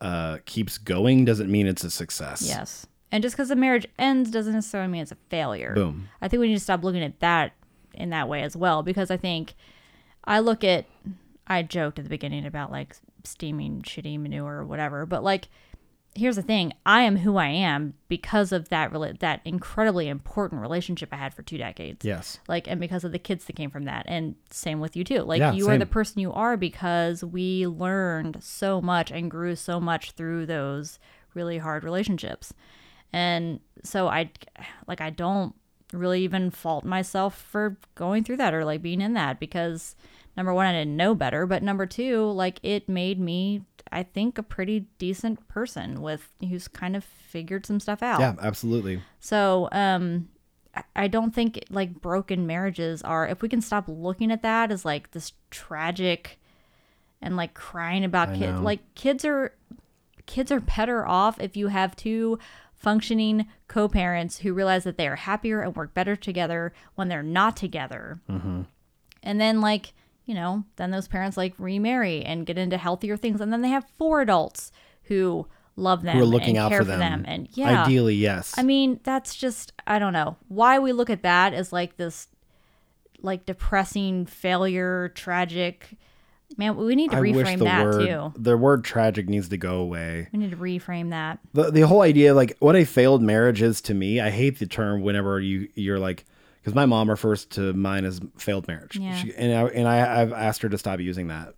uh, 0.00 0.38
keeps 0.44 0.78
going 0.78 1.24
doesn't 1.24 1.48
mean 1.48 1.68
it's 1.68 1.84
a 1.84 1.92
success. 1.92 2.42
Yes. 2.44 2.88
And 3.12 3.22
just 3.22 3.36
because 3.36 3.52
a 3.52 3.56
marriage 3.56 3.86
ends 4.00 4.32
doesn't 4.32 4.52
necessarily 4.52 4.90
mean 4.90 5.02
it's 5.02 5.12
a 5.12 5.18
failure. 5.28 5.74
Boom. 5.76 6.08
I 6.20 6.26
think 6.26 6.40
we 6.40 6.48
need 6.48 6.54
to 6.54 6.60
stop 6.60 6.82
looking 6.82 7.04
at 7.04 7.20
that 7.20 7.52
in 7.94 8.10
that 8.10 8.28
way 8.28 8.42
as 8.42 8.56
well 8.56 8.82
because 8.82 9.12
I 9.12 9.16
think 9.16 9.54
I 10.24 10.40
look 10.40 10.64
at 10.64 10.86
I 11.46 11.62
joked 11.62 11.98
at 11.98 12.04
the 12.04 12.10
beginning 12.10 12.46
about 12.46 12.70
like 12.70 12.96
steaming 13.24 13.82
shitty 13.82 14.18
manure 14.18 14.58
or 14.58 14.64
whatever, 14.64 15.06
but 15.06 15.22
like 15.24 15.48
here's 16.14 16.36
the 16.36 16.42
thing, 16.42 16.72
I 16.84 17.02
am 17.02 17.16
who 17.16 17.36
I 17.38 17.48
am 17.48 17.94
because 18.08 18.52
of 18.52 18.68
that 18.68 18.92
rela- 18.92 19.18
that 19.20 19.40
incredibly 19.44 20.08
important 20.08 20.60
relationship 20.60 21.08
I 21.10 21.16
had 21.16 21.32
for 21.32 21.42
two 21.42 21.56
decades. 21.56 22.04
Yes. 22.04 22.38
Like 22.48 22.68
and 22.68 22.80
because 22.80 23.04
of 23.04 23.12
the 23.12 23.18
kids 23.18 23.46
that 23.46 23.56
came 23.56 23.70
from 23.70 23.84
that 23.84 24.04
and 24.08 24.34
same 24.50 24.80
with 24.80 24.94
you 24.96 25.04
too. 25.04 25.20
Like 25.20 25.40
Yeah, 25.40 25.52
you 25.52 25.68
are 25.68 25.78
the 25.78 25.86
person 25.86 26.20
you 26.20 26.32
are 26.32 26.56
because 26.56 27.24
we 27.24 27.66
learned 27.66 28.38
so 28.42 28.80
much 28.80 29.10
and 29.10 29.30
grew 29.30 29.56
so 29.56 29.80
much 29.80 30.12
through 30.12 30.46
those 30.46 30.98
really 31.34 31.58
hard 31.58 31.82
relationships. 31.82 32.52
And 33.12 33.60
so 33.82 34.08
I 34.08 34.30
like 34.86 35.00
I 35.00 35.10
don't 35.10 35.54
really 35.92 36.22
even 36.22 36.50
fault 36.50 36.84
myself 36.84 37.38
for 37.38 37.78
going 37.94 38.24
through 38.24 38.38
that 38.38 38.54
or 38.54 38.64
like 38.64 38.82
being 38.82 39.00
in 39.00 39.12
that 39.14 39.38
because 39.38 39.94
number 40.36 40.52
one 40.54 40.66
I 40.66 40.72
didn't 40.72 40.96
know 40.96 41.14
better, 41.14 41.46
but 41.46 41.62
number 41.62 41.86
two 41.86 42.30
like 42.30 42.58
it 42.62 42.88
made 42.88 43.18
me 43.20 43.62
I 43.90 44.02
think 44.02 44.38
a 44.38 44.42
pretty 44.42 44.86
decent 44.98 45.46
person 45.48 46.00
with 46.00 46.28
who's 46.40 46.66
kind 46.66 46.96
of 46.96 47.04
figured 47.04 47.66
some 47.66 47.78
stuff 47.80 48.02
out. 48.02 48.20
Yeah, 48.20 48.34
absolutely. 48.40 49.02
So, 49.20 49.68
um, 49.70 50.28
I- 50.94 51.08
don't 51.08 51.34
think 51.34 51.62
like 51.68 52.00
broken 52.00 52.46
marriages 52.46 53.02
are. 53.02 53.28
If 53.28 53.42
we 53.42 53.50
can 53.50 53.60
stop 53.60 53.84
looking 53.88 54.32
at 54.32 54.40
that 54.42 54.72
as 54.72 54.86
like 54.86 55.10
this 55.10 55.32
tragic, 55.50 56.38
and 57.20 57.36
like 57.36 57.54
crying 57.54 58.04
about 58.04 58.34
kids, 58.34 58.58
like 58.60 58.80
kids 58.94 59.24
are, 59.24 59.54
kids 60.26 60.50
are 60.50 60.60
better 60.60 61.06
off 61.06 61.40
if 61.40 61.56
you 61.56 61.68
have 61.68 61.94
two 61.94 62.38
functioning 62.74 63.46
co-parents 63.68 64.38
who 64.38 64.52
realize 64.52 64.82
that 64.84 64.96
they 64.96 65.06
are 65.06 65.16
happier 65.16 65.60
and 65.60 65.76
work 65.76 65.94
better 65.94 66.16
together 66.16 66.72
when 66.96 67.08
they're 67.08 67.22
not 67.22 67.56
together. 67.56 68.20
Mm-hmm. 68.28 68.62
And 69.22 69.40
then 69.40 69.60
like 69.60 69.92
you 70.24 70.34
know, 70.34 70.64
then 70.76 70.90
those 70.90 71.08
parents 71.08 71.36
like 71.36 71.54
remarry 71.58 72.22
and 72.22 72.46
get 72.46 72.58
into 72.58 72.76
healthier 72.76 73.16
things, 73.16 73.40
and 73.40 73.52
then 73.52 73.60
they 73.62 73.68
have 73.68 73.84
four 73.98 74.20
adults 74.20 74.70
who 75.04 75.46
love 75.76 76.02
them 76.02 76.16
Who 76.16 76.22
are 76.22 76.26
looking 76.26 76.56
and 76.56 76.66
out 76.66 76.70
care 76.70 76.80
for 76.80 76.84
them. 76.84 77.24
and 77.26 77.48
yeah 77.54 77.84
Ideally, 77.84 78.14
yes. 78.14 78.54
I 78.58 78.62
mean, 78.62 79.00
that's 79.04 79.34
just 79.34 79.72
I 79.86 79.98
don't 79.98 80.12
know 80.12 80.36
why 80.48 80.78
we 80.78 80.92
look 80.92 81.10
at 81.10 81.22
that 81.22 81.54
as 81.54 81.72
like 81.72 81.96
this 81.96 82.28
like 83.20 83.46
depressing 83.46 84.26
failure, 84.26 85.10
tragic. 85.14 85.96
Man, 86.58 86.76
we 86.76 86.94
need 86.94 87.10
to 87.12 87.16
I 87.16 87.20
wish 87.20 87.34
reframe 87.34 87.58
the 87.58 87.64
that 87.64 87.84
word 87.84 88.06
too. 88.06 88.32
the 88.36 88.56
word 88.58 88.84
tragic 88.84 89.28
needs 89.28 89.48
to 89.48 89.56
go 89.56 89.76
away. 89.76 90.28
We 90.32 90.38
need 90.40 90.50
to 90.50 90.56
reframe 90.56 91.08
that. 91.10 91.38
the 91.54 91.70
the 91.70 91.80
whole 91.82 92.02
idea 92.02 92.34
like 92.34 92.54
what 92.58 92.76
a 92.76 92.84
failed 92.84 93.22
marriage 93.22 93.62
is 93.62 93.80
to 93.82 93.94
me 93.94 94.20
i 94.20 94.28
hate 94.30 94.58
the 94.58 94.66
term 94.66 95.00
whenever 95.00 95.40
you 95.40 95.68
you're 95.74 95.98
like 95.98 96.26
because 96.62 96.74
my 96.74 96.86
mom 96.86 97.10
refers 97.10 97.44
to 97.46 97.72
mine 97.72 98.04
as 98.04 98.20
failed 98.38 98.66
marriage 98.68 98.96
Yeah. 98.96 99.14
She- 99.16 99.34
and 99.34 99.52
I, 99.52 99.62
and 99.68 99.88
I 99.88 100.20
I've 100.22 100.32
asked 100.32 100.62
her 100.62 100.68
to 100.68 100.78
stop 100.78 101.00
using 101.00 101.26
that 101.28 101.54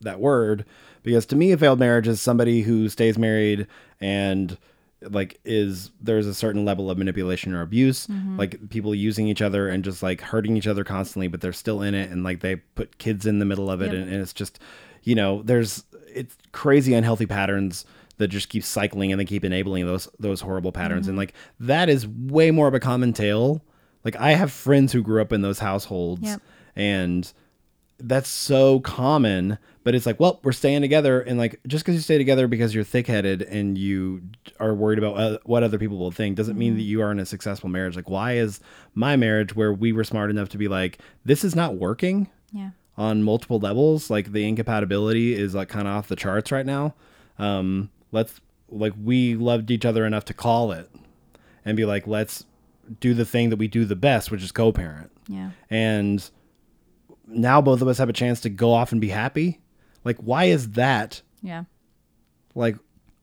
that 0.00 0.18
word 0.18 0.64
because 1.02 1.26
to 1.26 1.36
me 1.36 1.52
a 1.52 1.56
failed 1.58 1.78
marriage 1.78 2.08
is 2.08 2.20
somebody 2.20 2.62
who 2.62 2.88
stays 2.88 3.16
married 3.18 3.66
and 4.00 4.58
like 5.02 5.38
is 5.44 5.90
there's 6.00 6.26
a 6.26 6.34
certain 6.34 6.64
level 6.64 6.90
of 6.90 6.98
manipulation 6.98 7.52
or 7.54 7.60
abuse 7.62 8.06
Mm-hmm. 8.08 8.36
like 8.38 8.68
people 8.70 8.94
using 8.94 9.28
each 9.28 9.42
other 9.42 9.68
and 9.68 9.84
just 9.84 10.02
like 10.02 10.20
hurting 10.22 10.56
each 10.56 10.66
other 10.66 10.82
constantly 10.84 11.28
but 11.28 11.40
they're 11.40 11.52
still 11.52 11.82
in 11.82 11.94
it 11.94 12.10
and 12.10 12.24
like 12.24 12.40
they 12.40 12.56
put 12.56 12.98
kids 12.98 13.26
in 13.26 13.38
the 13.38 13.44
middle 13.44 13.70
of 13.70 13.80
it 13.82 13.86
Yep. 13.92 13.94
and, 13.94 14.10
and 14.12 14.20
it's 14.22 14.32
just 14.32 14.58
you 15.02 15.14
know 15.14 15.42
there's 15.42 15.84
it's 16.12 16.36
crazy 16.52 16.94
unhealthy 16.94 17.26
patterns 17.26 17.84
that 18.18 18.28
just 18.28 18.48
keep 18.48 18.64
cycling 18.64 19.12
and 19.12 19.20
they 19.20 19.24
keep 19.26 19.44
enabling 19.44 19.84
those 19.86 20.08
those 20.18 20.40
horrible 20.40 20.72
patterns 20.72 21.02
Mm-hmm. 21.02 21.10
and 21.10 21.18
like 21.18 21.34
that 21.60 21.88
is 21.88 22.08
way 22.08 22.50
more 22.50 22.66
of 22.66 22.74
a 22.74 22.80
common 22.80 23.12
tale 23.12 23.62
like 24.06 24.16
i 24.16 24.32
have 24.32 24.50
friends 24.50 24.92
who 24.92 25.02
grew 25.02 25.20
up 25.20 25.32
in 25.32 25.42
those 25.42 25.58
households 25.58 26.22
Yep. 26.22 26.40
and 26.76 27.32
that's 27.98 28.28
so 28.28 28.80
common 28.80 29.58
but 29.82 29.94
it's 29.94 30.04
like 30.06 30.20
well 30.20 30.38
we're 30.44 30.52
staying 30.52 30.82
together 30.82 31.20
and 31.22 31.38
like 31.38 31.58
just 31.66 31.82
because 31.84 31.94
you 31.96 32.00
stay 32.02 32.18
together 32.18 32.46
because 32.46 32.74
you're 32.74 32.84
thick-headed 32.84 33.40
and 33.42 33.78
you 33.78 34.20
are 34.60 34.74
worried 34.74 34.98
about 34.98 35.40
what 35.48 35.62
other 35.62 35.78
people 35.78 35.96
will 35.98 36.10
think 36.10 36.36
doesn't 36.36 36.58
mean 36.58 36.74
that 36.76 36.82
you 36.82 37.00
are 37.00 37.10
in 37.10 37.18
a 37.18 37.24
successful 37.26 37.68
marriage 37.70 37.96
like 37.96 38.08
why 38.10 38.32
is 38.32 38.60
my 38.94 39.16
marriage 39.16 39.56
where 39.56 39.72
we 39.72 39.92
were 39.92 40.04
smart 40.04 40.30
enough 40.30 40.48
to 40.50 40.58
be 40.58 40.68
like 40.68 40.98
this 41.24 41.42
is 41.42 41.54
not 41.56 41.76
working 41.76 42.28
Yeah. 42.52 42.70
on 42.98 43.22
multiple 43.22 43.58
levels 43.58 44.10
like 44.10 44.32
the 44.32 44.46
incompatibility 44.46 45.34
is 45.34 45.54
like 45.54 45.68
kind 45.70 45.88
of 45.88 45.94
off 45.94 46.08
the 46.08 46.16
charts 46.16 46.52
right 46.52 46.66
now 46.66 46.94
um 47.38 47.88
let's 48.12 48.40
like 48.68 48.92
we 49.02 49.34
loved 49.36 49.70
each 49.70 49.86
other 49.86 50.04
enough 50.04 50.24
to 50.26 50.34
call 50.34 50.70
it 50.72 50.90
and 51.64 51.76
be 51.78 51.84
like 51.86 52.06
let's 52.06 52.44
do 53.00 53.14
the 53.14 53.24
thing 53.24 53.50
that 53.50 53.56
we 53.56 53.68
do 53.68 53.84
the 53.84 53.96
best 53.96 54.30
which 54.30 54.42
is 54.42 54.52
co-parent. 54.52 55.10
Yeah. 55.28 55.50
and 55.70 56.28
now 57.26 57.60
both 57.60 57.82
of 57.82 57.88
us 57.88 57.98
have 57.98 58.08
a 58.08 58.12
chance 58.12 58.40
to 58.42 58.48
go 58.50 58.72
off 58.72 58.92
and 58.92 59.00
be 59.00 59.08
happy. 59.08 59.60
Like 60.04 60.18
why 60.18 60.44
is 60.44 60.70
that 60.72 61.22
Yeah. 61.42 61.64
like 62.54 62.76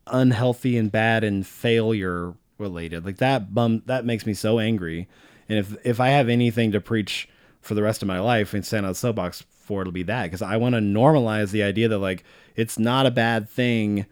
unhealthy 0.07 0.77
and 0.77 0.91
bad 0.91 1.23
and 1.23 1.45
failure 1.47 2.33
related? 2.57 3.05
Like 3.05 3.17
that 3.17 3.53
bum 3.53 3.83
that 3.85 4.05
makes 4.05 4.25
me 4.25 4.33
so 4.33 4.59
angry. 4.59 5.07
And 5.49 5.59
if 5.59 5.75
if 5.85 5.99
i 5.99 6.09
have 6.09 6.29
anything 6.29 6.71
to 6.71 6.81
preach 6.81 7.29
for 7.61 7.75
the 7.75 7.83
rest 7.83 8.01
of 8.01 8.07
my 8.07 8.19
life 8.19 8.53
and 8.53 8.65
stand 8.65 8.85
on 8.85 8.91
the 8.91 8.95
soapbox 8.95 9.45
for 9.49 9.81
it'll 9.81 9.93
be 9.93 10.03
that. 10.03 10.23
Because 10.23 10.41
i 10.41 10.57
want 10.57 10.75
to 10.75 10.81
normalize 10.81 11.51
the 11.51 11.63
idea 11.63 11.87
that 11.87 11.99
like 11.99 12.23
it's 12.55 12.77
not 12.77 13.05
a 13.05 13.11
bad 13.11 13.49
thing 13.49 14.05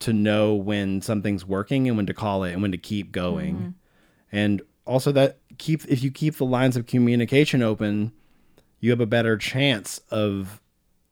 to 0.00 0.12
know 0.12 0.54
when 0.54 1.00
something's 1.00 1.44
working 1.46 1.86
and 1.88 1.96
when 1.96 2.06
to 2.06 2.14
call 2.14 2.44
it 2.44 2.52
and 2.52 2.62
when 2.62 2.72
to 2.72 2.78
keep 2.78 3.12
going. 3.12 3.54
Mm-hmm. 3.56 3.68
And 4.32 4.62
also 4.86 5.12
that 5.12 5.38
keep 5.58 5.84
if 5.86 6.02
you 6.02 6.10
keep 6.10 6.36
the 6.36 6.44
lines 6.44 6.76
of 6.76 6.86
communication 6.86 7.62
open 7.62 8.12
you 8.80 8.90
have 8.90 9.00
a 9.00 9.06
better 9.06 9.38
chance 9.38 10.00
of 10.10 10.60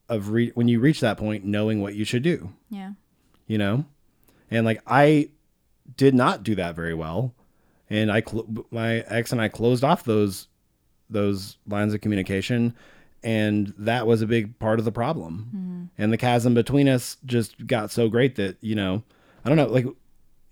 of 0.09 0.29
re- 0.31 0.53
when 0.55 0.69
you 0.69 0.79
reach 0.79 1.01
that 1.01 1.17
point 1.17 1.43
knowing 1.43 1.81
what 1.81 1.95
you 1.95 2.05
should 2.05 2.23
do. 2.23 2.53
Yeah. 2.69 2.93
you 3.47 3.57
know? 3.57 3.87
And 4.51 4.67
like 4.67 4.83
i 4.87 5.31
did 5.97 6.15
not 6.15 6.43
do 6.43 6.55
that 6.57 6.75
very 6.75 6.95
well. 6.95 7.35
And 7.89 8.13
i 8.13 8.21
cl- 8.21 8.67
my 8.71 8.99
ex 9.07 9.33
and 9.33 9.41
i 9.41 9.49
closed 9.49 9.85
off 9.85 10.05
those 10.05 10.49
those 11.09 11.57
lines 11.67 11.95
of 11.95 12.01
communication 12.01 12.75
and 13.23 13.73
that 13.79 14.07
was 14.07 14.21
a 14.21 14.27
big 14.27 14.59
part 14.59 14.79
of 14.79 14.85
the 14.85 14.93
problem. 14.93 15.47
Mm-hmm. 15.49 16.03
And 16.03 16.13
the 16.13 16.19
chasm 16.19 16.55
between 16.55 16.89
us 16.89 17.19
just 17.25 17.67
got 17.67 17.91
so 17.91 18.09
great 18.09 18.37
that 18.37 18.57
you 18.61 18.75
know 18.75 19.03
i 19.45 19.49
don't 19.49 19.57
know 19.57 19.67
like 19.67 19.87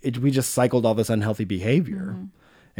it, 0.01 0.19
we 0.19 0.31
just 0.31 0.55
cycled 0.55 0.87
all 0.87 0.95
this 0.95 1.11
unhealthy 1.11 1.45
behavior 1.45 2.15
mm-hmm. 2.17 2.25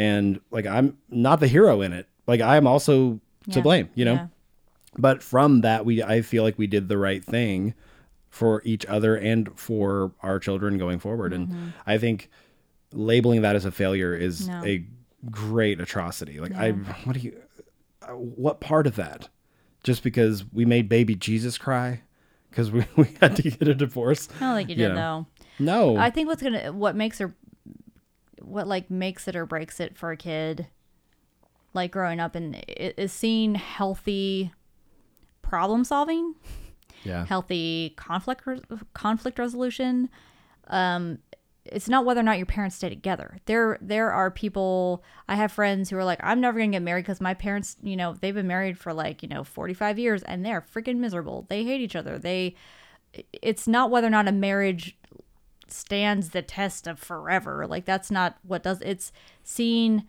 And 0.01 0.41
like 0.51 0.67
i'm 0.67 0.97
not 1.11 1.41
the 1.41 1.47
hero 1.49 1.81
in 1.83 1.93
it. 1.93 2.09
Like 2.27 2.41
i'm 2.41 2.67
also 2.67 3.21
to 3.51 3.61
blame 3.63 3.89
you 3.95 4.05
know? 4.05 4.15
Yeah. 4.15 4.27
but 4.99 5.23
from 5.23 5.61
that 5.63 5.85
we 5.85 6.03
i 6.03 6.23
feel 6.23 6.43
like 6.43 6.57
we 6.59 6.67
did 6.67 6.89
the 6.89 6.99
right 6.99 7.25
thing 7.25 7.75
for 8.29 8.63
each 8.65 8.87
other 8.87 9.17
and 9.17 9.59
for 9.59 10.13
our 10.23 10.39
children 10.39 10.79
going 10.79 10.99
forward. 11.01 11.33
And 11.33 11.49
mm-hmm. 11.49 11.69
i 11.87 11.99
think 11.99 12.31
labeling 12.93 13.43
that 13.43 13.57
as 13.57 13.65
a 13.65 13.73
failure 13.73 14.15
is 14.15 14.49
No. 14.49 14.63
a 14.65 14.85
great 15.31 15.81
atrocity. 15.81 16.41
Like 16.41 16.55
i 16.55 16.71
what 16.71 17.15
do 17.15 17.21
you 17.21 17.37
what 18.13 18.61
part 18.61 18.87
of 18.87 18.97
that? 18.97 19.29
Just 19.85 20.03
because 20.03 20.45
we 20.53 20.65
made 20.65 20.89
baby 20.89 21.15
jesus 21.15 21.59
cry? 21.59 22.03
Because 22.51 22.71
we, 22.71 22.85
we 22.97 23.09
had 23.21 23.37
to 23.37 23.43
get 23.43 23.69
a 23.69 23.75
divorce? 23.75 24.29
I 24.37 24.41
don't 24.41 24.57
think 24.57 24.69
you 24.71 24.77
You 24.77 24.89
did 24.89 24.95
know. 24.95 25.27
though. 25.59 25.65
no. 25.65 25.97
I 25.97 26.11
think 26.11 26.29
what's 26.29 26.43
gonna 26.43 26.73
what 26.73 26.97
makes 26.97 27.21
or 27.21 27.35
what 28.43 28.67
like 28.67 28.91
makes 28.91 29.29
it 29.29 29.37
or 29.37 29.47
breaks 29.47 29.81
it 29.81 29.97
for 29.97 30.11
a 30.11 30.17
kid, 30.17 30.67
like 31.75 31.91
growing 31.91 32.21
up 32.21 32.35
and 32.35 32.63
is 32.69 33.13
seeing 33.13 33.55
healthy 33.55 34.53
problem 35.43 35.85
solving, 35.85 36.35
yeah 37.05 37.27
healthy 37.27 37.95
conflict 37.97 38.47
res- 38.47 38.61
conflict 38.95 39.39
resolution. 39.39 40.09
Um, 40.69 41.19
it's 41.65 41.89
not 41.89 42.05
whether 42.05 42.21
or 42.21 42.25
not 42.25 42.39
your 42.39 42.47
parents 42.47 42.77
stay 42.77 42.89
together. 42.89 43.39
There 43.47 43.79
there 43.81 44.13
are 44.13 44.31
people 44.31 45.05
I 45.29 45.37
have 45.37 45.53
friends 45.53 45.91
who 45.91 45.97
are 45.97 46.05
like, 46.05 46.21
I'm 46.23 46.41
never 46.41 46.59
gonna 46.59 46.73
get 46.73 46.83
married 46.83 47.03
because 47.03 47.21
my 47.21 47.35
parents, 47.35 47.77
you 47.83 47.97
know, 47.97 48.15
they've 48.15 48.35
been 48.35 48.47
married 48.47 48.79
for 48.79 48.93
like 48.93 49.23
you 49.23 49.29
know 49.29 49.45
45 49.45 49.99
years 49.99 50.23
and 50.23 50.45
they're 50.45 50.63
freaking 50.63 50.97
miserable. 50.97 51.47
They 51.49 51.65
hate 51.65 51.81
each 51.81 51.97
other. 51.97 52.19
They 52.19 52.55
it's 53.33 53.67
not 53.67 53.91
whether 53.91 54.07
or 54.07 54.11
not 54.11 54.29
a 54.29 54.33
marriage 54.33 54.97
stands 55.73 56.31
the 56.31 56.43
test 56.43 56.87
of 56.87 56.99
forever. 56.99 57.67
Like 57.67 57.85
that's 57.85 58.11
not 58.11 58.39
what 58.43 58.63
does 58.63 58.81
it's 58.83 59.13
seeing 59.43 60.05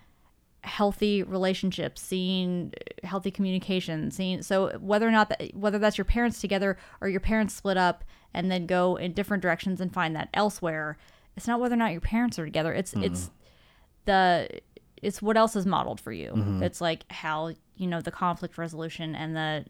healthy 0.63 1.24
relationships, 1.24 2.02
seeing 2.02 2.74
uh, 2.80 3.08
healthy 3.08 3.32
communication, 3.32 4.12
seeing 4.12 4.41
so 4.41 4.78
whether 4.80 5.08
or 5.08 5.12
not 5.12 5.30
that, 5.30 5.56
whether 5.56 5.80
that's 5.80 5.97
your 5.97 6.06
parents 6.06 6.39
together 6.39 6.78
or 7.02 7.08
your 7.08 7.19
parents 7.19 7.56
split 7.56 7.78
up 7.78 8.04
and 8.34 8.52
then 8.52 8.65
go 8.65 8.95
in 8.95 9.13
different 9.13 9.41
directions 9.41 9.82
and 9.82 9.93
find 9.93 10.15
that 10.15 10.30
elsewhere. 10.34 10.97
It's 11.36 11.47
not 11.47 11.60
whether 11.60 11.74
or 11.74 11.78
not 11.78 11.91
your 11.91 12.02
parents 12.02 12.38
are 12.38 12.45
together. 12.45 12.74
It's 12.74 12.93
mm-hmm. 12.93 13.04
it's 13.06 13.32
the 14.06 14.50
it's 15.02 15.21
what 15.21 15.38
else 15.38 15.56
is 15.56 15.65
modeled 15.65 16.00
for 16.00 16.12
you. 16.12 16.30
Mm-hmm. 16.30 16.63
It's 16.63 16.82
like 16.82 17.12
how 17.12 17.54
you 17.76 17.88
know 17.88 18.02
the 18.02 18.12
conflict 18.12 18.58
resolution 18.58 19.15
and 19.15 19.36
the 19.36 19.65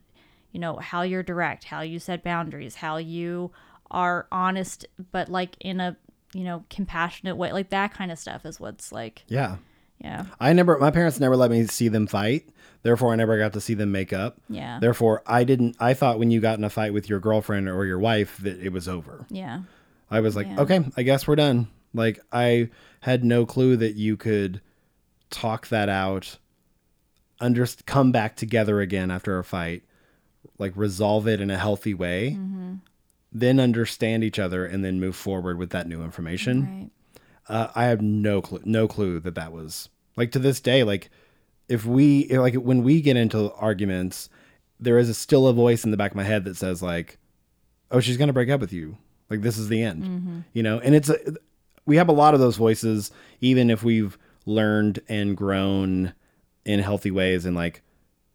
you 0.52 0.60
know 0.60 0.76
how 0.78 1.04
you're 1.04 1.24
direct, 1.24 1.64
how 1.64 1.82
you 1.82 2.00
set 2.00 2.24
boundaries, 2.24 2.76
how 2.76 2.98
you 2.98 3.52
are 3.92 4.28
honest, 4.32 4.86
but 5.12 5.30
like 5.30 5.56
in 5.60 5.80
a 5.80 5.96
you 6.34 6.44
know 6.44 6.64
compassionate 6.70 7.38
way. 7.38 7.52
Like 7.52 7.70
that 7.70 7.94
kind 7.94 8.12
of 8.12 8.18
stuff 8.18 8.46
is 8.46 8.60
what's 8.60 8.92
like 8.92 9.24
yeah 9.28 9.58
yeah 10.00 10.26
i 10.40 10.52
never 10.52 10.80
my 10.80 10.90
parents 10.90 11.20
never 11.20 11.36
let 11.38 11.52
me 11.52 11.68
see 11.68 11.88
them 11.88 12.08
fight 12.08 12.50
therefore 12.82 13.14
i 13.14 13.16
never 13.16 13.38
got 13.38 13.54
to 13.54 13.62
see 13.62 13.76
them 13.76 13.92
make 13.92 14.12
up 14.12 14.40
yeah 14.50 14.80
Therefore, 14.80 15.22
I 15.28 15.44
didn't. 15.44 15.76
I 15.80 15.94
thought 15.94 16.18
when 16.18 16.32
you 16.32 16.42
got 16.42 16.58
in 16.58 16.64
a 16.64 16.72
fight 16.72 16.92
with 16.92 17.08
your 17.08 17.20
girlfriend 17.20 17.70
or 17.70 17.86
your 17.86 18.00
wife 18.00 18.38
that 18.40 18.60
it 18.60 18.70
was 18.74 18.88
over. 18.88 19.28
yeah 19.30 19.62
I 20.10 20.22
was 20.22 20.36
like, 20.36 20.48
Yeah. 20.48 20.62
okay, 20.62 20.84
I 20.98 21.04
guess 21.04 21.28
we're 21.28 21.36
done. 21.36 21.68
Like 21.94 22.20
I 22.32 22.70
had 23.02 23.24
no 23.24 23.46
clue 23.46 23.76
that 23.78 23.96
you 23.96 24.18
could 24.18 24.60
talk 25.30 25.68
that 25.68 25.88
out, 25.90 26.38
under 27.40 27.68
come 27.86 28.12
back 28.12 28.36
together 28.36 28.82
again 28.82 29.12
after 29.12 29.38
a 29.38 29.44
fight, 29.44 29.84
like 30.58 30.74
resolve 30.76 31.28
it 31.28 31.42
in 31.42 31.50
a 31.52 31.58
healthy 31.58 31.94
way, 31.94 32.32
mm-hmm. 32.40 32.76
Then 33.32 33.60
understand 33.60 34.24
each 34.24 34.40
other 34.40 34.66
and 34.66 34.84
then 34.84 35.00
move 35.00 35.16
forward 35.16 35.58
with 35.58 35.70
that 35.72 35.88
new 35.88 36.04
information. 36.04 36.62
right 36.62 36.90
Uh, 37.48 37.68
I 37.76 37.86
have 37.86 38.02
no 38.02 38.42
clue, 38.42 38.62
no 38.66 38.88
clue 38.88 39.20
that 39.22 39.36
that 39.36 39.52
was 39.52 39.90
like 40.16 40.32
to 40.32 40.40
this 40.40 40.60
day. 40.60 40.84
Like 40.84 41.10
if 41.68 41.86
we 41.86 42.28
like 42.38 42.56
when 42.56 42.84
we 42.84 43.02
get 43.02 43.18
into 43.18 43.52
arguments, 43.54 44.30
there 44.80 44.98
is 44.98 45.10
a, 45.10 45.14
still 45.14 45.48
a 45.48 45.54
voice 45.54 45.84
in 45.84 45.92
the 45.92 45.98
back 45.98 46.12
of 46.12 46.18
my 46.18 46.24
head 46.24 46.44
that 46.46 46.58
says 46.58 46.82
like, 46.82 47.18
"Oh, 47.90 48.00
she's 48.00 48.18
gonna 48.18 48.34
break 48.34 48.50
up 48.50 48.62
with 48.62 48.74
you. 48.74 48.98
Like 49.30 49.42
this 49.42 49.58
is 49.58 49.70
the 49.70 49.82
end." 49.82 50.04
You 50.54 50.64
know, 50.64 50.80
and 50.80 50.94
it's 50.96 51.10
a, 51.10 51.18
we 51.86 51.96
have 51.98 52.10
a 52.10 52.14
lot 52.14 52.34
of 52.34 52.40
those 52.40 52.58
voices, 52.58 53.12
even 53.40 53.70
if 53.70 53.84
we've 53.84 54.18
learned 54.46 55.00
and 55.08 55.36
grown 55.38 56.14
in 56.66 56.80
healthy 56.80 57.12
ways 57.12 57.46
and 57.46 57.56
like 57.56 57.82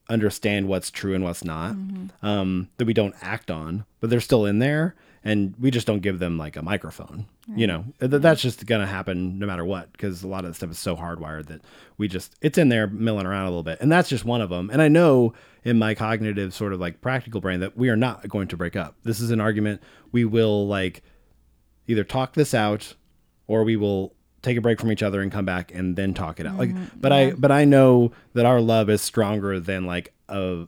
understand 0.09 0.69
what's 0.69 0.91
true 0.91 1.15
and 1.15 1.25
what's 1.25 1.45
not 1.45 1.77
um, 2.23 2.69
that 2.77 2.85
we 2.85 2.95
don't 2.95 3.15
act 3.23 3.51
on, 3.51 3.85
but 4.01 4.11
they're 4.11 4.21
still 4.21 4.47
in 4.47 4.61
there, 4.61 4.95
and 5.25 5.55
we 5.59 5.71
just 5.71 5.87
don't 5.87 6.01
give 6.01 6.19
them 6.21 6.39
like 6.39 6.57
a 6.57 6.63
microphone. 6.63 7.27
You 7.49 7.67
know, 7.67 7.85
Th- 8.01 8.23
that's 8.23 8.43
just 8.43 8.67
gonna 8.67 8.87
happen 8.87 9.39
no 9.39 9.47
matter 9.47 9.65
what, 9.65 9.93
because 9.93 10.23
a 10.23 10.29
lot 10.29 10.45
of 10.45 10.51
the 10.51 10.55
stuff 10.55 10.71
is 10.71 10.79
so 10.79 10.97
hardwired 10.97 11.47
that 11.47 11.63
we 11.99 12.09
just 12.09 12.35
it's 12.41 12.59
in 12.59 12.69
there 12.69 12.87
milling 12.87 13.27
around 13.27 13.47
a 13.47 13.51
little 13.51 13.63
bit, 13.63 13.79
and 13.81 13.91
that's 13.91 14.09
just 14.09 14.25
one 14.25 14.41
of 14.41 14.51
them. 14.51 14.71
And 14.71 14.81
I 14.83 14.89
know 14.89 15.33
in 15.65 15.79
my 15.79 15.95
cognitive 15.95 16.55
sort 16.55 16.73
of 16.73 16.81
like 16.81 17.01
practical 17.01 17.41
brain 17.41 17.61
that 17.61 17.77
we 17.77 17.89
are 17.89 17.97
not 17.97 18.29
going 18.29 18.49
to 18.49 18.57
break 18.57 18.77
up. 18.77 18.95
This 19.03 19.21
is 19.21 19.31
an 19.31 19.41
argument 19.41 19.83
we 20.13 20.25
will 20.25 20.67
like 20.69 21.03
either 21.89 22.05
talk 22.05 22.35
this 22.35 22.55
out 22.55 22.95
or 23.49 23.65
we 23.65 23.77
will 23.77 24.15
take 24.43 24.57
a 24.57 24.61
break 24.61 24.81
from 24.81 24.93
each 24.93 25.03
other 25.03 25.21
and 25.21 25.33
come 25.33 25.45
back 25.45 25.73
and 25.75 25.97
then 25.97 26.15
talk 26.15 26.41
it 26.41 26.47
out. 26.47 26.59
Like 26.59 26.71
mm-hmm. 26.71 27.01
but 27.01 27.13
I 27.13 27.33
but 27.33 27.51
I 27.51 27.65
know 27.65 28.13
that 28.35 28.47
our 28.47 28.61
love 28.61 28.89
is 28.91 29.03
stronger 29.03 29.59
than 29.59 29.87
like 29.87 30.13
a 30.29 30.67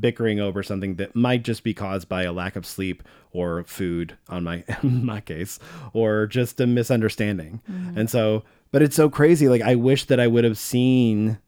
bickering 0.00 0.38
over 0.38 0.62
something 0.62 0.96
that 0.96 1.16
might 1.16 1.42
just 1.42 1.62
be 1.62 1.72
caused 1.72 2.08
by 2.08 2.22
a 2.22 2.32
lack 2.32 2.56
of 2.56 2.66
sleep 2.66 3.02
or 3.32 3.64
food 3.64 4.16
on 4.28 4.44
my 4.44 4.64
in 4.82 5.04
my 5.04 5.20
case 5.20 5.58
or 5.92 6.26
just 6.26 6.60
a 6.60 6.66
misunderstanding. 6.66 7.60
Mm-hmm. 7.70 7.98
And 7.98 8.10
so 8.10 8.44
but 8.70 8.82
it's 8.82 8.96
so 8.96 9.08
crazy 9.08 9.48
like 9.48 9.62
I 9.62 9.74
wish 9.74 10.04
that 10.06 10.20
I 10.20 10.26
would 10.26 10.44
have 10.44 10.58
seen 10.58 11.38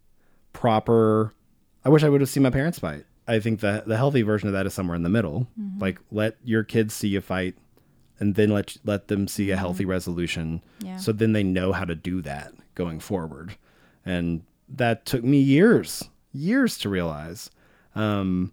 proper 0.52 1.35
I 1.85 1.88
wish 1.88 2.02
I 2.02 2.09
would 2.09 2.20
have 2.20 2.30
seen 2.30 2.42
my 2.42 2.50
parents 2.50 2.78
fight. 2.78 3.04
I 3.26 3.40
think 3.40 3.61
the 3.61 3.85
the 3.87 3.96
healthy 3.96 4.22
version 4.22 4.48
of 4.48 4.54
that 4.54 4.66
is 4.66 4.74
somewhere 4.74 4.96
in 4.96 5.02
the 5.02 5.09
middle. 5.09 5.46
Mm-hmm. 5.59 5.80
Like 5.80 5.98
let 6.11 6.37
your 6.44 6.64
kids 6.64 6.94
see 6.94 7.09
you 7.09 7.20
fight 7.20 7.54
and 8.20 8.35
then 8.37 8.50
let 8.50 8.76
let 8.85 9.09
them 9.09 9.26
see 9.26 9.50
a 9.50 9.56
healthy 9.56 9.85
resolution 9.85 10.62
Yeah. 10.80 10.98
so 10.98 11.11
then 11.12 11.33
they 11.33 11.42
know 11.42 11.72
how 11.72 11.85
to 11.85 11.94
do 11.94 12.22
that 12.22 12.52
going 12.74 13.00
forward. 13.00 13.56
And 14.06 14.42
that 14.68 15.04
took 15.06 15.24
me 15.24 15.38
years, 15.40 16.04
years 16.33 16.78
to 16.78 16.88
realize 16.88 17.50
um 17.94 18.52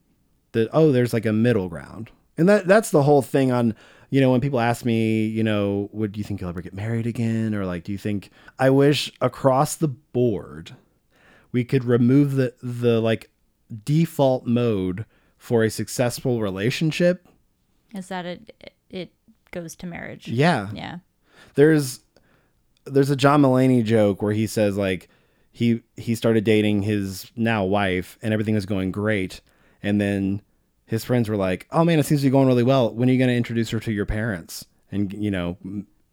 that 0.54 0.70
oh 0.74 0.92
there's 0.92 1.14
like 1.14 1.26
a 1.26 1.34
middle 1.34 1.70
ground. 1.70 2.10
And 2.38 2.48
that 2.50 2.66
that's 2.68 2.92
the 2.92 3.04
whole 3.04 3.22
thing 3.22 3.52
on 3.52 3.76
you 4.10 4.22
know 4.22 4.32
when 4.32 4.40
people 4.42 4.60
ask 4.62 4.86
me, 4.86 5.26
you 5.26 5.44
know, 5.44 5.90
would 5.92 6.16
you 6.18 6.24
think 6.24 6.40
you'll 6.40 6.50
ever 6.50 6.62
get 6.62 6.74
married 6.74 7.06
again 7.08 7.54
or 7.54 7.66
like 7.66 7.84
do 7.84 7.92
you 7.92 7.98
think 7.98 8.30
I 8.58 8.70
wish 8.70 9.12
across 9.22 9.76
the 9.76 9.90
board 9.90 10.76
we 11.52 11.64
could 11.64 11.84
remove 11.84 12.36
the 12.36 12.54
the 12.64 13.00
like 13.02 13.30
default 13.84 14.46
mode 14.46 15.06
for 15.38 15.64
a 15.64 15.70
successful 15.70 16.42
relationship. 16.42 17.28
is 17.94 18.08
that 18.08 18.26
it 18.26 18.54
it 18.60 18.74
goes 19.52 19.76
to 19.78 19.86
marriage 19.86 20.28
Yeah. 20.28 20.70
yeah 20.74 21.00
There's 21.56 22.02
there's 22.86 23.10
a 23.10 23.16
John 23.16 23.42
Mulaney 23.42 23.84
joke 23.84 24.22
where 24.22 24.34
he 24.34 24.48
says 24.48 24.78
like 24.78 25.10
he 25.52 25.82
he 25.96 26.16
started 26.16 26.44
dating 26.44 26.84
his 26.84 27.32
now 27.36 27.66
wife 27.66 28.18
and 28.22 28.34
everything 28.34 28.56
was 28.56 28.66
going 28.66 28.92
great 28.92 29.42
and 29.84 30.00
then 30.00 30.42
his 30.86 31.04
friends 31.04 31.28
were 31.28 31.36
like, 31.36 31.68
"Oh 31.72 31.84
man, 31.84 32.00
it 32.00 32.06
seems 32.06 32.22
to 32.22 32.28
be 32.28 32.32
going 32.32 32.48
really 32.48 32.64
well. 32.64 32.94
When 32.94 33.10
are 33.10 33.12
you 33.12 33.18
going 33.18 33.30
to 33.30 33.36
introduce 33.36 33.70
her 33.72 33.80
to 33.82 33.92
your 33.92 34.06
parents?" 34.06 34.66
And 34.90 35.12
you 35.14 35.30
know, 35.30 35.58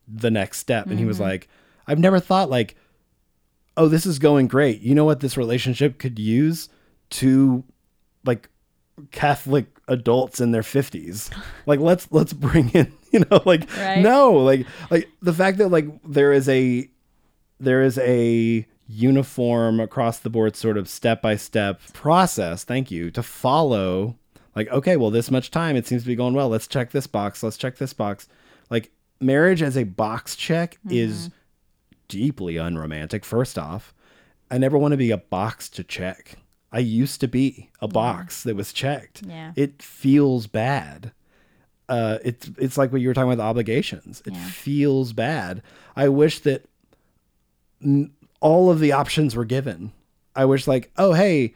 the 0.08 0.32
next 0.32 0.58
step. 0.58 0.88
And 0.88 0.98
he 0.98 1.04
was 1.04 1.18
mm-hmm. 1.18 1.28
like, 1.28 1.48
"I've 1.86 2.00
never 2.00 2.18
thought 2.18 2.50
like 2.50 2.74
oh, 3.76 3.88
this 3.88 4.06
is 4.06 4.18
going 4.18 4.46
great. 4.46 4.80
You 4.80 4.94
know 4.94 5.04
what 5.04 5.20
this 5.20 5.36
relationship 5.36 5.98
could 5.98 6.18
use 6.18 6.68
to 7.10 7.64
like 8.24 8.48
Catholic 9.10 9.73
adults 9.88 10.40
in 10.40 10.52
their 10.52 10.62
50s. 10.62 11.30
Like 11.66 11.80
let's 11.80 12.06
let's 12.10 12.34
bring 12.34 12.68
in, 12.70 12.92
you 13.10 13.20
know, 13.20 13.40
like 13.46 13.74
Right. 13.78 14.02
no, 14.02 14.32
like 14.32 14.66
like 14.90 15.08
the 15.22 15.32
fact 15.32 15.56
that 15.58 15.68
like 15.68 15.86
there 16.04 16.30
is 16.30 16.46
a 16.48 16.90
there 17.58 17.82
is 17.82 17.96
a 17.98 18.66
uniform 18.86 19.80
across 19.80 20.18
the 20.18 20.28
board 20.28 20.56
sort 20.56 20.76
of 20.76 20.90
step 20.90 21.22
by 21.22 21.36
step 21.36 21.80
process, 21.94 22.64
thank 22.64 22.90
you, 22.90 23.10
to 23.12 23.22
follow 23.22 24.18
like 24.54 24.68
okay, 24.68 24.96
well 24.98 25.10
this 25.10 25.30
much 25.30 25.50
time 25.50 25.74
it 25.74 25.86
seems 25.86 26.02
to 26.02 26.08
be 26.08 26.16
going 26.16 26.34
well. 26.34 26.50
Let's 26.50 26.66
check 26.66 26.90
this 26.90 27.06
box. 27.06 27.42
Let's 27.42 27.56
check 27.56 27.78
this 27.78 27.94
box. 27.94 28.28
Like 28.68 28.90
marriage 29.20 29.62
as 29.62 29.76
a 29.76 29.84
box 29.84 30.36
check 30.36 30.76
is 30.90 31.28
mm-hmm. 31.28 31.36
deeply 32.08 32.58
unromantic 32.58 33.24
first 33.24 33.58
off. 33.58 33.94
I 34.50 34.58
never 34.58 34.76
want 34.76 34.92
to 34.92 34.98
be 34.98 35.10
a 35.10 35.16
box 35.16 35.70
to 35.70 35.82
check. 35.84 36.36
I 36.74 36.80
used 36.80 37.20
to 37.20 37.28
be 37.28 37.70
a 37.80 37.86
box 37.88 38.42
that 38.42 38.56
was 38.56 38.72
checked. 38.72 39.22
Yeah. 39.26 39.52
It 39.56 39.80
feels 39.80 40.46
bad. 40.48 41.12
Uh, 41.88 42.18
it's 42.24 42.50
it's 42.58 42.76
like 42.76 42.90
what 42.92 43.00
you 43.00 43.08
were 43.08 43.14
talking 43.14 43.30
about 43.32 43.42
the 43.42 43.48
obligations. 43.48 44.22
It 44.26 44.34
Yeah. 44.34 44.44
feels 44.48 45.12
bad. 45.12 45.62
I 45.94 46.08
wish 46.08 46.40
that 46.40 46.64
n- 47.82 48.10
all 48.40 48.70
of 48.70 48.80
the 48.80 48.92
options 48.92 49.36
were 49.36 49.44
given. 49.44 49.92
I 50.34 50.44
wish 50.46 50.66
like, 50.66 50.90
oh 50.98 51.12
hey, 51.12 51.54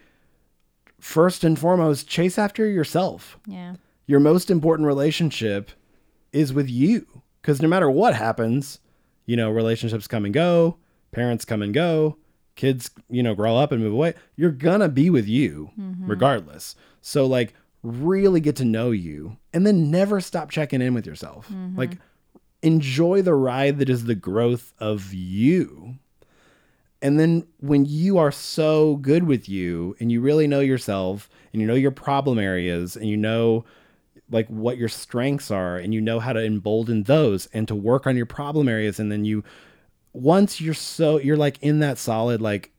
first 1.01 1.45
and 1.45 1.59
foremost, 1.59 2.09
chase 2.09 2.39
after 2.39 2.67
yourself. 2.67 3.39
Yeah. 3.47 3.75
Your 4.07 4.21
most 4.21 4.51
important 4.51 4.87
relationship 4.87 5.71
is 6.33 6.53
with 6.53 6.69
you. 6.71 7.07
Because 7.43 7.61
no 7.63 7.69
matter 7.69 7.91
what 7.91 8.15
happens, 8.15 8.79
you 9.27 9.37
know, 9.37 9.51
relationships 9.51 10.07
come 10.07 10.25
and 10.25 10.35
go, 10.35 10.77
parents 11.13 11.45
come 11.45 11.63
and 11.63 11.73
go, 11.75 12.17
kids, 12.59 12.91
you 13.09 13.23
know, 13.23 13.35
grow 13.35 13.57
up 13.57 13.73
and 13.73 13.83
move 13.83 13.95
away. 13.95 14.13
You're 14.37 14.51
gonna 14.51 14.91
be 14.91 15.09
with 15.09 15.27
you 15.27 15.71
mm-hmm. 15.81 16.07
regardless. 16.07 16.77
So 17.01 17.25
like 17.25 17.55
really 17.83 18.41
get 18.41 18.57
to 18.57 18.65
know 18.65 18.91
you 18.91 19.39
and 19.55 19.67
then 19.67 19.91
never 19.91 20.21
stop 20.21 20.51
checking 20.51 20.83
in 20.83 20.93
with 20.93 21.07
yourself. 21.07 21.49
Mm-hmm. 21.49 21.79
Like 21.79 21.93
enjoy 22.61 23.23
the 23.23 23.35
ride 23.35 23.79
that 23.79 23.89
is 23.89 24.05
the 24.05 24.15
growth 24.15 24.75
of 24.79 25.15
you. 25.15 25.95
And 27.01 27.19
then 27.19 27.47
when 27.61 27.87
you 27.87 28.19
are 28.19 28.33
so 28.33 28.97
good 28.97 29.23
with 29.23 29.49
you 29.49 29.97
and 30.01 30.11
you 30.11 30.21
really 30.21 30.49
know 30.49 30.61
yourself 30.61 31.31
and 31.53 31.63
you 31.63 31.69
know 31.69 31.75
your 31.75 31.93
problem 31.93 32.39
areas 32.39 32.97
and 32.97 33.07
you 33.07 33.17
know 33.17 33.65
like 34.31 34.49
what 34.49 34.77
your 34.77 34.89
strengths 34.89 35.51
are 35.51 35.77
and 35.77 35.95
you 35.95 36.01
know 36.01 36.19
how 36.19 36.33
to 36.33 36.45
embolden 36.45 37.05
those 37.05 37.47
and 37.53 37.69
to 37.69 37.75
work 37.75 38.07
on 38.07 38.17
your 38.17 38.27
problem 38.27 38.69
areas 38.69 38.99
and 38.99 39.13
then 39.13 39.25
you 39.25 39.45
once 40.19 40.61
you're 40.61 40.75
so 40.75 41.19
you're 41.19 41.37
like 41.37 41.59
in 41.63 41.79
that 41.79 41.97
solid 41.99 42.41
like 42.41 42.71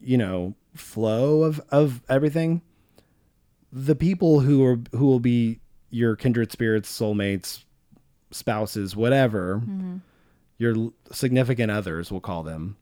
you 0.00 0.16
know 0.16 0.54
flow 0.74 1.42
of 1.42 1.60
of 1.70 2.02
everything 2.08 2.62
the 3.72 3.94
people 3.94 4.40
who 4.40 4.64
are 4.64 4.78
who 4.92 5.06
will 5.06 5.20
be 5.20 5.60
your 5.90 6.16
kindred 6.16 6.50
spirits 6.50 6.88
soulmates 7.00 7.64
spouses 8.30 8.96
whatever 8.96 9.62
your 10.58 10.92
significant 11.12 11.70
others 11.70 12.10
we'll 12.10 12.20
call 12.20 12.42
them 12.42 12.76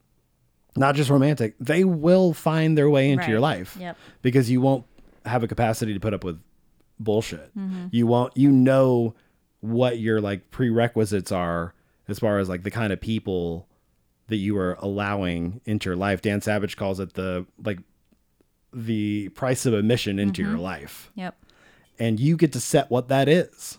not 0.77 0.95
just 0.95 1.11
romantic 1.11 1.55
they 1.61 1.85
will 1.85 2.33
find 2.33 2.79
their 2.79 2.88
way 2.88 3.11
into 3.11 3.29
your 3.29 3.40
life 3.40 3.77
Yep. 3.79 3.97
because 4.23 4.51
you 4.51 4.61
won't 4.61 4.85
have 5.27 5.42
a 5.42 5.49
capacity 5.49 5.92
to 5.95 6.01
put 6.01 6.14
up 6.14 6.25
with 6.25 6.40
bullshit. 6.99 7.57
Mm-hmm. 7.57 7.87
You 7.90 8.07
won't 8.07 8.37
you 8.37 8.51
know 8.51 9.14
what 9.61 9.99
your 9.99 10.21
like 10.21 10.51
prerequisites 10.51 11.31
are 11.33 11.75
as 12.09 12.18
far 12.18 12.38
as 12.38 12.49
like 12.49 12.62
the 12.62 12.71
kind 12.71 12.92
of 12.92 13.01
people 13.01 13.66
that 14.33 14.38
you 14.38 14.57
are 14.59 14.77
allowing 14.81 15.61
into 15.64 15.88
your 15.90 15.97
life. 15.97 16.21
Dan 16.23 16.40
Savage 16.40 16.77
calls 16.77 16.99
it 17.01 17.14
the 17.14 17.47
like 17.62 17.79
the 18.73 19.29
price 19.31 19.66
of 19.66 19.75
admission 19.75 20.18
into 20.18 20.42
Mm-hmm. 20.42 20.51
your 20.51 20.61
life. 20.61 21.11
Yep. 21.14 21.37
And 21.99 22.18
you 22.18 22.37
get 22.37 22.53
to 22.55 22.61
set 22.61 22.90
what 22.90 23.09
that 23.09 23.29
is. 23.29 23.79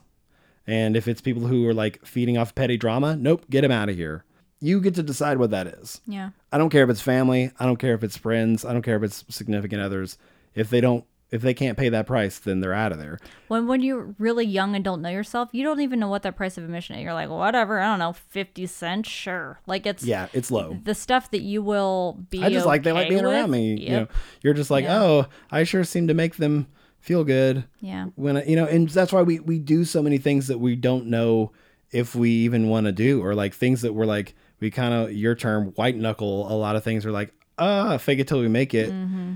And 0.66 0.96
if 0.96 1.08
it's 1.08 1.20
people 1.22 1.48
who 1.48 1.68
are 1.68 1.74
like 1.74 2.06
feeding 2.06 2.38
off 2.38 2.56
petty 2.56 2.78
drama, 2.78 3.16
nope, 3.16 3.46
get 3.50 3.62
them 3.62 3.72
out 3.72 3.90
of 3.90 3.96
here. 3.96 4.24
You 4.62 4.80
get 4.80 4.96
to 4.96 5.04
decide 5.04 5.38
what 5.40 5.50
that 5.52 5.68
is. 5.68 6.00
Yeah. 6.08 6.30
I 6.52 6.58
don't 6.58 6.70
care 6.70 6.84
if 6.86 6.90
it's 6.90 7.02
family. 7.02 7.52
I 7.60 7.66
don't 7.66 7.76
care 7.78 7.94
if 7.96 8.04
it's 8.04 8.16
friends. 8.16 8.64
I 8.64 8.72
don't 8.72 8.82
care 8.82 8.96
if 8.96 9.04
it's 9.04 9.26
significant 9.30 9.82
others. 9.82 10.18
If 10.56 10.70
they 10.70 10.80
don't, 10.80 11.04
if 11.34 11.42
they 11.42 11.54
can't 11.54 11.78
pay 11.78 11.90
that 11.90 12.06
price, 12.08 12.38
then 12.40 12.60
they're 12.62 12.74
out 12.74 12.92
of 12.92 13.00
there. 13.00 13.18
When 13.48 13.68
when 13.68 13.82
you're 13.82 14.14
really 14.20 14.46
young 14.46 14.76
and 14.76 14.84
don't 14.86 15.02
know 15.02 15.10
yourself, 15.10 15.50
you 15.52 15.64
don't 15.64 15.82
even 15.82 16.00
know 16.00 16.08
what 16.08 16.24
that 16.24 16.36
price 16.38 16.58
of 16.58 16.64
admission 16.64 16.96
is. 16.96 17.02
You're 17.04 17.14
like, 17.14 17.30
whatever, 17.30 17.80
I 17.80 17.88
don't 17.88 18.00
know, 18.00 18.14
fifty 18.14 18.66
cents, 18.68 19.10
sure. 19.10 19.60
Like 19.68 19.86
it's 19.86 20.04
Yeah, 20.04 20.28
it's 20.32 20.52
low. 20.52 20.80
the 20.84 20.96
stuff 20.96 21.32
that 21.32 21.42
you 21.42 21.62
will 21.62 22.20
be. 22.30 22.44
I 22.44 22.50
just 22.50 22.66
like 22.66 22.84
they 22.84 22.92
like 22.92 23.08
okay 23.08 23.16
being 23.16 23.26
around 23.26 23.52
me. 23.52 23.74
Yep. 23.74 23.80
You 23.82 23.90
know, 23.98 24.08
you're 24.42 24.54
just 24.54 24.72
like, 24.72 24.84
Yeah. 24.86 25.02
oh, 25.04 25.26
I 25.52 25.64
sure 25.64 25.84
seem 25.84 26.08
to 26.08 26.14
make 26.14 26.36
them 26.38 26.68
feel 27.00 27.24
good 27.24 27.66
Yeah. 27.82 28.06
when 28.16 28.38
I, 28.38 28.46
you 28.46 28.56
know, 28.56 28.66
and 28.66 28.88
that's 28.88 29.12
why 29.12 29.24
we 29.24 29.40
we 29.40 29.60
do 29.60 29.84
so 29.86 30.02
many 30.02 30.18
things 30.20 30.48
that 30.48 30.60
we 30.60 30.76
don't 30.76 31.08
know 31.08 31.52
if 31.92 32.16
we 32.16 32.30
even 32.30 32.70
want 32.70 32.86
to 32.86 32.92
do, 32.92 33.22
or 33.24 33.36
like 33.36 33.54
things 33.54 33.82
that 33.82 33.94
we're 33.94 34.06
like 34.06 34.36
we 34.60 34.72
kind 34.72 34.94
of 34.94 35.12
your 35.12 35.36
term 35.36 35.68
white 35.76 35.96
knuckle. 35.98 36.52
A 36.52 36.56
lot 36.56 36.76
of 36.76 36.84
things 36.84 37.06
are 37.06 37.12
like, 37.12 37.34
ah, 37.58 37.98
fake 37.98 38.20
it 38.20 38.28
till 38.28 38.40
we 38.40 38.48
make 38.48 38.74
it, 38.74 38.92
Mm-hmm. 38.92 39.34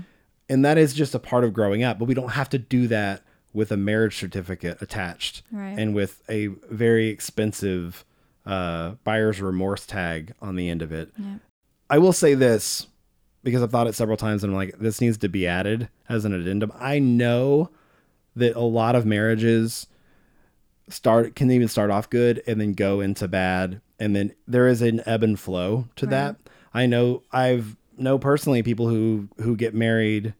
And 0.48 0.64
that 0.64 0.78
is 0.78 0.94
just 0.94 1.14
a 1.14 1.18
part 1.18 1.44
of 1.44 1.52
growing 1.52 1.82
up. 1.82 1.98
But 1.98 2.06
we 2.06 2.14
don't 2.14 2.30
have 2.32 2.48
to 2.50 2.58
do 2.58 2.86
that 2.88 3.22
with 3.52 3.72
a 3.72 3.76
marriage 3.76 4.16
certificate 4.18 4.80
attached 4.82 5.42
Right. 5.50 5.78
and 5.78 5.94
with 5.94 6.22
a 6.28 6.48
very 6.70 7.08
expensive 7.08 8.04
uh, 8.46 8.92
buyer's 9.04 9.40
remorse 9.40 9.84
tag 9.86 10.32
on 10.40 10.56
the 10.56 10.68
end 10.68 10.82
of 10.82 10.92
it. 10.92 11.10
Yeah. 11.18 11.36
I 11.90 11.98
will 11.98 12.12
say 12.12 12.34
this 12.34 12.86
because 13.42 13.62
I've 13.62 13.70
thought 13.70 13.86
it 13.86 13.94
several 13.94 14.16
times 14.16 14.42
and 14.44 14.52
I'm 14.52 14.56
like, 14.56 14.78
this 14.78 15.00
needs 15.00 15.16
to 15.18 15.28
be 15.28 15.46
added 15.46 15.88
as 16.08 16.24
an 16.24 16.32
addendum. 16.34 16.72
I 16.78 16.98
know 16.98 17.70
that 18.36 18.54
a 18.56 18.60
lot 18.60 18.94
of 18.94 19.06
marriages 19.06 19.86
start 20.88 21.34
can 21.34 21.50
even 21.50 21.68
start 21.68 21.90
off 21.90 22.08
good 22.08 22.42
and 22.46 22.60
then 22.60 22.72
go 22.72 23.00
into 23.00 23.28
bad 23.28 23.80
and 23.98 24.14
then 24.16 24.34
there 24.46 24.66
is 24.68 24.80
an 24.80 25.02
ebb 25.06 25.22
and 25.22 25.38
flow 25.38 25.88
to 25.96 26.06
that. 26.06 26.36
I 26.72 26.86
know 26.86 27.22
I've 27.32 27.76
know 27.98 28.18
personally 28.18 28.62
people 28.62 28.88
who 28.88 29.28
who 29.38 29.56
get 29.56 29.74
married 29.74 30.34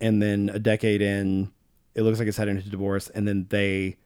and 0.00 0.22
then 0.22 0.50
a 0.52 0.58
decade 0.58 1.02
in 1.02 1.50
it 1.94 2.02
looks 2.02 2.18
like 2.18 2.28
it's 2.28 2.36
heading 2.36 2.60
to 2.60 2.68
divorce 2.68 3.08
and 3.08 3.26
then 3.26 3.46
they 3.50 3.96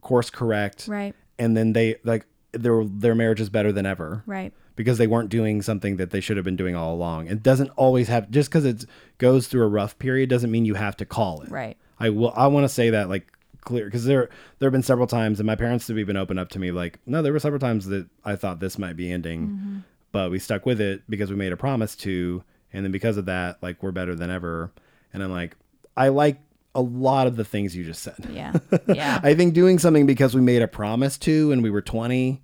course 0.00 0.30
correct 0.30 0.86
Right. 0.88 1.14
and 1.38 1.56
then 1.56 1.72
they 1.72 1.96
like 2.04 2.26
their 2.52 2.84
their 2.84 3.14
marriage 3.14 3.40
is 3.40 3.48
better 3.50 3.72
than 3.72 3.86
ever 3.86 4.22
Right. 4.26 4.52
because 4.76 4.98
they 4.98 5.06
weren't 5.06 5.30
doing 5.30 5.62
something 5.62 5.96
that 5.96 6.10
they 6.10 6.20
should 6.20 6.36
have 6.36 6.44
been 6.44 6.56
doing 6.56 6.76
all 6.76 6.94
along. 6.94 7.26
It 7.26 7.42
doesn't 7.42 7.70
always 7.70 8.08
have 8.08 8.30
just 8.30 8.50
because 8.50 8.64
it 8.64 8.84
goes 9.18 9.48
through 9.48 9.64
a 9.64 9.68
rough 9.68 9.98
period 9.98 10.28
doesn't 10.30 10.50
mean 10.50 10.64
you 10.64 10.74
have 10.74 10.96
to 10.98 11.04
call 11.06 11.40
it. 11.42 11.50
Right. 11.50 11.76
I 11.98 12.10
will. 12.10 12.32
I 12.36 12.46
want 12.48 12.64
to 12.64 12.68
say 12.68 12.90
that 12.90 13.08
like 13.08 13.26
clear 13.62 13.86
because 13.86 14.04
there 14.04 14.28
there 14.58 14.66
have 14.66 14.72
been 14.72 14.82
several 14.82 15.06
times 15.06 15.40
and 15.40 15.46
my 15.46 15.56
parents 15.56 15.88
have 15.88 15.98
even 15.98 16.16
opened 16.18 16.38
up 16.38 16.50
to 16.50 16.58
me 16.58 16.70
like 16.70 16.98
no 17.06 17.22
there 17.22 17.32
were 17.32 17.38
several 17.40 17.58
times 17.60 17.86
that 17.86 18.06
I 18.24 18.36
thought 18.36 18.60
this 18.60 18.78
might 18.78 18.94
be 18.96 19.10
ending, 19.10 19.46
mm-hmm. 19.48 19.78
But 20.14 20.30
we 20.30 20.38
stuck 20.38 20.64
with 20.64 20.80
it 20.80 21.02
because 21.10 21.28
we 21.28 21.34
made 21.34 21.52
a 21.52 21.56
promise 21.56 21.96
to, 21.96 22.44
and 22.72 22.84
then 22.84 22.92
because 22.92 23.16
of 23.16 23.26
that 23.26 23.60
like 23.64 23.82
we're 23.82 23.90
better 23.90 24.14
than 24.14 24.30
ever. 24.30 24.70
And 25.12 25.24
I'm 25.24 25.32
like 25.32 25.56
I 25.96 26.08
like 26.08 26.40
a 26.72 26.80
lot 26.80 27.26
of 27.26 27.34
the 27.34 27.44
things 27.44 27.74
you 27.74 27.82
just 27.84 28.00
said. 28.02 28.28
Yeah. 28.30 28.52
Yeah. 28.86 29.20
I 29.24 29.34
think 29.34 29.54
doing 29.54 29.80
something 29.80 30.06
because 30.06 30.34
we 30.34 30.40
made 30.40 30.62
a 30.62 30.68
promise 30.68 31.18
to 31.18 31.50
and 31.50 31.64
we 31.64 31.70
were 31.70 31.82
20 31.82 32.40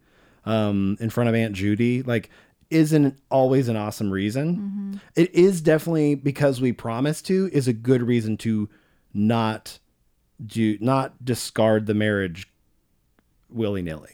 um, 0.46 0.96
in 1.00 1.10
front 1.10 1.28
of 1.28 1.34
Aunt 1.36 1.54
Judy, 1.54 2.02
like, 2.02 2.30
isn't 2.70 3.16
always 3.30 3.68
an 3.68 3.76
awesome 3.76 4.10
reason. 4.10 5.00
It 5.14 5.32
is 5.34 5.60
definitely 5.60 6.14
because 6.16 6.60
we 6.60 6.72
promised 6.72 7.26
to 7.26 7.50
is 7.52 7.68
a 7.68 7.72
good 7.72 8.02
reason 8.02 8.36
to 8.38 8.68
not 9.14 9.78
do 10.44 10.76
not 10.80 11.24
discard 11.24 11.86
the 11.86 11.94
marriage 11.94 12.48
willy 13.48 13.82
nilly. 13.82 14.10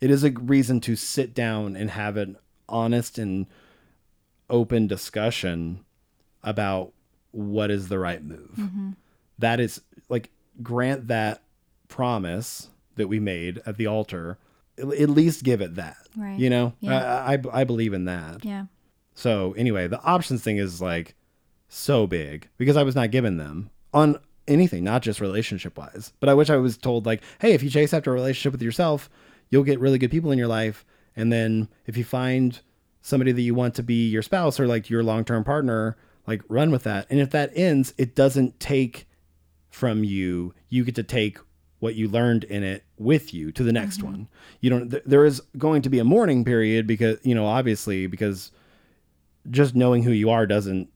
It 0.00 0.10
is 0.10 0.24
a 0.24 0.30
reason 0.30 0.80
to 0.82 0.96
sit 0.96 1.34
down 1.34 1.76
and 1.76 1.90
have 1.90 2.16
an 2.16 2.36
honest 2.70 3.18
and 3.18 3.46
open 4.48 4.86
discussion 4.86 5.84
about 6.42 6.92
what 7.32 7.70
is 7.70 7.88
the 7.88 7.98
right 7.98 8.22
move. 8.22 8.54
Mm-hmm. 8.58 8.90
That 9.38 9.60
is 9.60 9.80
like 10.08 10.30
grant 10.62 11.08
that 11.08 11.42
promise 11.88 12.68
that 12.96 13.08
we 13.08 13.20
made 13.20 13.60
at 13.66 13.76
the 13.76 13.86
altar. 13.86 14.38
At 14.78 14.92
at 14.94 15.10
least 15.10 15.44
give 15.44 15.60
it 15.60 15.74
that. 15.76 15.96
Right. 16.16 16.38
You 16.38 16.50
know, 16.50 16.72
Yeah. 16.80 17.22
I, 17.24 17.34
I 17.34 17.38
I 17.60 17.64
believe 17.64 17.92
in 17.92 18.06
that. 18.06 18.44
yeah. 18.44 18.66
So 19.14 19.52
anyway, 19.52 19.86
the 19.86 20.00
options 20.02 20.42
thing 20.42 20.56
is 20.56 20.80
like 20.80 21.14
so 21.68 22.06
big 22.06 22.48
because 22.56 22.76
I 22.76 22.82
was 22.82 22.94
not 22.94 23.10
given 23.10 23.36
them 23.36 23.70
on 23.92 24.18
anything, 24.48 24.82
not 24.82 25.02
just 25.02 25.20
relationship 25.20 25.76
wise. 25.76 26.12
But 26.20 26.28
I 26.30 26.34
wish 26.34 26.48
I 26.48 26.56
was 26.56 26.76
told 26.78 27.04
like, 27.06 27.22
hey, 27.40 27.52
if 27.52 27.62
you 27.62 27.68
chase 27.70 27.92
after 27.92 28.10
a 28.10 28.14
relationship 28.14 28.52
with 28.52 28.62
yourself, 28.62 29.10
you'll 29.50 29.64
get 29.64 29.78
really 29.80 29.98
good 29.98 30.10
people 30.10 30.32
in 30.32 30.38
your 30.38 30.48
life, 30.48 30.84
and 31.16 31.32
then 31.32 31.68
if 31.86 31.96
you 31.96 32.04
find 32.04 32.60
somebody 33.02 33.32
that 33.32 33.42
you 33.42 33.54
want 33.54 33.74
to 33.74 33.82
be 33.82 34.08
your 34.08 34.22
spouse 34.22 34.60
or 34.60 34.66
like 34.66 34.90
your 34.90 35.02
long 35.02 35.24
term 35.24 35.44
partner, 35.44 35.96
like 36.26 36.42
run 36.48 36.70
with 36.70 36.84
that. 36.84 37.06
And 37.10 37.20
if 37.20 37.30
that 37.30 37.50
ends, 37.54 37.94
it 37.98 38.14
doesn't 38.14 38.60
take 38.60 39.06
from 39.70 40.04
you. 40.04 40.54
You 40.68 40.84
get 40.84 40.94
to 40.96 41.02
take 41.02 41.38
what 41.78 41.94
you 41.94 42.08
learned 42.08 42.44
in 42.44 42.62
it 42.62 42.84
with 42.98 43.32
you 43.32 43.50
to 43.52 43.62
the 43.62 43.72
next 43.72 43.98
mm-hmm. 43.98 44.06
one. 44.06 44.28
You 44.60 44.70
don't. 44.70 44.90
Th- 44.90 45.02
there 45.06 45.24
is 45.24 45.40
going 45.56 45.82
to 45.82 45.88
be 45.88 45.98
a 45.98 46.04
mourning 46.04 46.44
period 46.44 46.86
because 46.86 47.18
you 47.22 47.34
know 47.34 47.46
obviously 47.46 48.06
because 48.06 48.52
just 49.50 49.74
knowing 49.74 50.02
who 50.02 50.12
you 50.12 50.30
are 50.30 50.46
doesn't 50.46 50.88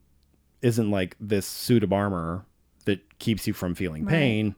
isn't 0.61 0.91
like 0.91 1.15
this 1.19 1.45
suit 1.45 1.83
of 1.83 1.91
armor 1.91 2.45
that 2.85 3.19
keeps 3.19 3.47
you 3.47 3.53
from 3.53 3.75
feeling 3.75 4.05
Right. 4.05 4.11
pain 4.11 4.55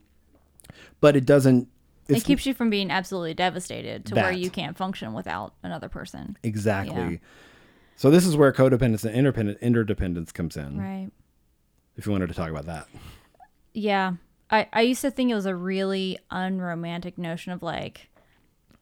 but 1.00 1.16
it 1.16 1.26
doesn't 1.26 1.68
It 2.10 2.24
keeps 2.24 2.46
you 2.46 2.54
from 2.54 2.70
being 2.70 2.90
absolutely 2.92 3.34
devastated 3.34 4.06
to 4.08 4.16
where 4.16 4.32
you 4.32 4.50
can't 4.50 4.78
function 4.78 5.14
without 5.14 5.54
another 5.64 5.90
person. 5.90 6.38
exactly 6.44 6.96
Yeah. 7.14 7.18
so 7.96 8.10
this 8.12 8.26
is 8.26 8.36
where 8.38 8.52
codependence 8.54 9.04
and 9.04 9.14
interdependent 9.16 9.60
interdependence 9.62 10.32
comes 10.32 10.56
in 10.58 10.80
Right. 10.80 11.10
if 11.96 12.06
you 12.06 12.12
wanted 12.12 12.28
to 12.28 12.34
talk 12.36 12.50
about 12.50 12.66
that 12.66 12.88
Yeah. 13.74 14.14
I, 14.50 14.68
I 14.72 14.82
used 14.82 15.02
to 15.02 15.12
think 15.12 15.30
it 15.30 15.36
was 15.36 15.46
a 15.46 15.56
really 15.56 16.18
unromantic 16.32 17.18
notion 17.18 17.52
of 17.52 17.62
like 17.62 18.08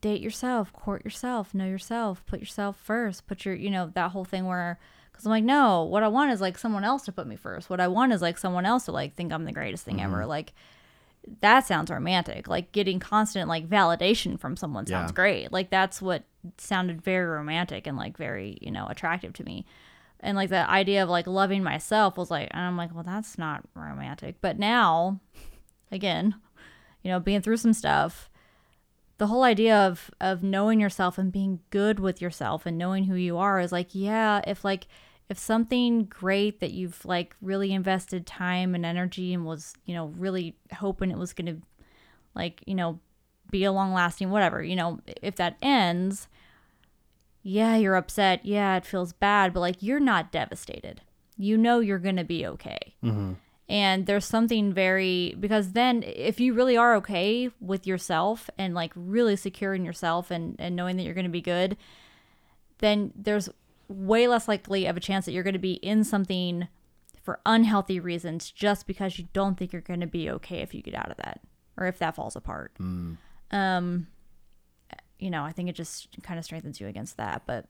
date 0.02 0.22
yourself, 0.22 0.72
court 0.72 1.04
yourself, 1.04 1.54
know 1.56 1.66
yourself, 1.66 2.24
put 2.28 2.40
yourself 2.40 2.78
first, 2.78 3.26
put 3.26 3.44
your, 3.46 3.56
you 3.56 3.72
know, 3.72 3.90
that 3.96 4.12
whole 4.12 4.26
thing 4.26 4.46
where, 4.46 4.78
because 5.12 5.26
I'm 5.26 5.32
like, 5.32 5.44
no, 5.44 5.82
what 5.84 6.04
I 6.04 6.08
want 6.08 6.32
is 6.32 6.40
like 6.42 6.60
someone 6.60 6.84
else 6.84 7.04
to 7.06 7.12
put 7.12 7.26
me 7.26 7.36
first. 7.36 7.70
What 7.72 7.80
I 7.80 7.88
want 7.88 8.14
is 8.14 8.22
like 8.22 8.38
someone 8.38 8.68
else 8.68 8.86
to 8.86 8.92
like 8.92 9.16
think 9.16 9.34
I'm 9.34 9.46
the 9.46 9.52
greatest 9.52 9.84
thing 9.84 10.00
ever. 10.02 10.18
Mm-hmm. 10.20 10.30
Like, 10.30 10.54
that 11.42 11.66
sounds 11.66 11.90
romantic. 11.92 12.48
Like 12.48 12.72
getting 12.72 13.00
constant 13.00 13.48
like 13.50 13.68
validation 13.70 14.40
from 14.40 14.56
someone 14.56 14.86
sounds 14.86 15.12
Yeah. 15.12 15.16
great. 15.16 15.52
Like 15.52 15.70
that's 15.70 16.02
what 16.02 16.24
sounded 16.58 17.02
very 17.02 17.26
romantic 17.26 17.88
and 17.88 17.98
like 17.98 18.18
very, 18.18 18.58
you 18.62 18.72
know, 18.72 18.86
attractive 18.88 19.34
to 19.34 19.44
me. 19.44 19.66
And 20.20 20.36
like 20.38 20.50
the 20.50 20.70
idea 20.70 21.04
of 21.04 21.10
like 21.10 21.28
loving 21.28 21.64
myself 21.64 22.18
was 22.18 22.32
like, 22.32 22.50
and 22.52 22.62
I'm 22.62 22.78
like, 22.78 22.94
well, 22.94 23.04
that's 23.04 23.38
not 23.38 23.64
romantic. 23.76 24.36
But 24.42 24.58
now, 24.60 25.20
again, 25.92 26.36
you 27.04 27.12
know, 27.12 27.20
being 27.20 27.42
through 27.42 27.58
some 27.58 27.74
stuff, 27.74 28.30
the 29.18 29.28
whole 29.28 29.44
idea 29.44 29.76
of 29.78 30.12
of 30.20 30.44
knowing 30.44 30.80
yourself 30.82 31.18
and 31.18 31.32
being 31.32 31.60
good 31.70 32.00
with 32.00 32.22
yourself 32.22 32.66
and 32.66 32.78
knowing 32.78 33.06
who 33.06 33.16
you 33.16 33.38
are 33.38 33.60
is 33.60 33.72
like, 33.72 33.90
yeah, 33.94 34.42
if 34.46 34.64
like 34.66 34.88
if 35.30 35.40
something 35.40 36.06
great 36.06 36.60
that 36.60 36.72
you've 36.72 37.04
like 37.06 37.36
really 37.42 37.74
invested 37.74 38.26
time 38.26 38.76
and 38.76 38.86
energy 38.86 39.34
and 39.34 39.46
was, 39.46 39.74
you 39.86 39.96
know, 39.96 40.08
really 40.18 40.56
hoping 40.74 41.12
it 41.12 41.18
was 41.18 41.34
going 41.34 41.48
to 41.48 41.62
like, 42.36 42.62
you 42.68 42.76
know, 42.76 43.00
be 43.50 43.64
a 43.64 43.72
long 43.72 43.94
lasting 43.94 44.30
whatever, 44.30 44.64
you 44.64 44.76
know, 44.76 45.00
if 45.22 45.36
that 45.38 45.58
ends, 45.62 46.28
yeah, 47.42 47.76
you're 47.76 47.96
upset. 47.96 48.46
Yeah, 48.46 48.78
it 48.78 48.86
feels 48.86 49.14
bad, 49.14 49.54
but 49.54 49.60
like 49.62 49.82
you're 49.82 50.00
not 50.00 50.32
devastated. 50.32 51.02
You 51.38 51.58
know 51.58 51.80
you're 51.80 52.00
going 52.00 52.16
to 52.18 52.24
be 52.24 52.46
okay. 52.46 52.96
Mm-hmm. 53.04 53.34
And 53.68 54.06
there's 54.06 54.26
something 54.26 54.74
very 54.74 55.36
because 55.40 55.72
then 55.72 56.04
if 56.04 56.40
you 56.40 56.54
really 56.54 56.78
are 56.78 56.96
okay 56.98 57.50
with 57.60 57.88
yourself 57.88 58.50
and 58.60 58.76
like 58.76 58.92
really 58.96 59.36
secure 59.36 59.74
in 59.74 59.86
yourself 59.86 60.30
and 60.30 60.56
and 60.60 60.76
knowing 60.76 60.98
that 60.98 61.04
you're 61.04 61.16
going 61.16 61.26
to 61.26 61.32
be 61.32 61.42
good, 61.42 61.78
then 62.78 63.12
there's 63.16 63.50
way 63.88 64.28
less 64.28 64.48
likely 64.48 64.86
of 64.86 64.98
a 64.98 65.00
chance 65.00 65.26
that 65.26 65.32
you're 65.32 65.44
going 65.44 65.54
to 65.54 65.60
be 65.60 65.74
in 65.74 66.04
something 66.04 66.68
for 67.22 67.40
unhealthy 67.46 68.00
reasons 68.00 68.52
just 68.52 68.86
because 68.88 69.18
you 69.18 69.28
don't 69.34 69.58
think 69.58 69.74
you're 69.74 69.82
going 69.82 70.02
to 70.02 70.08
be 70.08 70.30
okay 70.30 70.60
if 70.60 70.74
you 70.74 70.82
get 70.82 70.96
out 70.96 71.10
of 71.12 71.18
that 71.18 71.42
or 71.78 71.88
if 71.88 71.98
that 72.00 72.16
falls 72.16 72.36
apart. 72.36 72.72
Um 73.52 74.08
you 75.18 75.30
know, 75.30 75.44
I 75.44 75.52
think 75.54 75.70
it 75.70 75.76
just 75.76 76.10
kind 76.24 76.38
of 76.38 76.44
strengthens 76.46 76.80
you 76.82 76.88
against 76.88 77.18
that, 77.18 77.44
but 77.46 77.66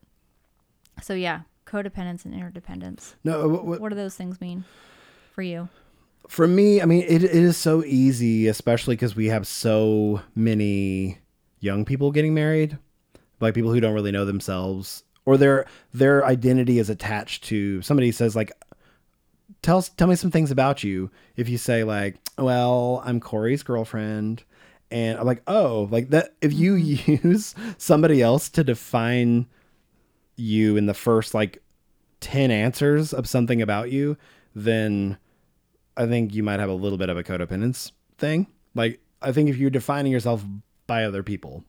so 1.00 1.14
yeah, 1.14 1.42
codependence 1.64 2.24
and 2.24 2.34
interdependence. 2.34 3.14
No, 3.22 3.46
what, 3.48 3.64
what, 3.64 3.80
What 3.80 3.88
do 3.90 3.94
those 3.94 4.16
things 4.16 4.40
mean 4.40 4.64
for 5.32 5.42
you? 5.42 5.68
for 6.28 6.48
me, 6.48 6.82
I 6.82 6.86
mean, 6.86 7.02
it, 7.02 7.22
it 7.22 7.30
is 7.30 7.56
so 7.56 7.84
easy, 7.84 8.48
especially 8.48 8.96
because 8.96 9.14
we 9.14 9.26
have 9.26 9.46
so 9.46 10.22
many 10.34 11.18
young 11.60 11.84
people 11.84 12.10
getting 12.10 12.34
married, 12.34 12.78
like 13.38 13.54
people 13.54 13.72
who 13.72 13.78
don't 13.78 13.94
really 13.94 14.10
know 14.10 14.24
themselves, 14.24 15.04
or 15.26 15.36
their 15.36 15.66
their 15.92 16.24
identity 16.24 16.78
is 16.78 16.88
attached 16.88 17.44
to 17.44 17.82
somebody 17.82 18.10
says 18.12 18.34
like, 18.34 18.52
tell 19.60 19.82
tell 19.82 20.08
me 20.08 20.16
some 20.16 20.30
things 20.30 20.50
about 20.50 20.82
you. 20.82 21.10
If 21.36 21.48
you 21.48 21.58
say 21.58 21.84
like, 21.84 22.16
well, 22.38 23.02
I'm 23.04 23.20
Corey's 23.20 23.62
girlfriend, 23.62 24.44
and 24.90 25.18
I'm 25.18 25.26
like, 25.26 25.42
oh, 25.46 25.88
like 25.90 26.10
that. 26.10 26.34
If 26.40 26.52
you 26.52 26.74
mm-hmm. 26.74 27.28
use 27.28 27.54
somebody 27.76 28.22
else 28.22 28.48
to 28.50 28.64
define 28.64 29.46
you 30.36 30.76
in 30.76 30.86
the 30.86 30.94
first 30.94 31.34
like 31.34 31.62
10 32.20 32.50
answers 32.50 33.12
of 33.12 33.28
something 33.28 33.60
about 33.60 33.90
you, 33.90 34.16
then 34.54 35.18
I 35.96 36.06
think 36.06 36.34
you 36.34 36.42
might 36.42 36.60
have 36.60 36.68
a 36.68 36.74
little 36.74 36.98
bit 36.98 37.08
of 37.08 37.16
a 37.16 37.24
codependence 37.24 37.92
thing. 38.18 38.46
Like, 38.74 39.00
I 39.22 39.32
think 39.32 39.48
if 39.48 39.56
you're 39.56 39.70
defining 39.70 40.12
yourself 40.12 40.44
by 40.86 41.04
other 41.04 41.22
people, 41.22 41.64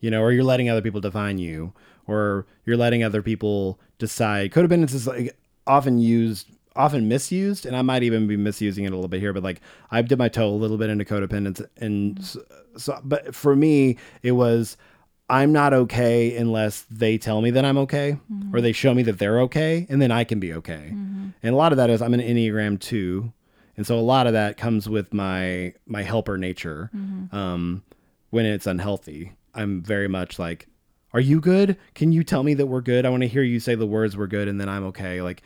you 0.00 0.10
know, 0.10 0.20
or 0.20 0.32
you're 0.32 0.44
letting 0.44 0.68
other 0.68 0.82
people 0.82 1.00
define 1.00 1.38
you, 1.38 1.72
or 2.06 2.46
you're 2.64 2.76
letting 2.76 3.02
other 3.04 3.22
people 3.22 3.78
decide. 3.98 4.52
Codependence 4.52 4.94
is 4.94 5.06
like 5.06 5.36
often 5.66 5.98
used, 5.98 6.48
often 6.74 7.08
misused, 7.08 7.66
and 7.66 7.76
I 7.76 7.82
might 7.82 8.02
even 8.02 8.26
be 8.26 8.36
misusing 8.36 8.84
it 8.84 8.92
a 8.92 8.94
little 8.94 9.08
bit 9.08 9.20
here. 9.20 9.32
But 9.32 9.42
like, 9.42 9.60
I 9.90 10.02
dipped 10.02 10.18
my 10.18 10.28
toe 10.28 10.48
a 10.48 10.56
little 10.56 10.78
bit 10.78 10.90
into 10.90 11.04
codependence, 11.04 11.64
and 11.76 12.22
so, 12.24 12.42
so 12.76 13.00
but 13.04 13.34
for 13.34 13.54
me, 13.54 13.96
it 14.22 14.32
was 14.32 14.76
I'm 15.30 15.52
not 15.52 15.72
okay 15.72 16.36
unless 16.36 16.82
they 16.90 17.16
tell 17.16 17.40
me 17.40 17.50
that 17.52 17.64
I'm 17.64 17.78
okay, 17.78 18.18
or 18.52 18.60
they 18.60 18.72
show 18.72 18.92
me 18.92 19.02
that 19.04 19.18
they're 19.18 19.40
okay, 19.42 19.86
and 19.88 20.02
then 20.02 20.10
I 20.10 20.24
can 20.24 20.40
be 20.40 20.52
okay. 20.54 20.88
And 21.42 21.54
a 21.54 21.56
lot 21.56 21.72
of 21.72 21.78
that 21.78 21.88
is 21.90 22.02
I'm 22.02 22.12
an 22.14 22.20
Enneagram 22.20 22.78
two, 22.80 23.32
and 23.76 23.86
so 23.86 23.98
a 23.98 24.00
lot 24.00 24.26
of 24.26 24.32
that 24.34 24.56
comes 24.56 24.88
with 24.88 25.14
my 25.14 25.72
my 25.86 26.02
helper 26.02 26.36
nature. 26.36 26.90
Um, 27.32 27.82
when 28.30 28.44
it's 28.46 28.66
unhealthy, 28.66 29.32
I'm 29.54 29.82
very 29.82 30.08
much 30.08 30.38
like, 30.38 30.66
"Are 31.12 31.20
you 31.20 31.40
good? 31.40 31.76
Can 31.94 32.12
you 32.12 32.22
tell 32.24 32.42
me 32.42 32.54
that 32.54 32.66
we're 32.66 32.80
good? 32.80 33.04
I 33.06 33.10
want 33.10 33.22
to 33.22 33.28
hear 33.28 33.42
you 33.42 33.60
say 33.60 33.74
the 33.74 33.86
words 33.86 34.16
we're 34.16 34.26
good, 34.26 34.48
and 34.48 34.60
then 34.60 34.68
I'm 34.68 34.84
okay." 34.86 35.22
Like 35.22 35.42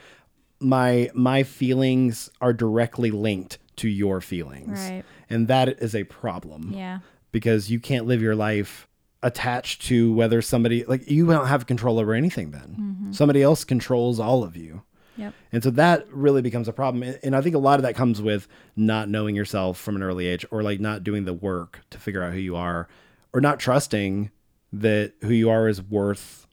my 0.61 1.11
my 1.15 1.43
feelings 1.43 2.31
are 2.41 2.53
directly 2.53 3.11
linked 3.11 3.59
to 3.77 3.89
your 3.89 4.21
feelings, 4.21 4.79
Right. 4.79 5.05
and 5.29 5.49
that 5.49 5.69
is 5.83 5.95
a 5.95 6.05
problem 6.05 6.73
Yeah. 6.73 7.01
because 7.31 7.71
you 7.71 7.79
can't 7.79 8.07
live 8.07 8.23
your 8.23 8.35
life 8.35 8.89
attached 9.23 9.83
to 9.89 10.13
whether 10.15 10.41
somebody 10.41 10.85
like 10.85 11.11
you 11.11 11.27
don't 11.27 11.47
have 11.47 11.67
control 11.67 11.99
over 11.99 12.15
anything 12.15 12.53
then 12.53 12.77
mm-hmm. 12.79 13.13
somebody 13.13 13.43
else 13.43 13.65
controls 13.65 14.21
all 14.21 14.45
of 14.45 14.57
you 14.57 14.83
Yep. 15.17 15.33
and 15.53 15.63
so 15.65 15.71
that 15.71 16.07
really 16.13 16.43
becomes 16.43 16.69
a 16.69 16.73
problem 16.73 17.03
and 17.23 17.35
i 17.35 17.41
think 17.41 17.55
a 17.55 17.59
lot 17.59 17.79
of 17.79 17.83
that 17.83 17.95
comes 17.97 18.21
with 18.23 18.47
not 18.77 19.09
knowing 19.09 19.35
yourself 19.35 19.79
from 19.79 19.97
an 19.97 20.03
early 20.03 20.27
age 20.27 20.45
or 20.51 20.63
like 20.63 20.81
not 20.81 21.03
doing 21.03 21.25
the 21.25 21.33
work 21.33 21.81
to 21.91 21.99
figure 21.99 22.23
out 22.23 22.35
who 22.35 22.39
you 22.39 22.55
are 22.55 22.89
or 23.33 23.41
not 23.41 23.59
trusting 23.59 24.31
that 24.73 25.13
who 25.23 25.33
you 25.33 25.51
are 25.51 25.69
is 25.69 25.83
worth 25.83 26.47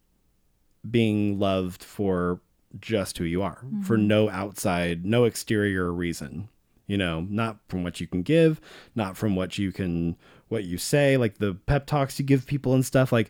being 0.89 1.39
loved 1.39 1.84
for 1.84 2.39
just 2.80 3.18
who 3.18 3.24
you 3.24 3.41
are 3.41 3.64
for 3.84 3.97
mm-hmm. 3.97 4.07
no 4.07 4.30
outside 4.30 5.05
no 5.05 5.26
exterior 5.26 5.91
reason 5.91 6.49
you 6.88 6.97
know 6.97 7.22
not 7.30 7.57
from 7.68 7.84
what 7.84 8.01
you 8.01 8.07
can 8.07 8.24
give 8.24 8.59
not 8.95 9.16
from 9.16 9.36
what 9.36 9.57
you 9.59 9.72
can 9.72 10.16
what 10.49 10.64
you 10.64 10.78
say 10.78 11.16
like 11.16 11.38
the 11.38 11.53
pep 11.68 11.86
talks 11.86 12.18
you 12.18 12.26
give 12.26 12.47
people 12.47 12.74
and 12.74 12.86
stuff 12.86 13.11
like 13.11 13.30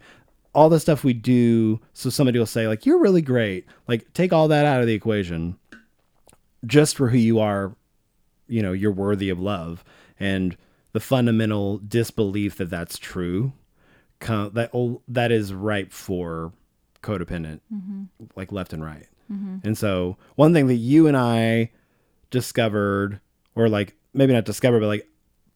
all 0.53 0.69
the 0.69 0.79
stuff 0.79 1.03
we 1.03 1.13
do. 1.13 1.79
So 1.93 2.09
somebody 2.09 2.39
will 2.39 2.45
say 2.45 2.67
like 2.67 2.85
you're 2.85 2.99
really 2.99 3.21
great. 3.21 3.65
Like 3.87 4.11
take 4.13 4.31
all 4.31 4.47
that 4.47 4.65
out 4.65 4.81
of 4.81 4.87
the 4.87 4.93
equation 4.93 5.57
just 6.65 6.95
for 6.95 7.09
who 7.09 7.17
you 7.17 7.39
are 7.39 7.75
you 8.47 8.61
know 8.61 8.71
you're 8.71 8.91
worthy 8.91 9.29
of 9.29 9.39
love. 9.39 9.83
And 10.19 10.55
the 10.93 10.99
fundamental 10.99 11.79
disbelief 11.79 12.57
that 12.57 12.69
that's 12.69 12.97
true 12.97 13.53
that 14.27 14.69
oh, 14.73 15.01
that 15.07 15.31
is 15.31 15.53
ripe 15.53 15.91
for 15.91 16.53
codependent 17.01 17.59
mm-hmm. 17.73 18.03
like 18.35 18.51
left 18.51 18.73
and 18.73 18.83
right. 18.83 19.07
Mm-hmm. 19.31 19.57
And 19.63 19.77
so 19.77 20.17
one 20.35 20.53
thing 20.53 20.67
that 20.67 20.75
you 20.75 21.07
and 21.07 21.17
i 21.17 21.71
discovered 22.31 23.19
or 23.55 23.69
like 23.69 23.95
maybe 24.13 24.33
not 24.33 24.45
discovered 24.45 24.79
but 24.79 24.87
like 24.87 25.07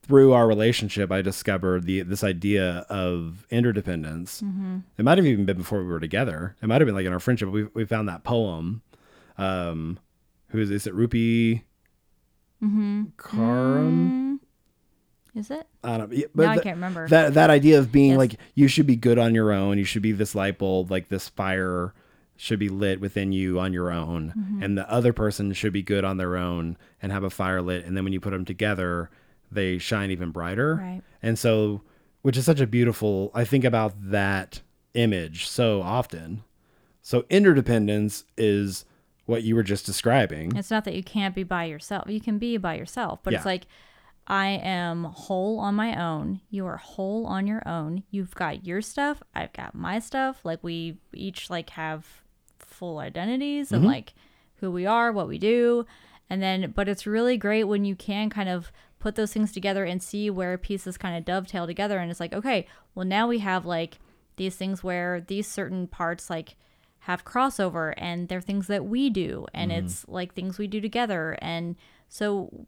through 0.04 0.32
our 0.32 0.48
relationship 0.48 1.12
i 1.12 1.22
discovered 1.22 1.84
the 1.86 2.02
this 2.02 2.24
idea 2.24 2.86
of 2.90 3.46
interdependence. 3.50 4.42
Mm-hmm. 4.42 4.80
It 4.98 5.04
might 5.04 5.18
have 5.18 5.26
even 5.26 5.46
been 5.46 5.58
before 5.58 5.80
we 5.80 5.86
were 5.86 6.00
together. 6.00 6.56
It 6.62 6.68
might 6.68 6.82
have 6.82 6.86
been 6.86 6.96
like 6.96 7.06
in 7.06 7.14
our 7.14 7.20
friendship 7.20 7.50
we, 7.50 7.64
we 7.74 7.86
found 7.86 8.08
that 8.10 8.24
poem 8.24 8.82
um 9.38 10.00
who 10.50 10.60
is, 10.60 10.72
is 10.72 10.88
it 10.88 10.96
rupi 10.96 11.64
karam 13.18 14.27
Is 15.38 15.52
it? 15.52 15.68
I 15.84 15.98
don't. 15.98 16.12
yeah, 16.12 16.26
But 16.36 16.44
Now 16.46 16.52
I 16.52 16.58
can't 16.60 16.76
remember. 16.78 17.08
that 17.10 17.34
that 17.36 17.50
idea 17.50 17.78
of 17.80 17.92
being 17.92 18.12
Yes. 18.12 18.18
like 18.18 18.36
you 18.56 18.68
should 18.68 18.88
be 18.88 18.96
good 18.96 19.18
on 19.20 19.36
your 19.36 19.52
own. 19.52 19.78
You 19.78 19.84
should 19.86 20.02
be 20.02 20.12
this 20.12 20.34
light 20.36 20.58
bulb, 20.58 20.90
like 20.92 21.10
this 21.10 21.30
fire 21.30 21.94
should 22.36 22.60
be 22.60 22.70
lit 22.70 23.00
within 23.00 23.32
you 23.32 23.60
on 23.60 23.74
your 23.74 23.92
own, 23.92 24.34
Mm-hmm. 24.38 24.64
and 24.64 24.78
the 24.78 24.90
other 24.92 25.12
person 25.14 25.54
should 25.54 25.74
be 25.74 25.82
good 25.82 26.04
on 26.04 26.18
their 26.18 26.38
own 26.38 26.78
and 27.02 27.12
have 27.12 27.24
a 27.24 27.30
fire 27.30 27.62
lit. 27.62 27.84
And 27.86 27.96
then 27.98 28.04
when 28.04 28.14
you 28.14 28.20
put 28.20 28.30
them 28.32 28.46
together, 28.46 29.10
they 29.52 29.78
shine 29.78 30.12
even 30.12 30.32
brighter. 30.32 30.76
Right. 30.76 31.02
And 31.24 31.38
so, 31.40 31.82
which 32.22 32.38
is 32.38 32.46
such 32.46 32.60
a 32.60 32.68
beautiful. 32.68 33.32
I 33.34 33.44
think 33.44 33.64
about 33.64 33.94
that 34.12 34.62
image 34.94 35.48
so 35.48 35.82
often. 35.82 36.44
So 37.02 37.26
interdependence 37.30 38.26
is 38.38 38.86
what 39.26 39.44
you 39.44 39.56
were 39.56 39.64
just 39.64 39.86
describing. 39.86 40.56
It's 40.56 40.72
not 40.72 40.84
that 40.86 40.94
you 40.96 41.04
can't 41.04 41.34
be 41.36 41.44
by 41.44 41.66
yourself. 41.66 42.10
You 42.10 42.22
can 42.22 42.38
be 42.38 42.58
by 42.58 42.76
yourself, 42.76 43.20
but 43.24 43.32
Yeah. 43.34 43.38
it's 43.40 43.46
like 43.46 43.66
I 44.28 44.48
am 44.62 45.06
whole 45.06 45.60
on 45.60 45.76
my 45.76 46.00
own. 46.00 46.42
You 46.50 46.66
are 46.66 46.78
whole 46.78 47.26
on 47.26 47.48
your 47.48 47.66
own. 47.66 48.04
You've 48.12 48.36
got 48.36 48.66
your 48.66 48.82
stuff. 48.82 49.24
I've 49.34 49.54
got 49.54 49.74
my 49.74 50.00
stuff. 50.00 50.42
Like 50.44 50.62
we 50.62 50.98
each 51.14 51.50
like 51.50 51.70
have 51.72 52.06
full 52.60 53.00
identities 53.00 53.72
and 53.72 53.82
mm-hmm. 53.82 53.92
like 53.92 54.14
who 54.56 54.70
we 54.70 54.86
are, 54.86 55.14
what 55.14 55.30
we 55.30 55.38
do. 55.38 55.86
And 56.30 56.44
then 56.44 56.74
but 56.76 56.90
it's 56.90 57.08
really 57.08 57.38
great 57.38 57.64
when 57.64 57.86
you 57.86 57.96
can 57.96 58.30
kind 58.30 58.50
of 58.50 58.72
put 59.00 59.16
those 59.16 59.32
things 59.32 59.54
together 59.54 59.86
and 59.86 60.04
see 60.04 60.30
where 60.30 60.58
pieces 60.58 60.98
kind 60.98 61.18
of 61.18 61.24
dovetail 61.24 61.66
together 61.66 61.98
and 61.98 62.12
it's 62.12 62.20
like, 62.20 62.34
okay, 62.34 62.68
well 62.96 63.06
now 63.06 63.28
we 63.30 63.40
have 63.40 63.66
like 63.66 64.00
these 64.36 64.58
things 64.58 64.84
where 64.84 65.22
these 65.22 65.48
certain 65.48 65.88
parts 65.88 66.30
like 66.30 66.58
have 67.02 67.24
crossover 67.24 67.94
and 67.96 68.28
they're 68.28 68.42
things 68.42 68.68
that 68.68 68.86
we 68.86 69.10
do 69.10 69.46
and 69.54 69.72
mm-hmm. 69.72 69.86
it's 69.86 70.06
like 70.10 70.34
things 70.34 70.58
we 70.58 70.68
do 70.68 70.82
together 70.82 71.38
and 71.42 71.78
so 72.10 72.68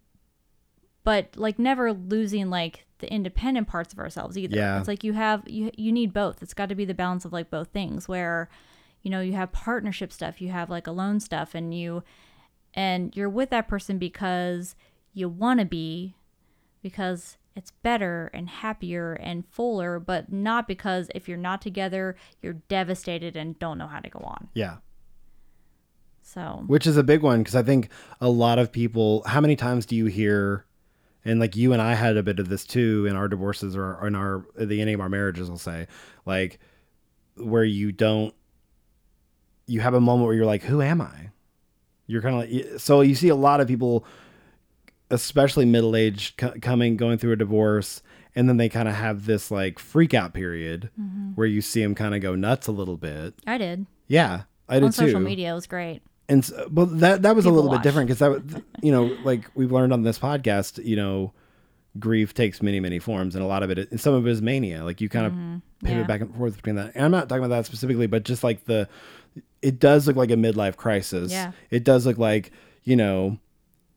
but 1.03 1.35
like 1.35 1.59
never 1.59 1.93
losing 1.93 2.49
like 2.49 2.85
the 2.99 3.11
independent 3.11 3.67
parts 3.67 3.93
of 3.93 3.99
ourselves 3.99 4.37
either. 4.37 4.57
Yeah. 4.57 4.79
It's 4.79 4.87
like 4.87 5.03
you 5.03 5.13
have 5.13 5.43
you 5.47 5.71
you 5.77 5.91
need 5.91 6.13
both. 6.13 6.43
It's 6.43 6.53
got 6.53 6.69
to 6.69 6.75
be 6.75 6.85
the 6.85 6.93
balance 6.93 7.25
of 7.25 7.33
like 7.33 7.49
both 7.49 7.69
things 7.69 8.07
where 8.07 8.49
you 9.01 9.09
know, 9.09 9.21
you 9.21 9.33
have 9.33 9.51
partnership 9.51 10.11
stuff, 10.11 10.41
you 10.41 10.49
have 10.49 10.69
like 10.69 10.87
alone 10.87 11.19
stuff 11.19 11.55
and 11.55 11.73
you 11.73 12.03
and 12.73 13.15
you're 13.15 13.29
with 13.29 13.49
that 13.49 13.67
person 13.67 13.97
because 13.97 14.75
you 15.13 15.27
want 15.27 15.59
to 15.59 15.65
be 15.65 16.15
because 16.81 17.37
it's 17.55 17.71
better 17.71 18.29
and 18.33 18.49
happier 18.49 19.13
and 19.13 19.45
fuller, 19.47 19.99
but 19.99 20.31
not 20.31 20.67
because 20.67 21.09
if 21.15 21.27
you're 21.27 21.37
not 21.37 21.61
together, 21.61 22.15
you're 22.41 22.53
devastated 22.53 23.35
and 23.35 23.57
don't 23.59 23.77
know 23.77 23.87
how 23.87 23.99
to 23.99 24.09
go 24.09 24.19
on. 24.19 24.49
Yeah. 24.53 24.77
So, 26.21 26.63
Which 26.67 26.85
is 26.85 26.95
a 26.95 27.03
big 27.03 27.21
one 27.21 27.39
because 27.39 27.55
I 27.55 27.63
think 27.63 27.89
a 28.21 28.29
lot 28.29 28.59
of 28.59 28.71
people, 28.71 29.23
how 29.25 29.41
many 29.41 29.55
times 29.55 29.85
do 29.85 29.95
you 29.95 30.05
hear, 30.05 30.65
and 31.29 31.39
like 31.39 31.55
you 31.55 31.73
and 31.73 31.81
I 31.81 31.93
had 31.93 32.17
a 32.17 32.23
bit 32.23 32.39
of 32.39 32.49
this 32.49 32.65
too 32.65 33.05
in 33.07 33.15
our 33.15 33.27
divorces 33.27 33.75
or 33.75 34.05
in 34.07 34.15
our, 34.15 34.45
the 34.57 34.81
ending 34.81 34.95
of 34.95 35.01
our 35.01 35.09
marriages, 35.09 35.49
I'll 35.49 35.57
say, 35.57 35.87
like 36.25 36.59
where 37.35 37.63
you 37.63 37.91
don't, 37.91 38.33
you 39.67 39.81
have 39.81 39.93
a 39.93 40.01
moment 40.01 40.25
where 40.25 40.35
you're 40.35 40.47
like, 40.47 40.63
who 40.63 40.81
am 40.81 41.01
I? 41.01 41.29
You're 42.07 42.23
kind 42.23 42.43
of 42.43 42.49
like, 42.49 42.79
so 42.79 43.01
you 43.01 43.13
see 43.13 43.29
a 43.29 43.35
lot 43.35 43.61
of 43.61 43.67
people, 43.67 44.05
especially 45.11 45.65
middle 45.65 45.95
aged, 45.95 46.41
c- 46.41 46.59
coming, 46.59 46.97
going 46.97 47.19
through 47.19 47.33
a 47.33 47.37
divorce. 47.37 48.01
And 48.35 48.49
then 48.49 48.57
they 48.57 48.69
kind 48.69 48.87
of 48.87 48.95
have 48.95 49.27
this 49.27 49.51
like 49.51 49.77
freak 49.77 50.15
out 50.15 50.33
period 50.33 50.89
mm-hmm. 50.99 51.31
where 51.35 51.47
you 51.47 51.61
see 51.61 51.83
them 51.83 51.93
kind 51.93 52.15
of 52.15 52.21
go 52.21 52.33
nuts 52.33 52.65
a 52.67 52.71
little 52.71 52.97
bit. 52.97 53.35
I 53.45 53.59
did. 53.59 53.85
Yeah, 54.07 54.43
I 54.67 54.75
did 54.75 54.85
On 54.85 54.91
too 54.91 55.05
social 55.05 55.19
media, 55.19 55.51
it 55.51 55.55
was 55.55 55.67
great. 55.67 56.01
And 56.29 56.45
so, 56.45 56.67
well 56.71 56.85
that 56.85 57.21
that 57.23 57.35
was 57.35 57.45
a 57.45 57.49
little 57.49 57.69
watch. 57.69 57.79
bit 57.81 57.83
different 57.83 58.07
because 58.07 58.19
that 58.19 58.31
was- 58.31 58.63
you 58.81 58.91
know 58.91 59.05
like 59.23 59.49
we've 59.55 59.71
learned 59.71 59.91
on 59.91 60.03
this 60.03 60.17
podcast 60.19 60.83
you 60.85 60.95
know 60.95 61.33
grief 61.99 62.33
takes 62.33 62.61
many 62.61 62.79
many 62.79 62.99
forms 62.99 63.35
and 63.35 63.43
a 63.43 63.47
lot 63.47 63.63
of 63.63 63.69
it 63.71 63.89
and 63.91 63.99
some 63.99 64.13
of 64.13 64.25
it 64.25 64.29
is 64.29 64.41
mania 64.41 64.83
like 64.83 65.01
you 65.01 65.09
kind 65.09 65.25
of 65.25 65.33
pivot 65.33 65.61
Mm-hmm. 65.81 65.97
Yeah. 65.99 66.03
back 66.07 66.21
and 66.21 66.35
forth 66.35 66.55
between 66.57 66.75
that 66.75 66.91
and 66.93 67.05
i'm 67.05 67.11
not 67.11 67.27
talking 67.29 67.43
about 67.43 67.55
that 67.55 67.65
specifically 67.65 68.05
but 68.05 68.23
just 68.23 68.43
like 68.43 68.65
the 68.65 68.87
it 69.61 69.79
does 69.79 70.07
look 70.07 70.15
like 70.17 70.29
a 70.29 70.35
midlife 70.35 70.75
crisis 70.75 71.31
Yeah. 71.31 71.51
it 71.71 71.83
does 71.83 72.05
look 72.05 72.17
like 72.17 72.51
you 72.83 72.95
know 72.97 73.37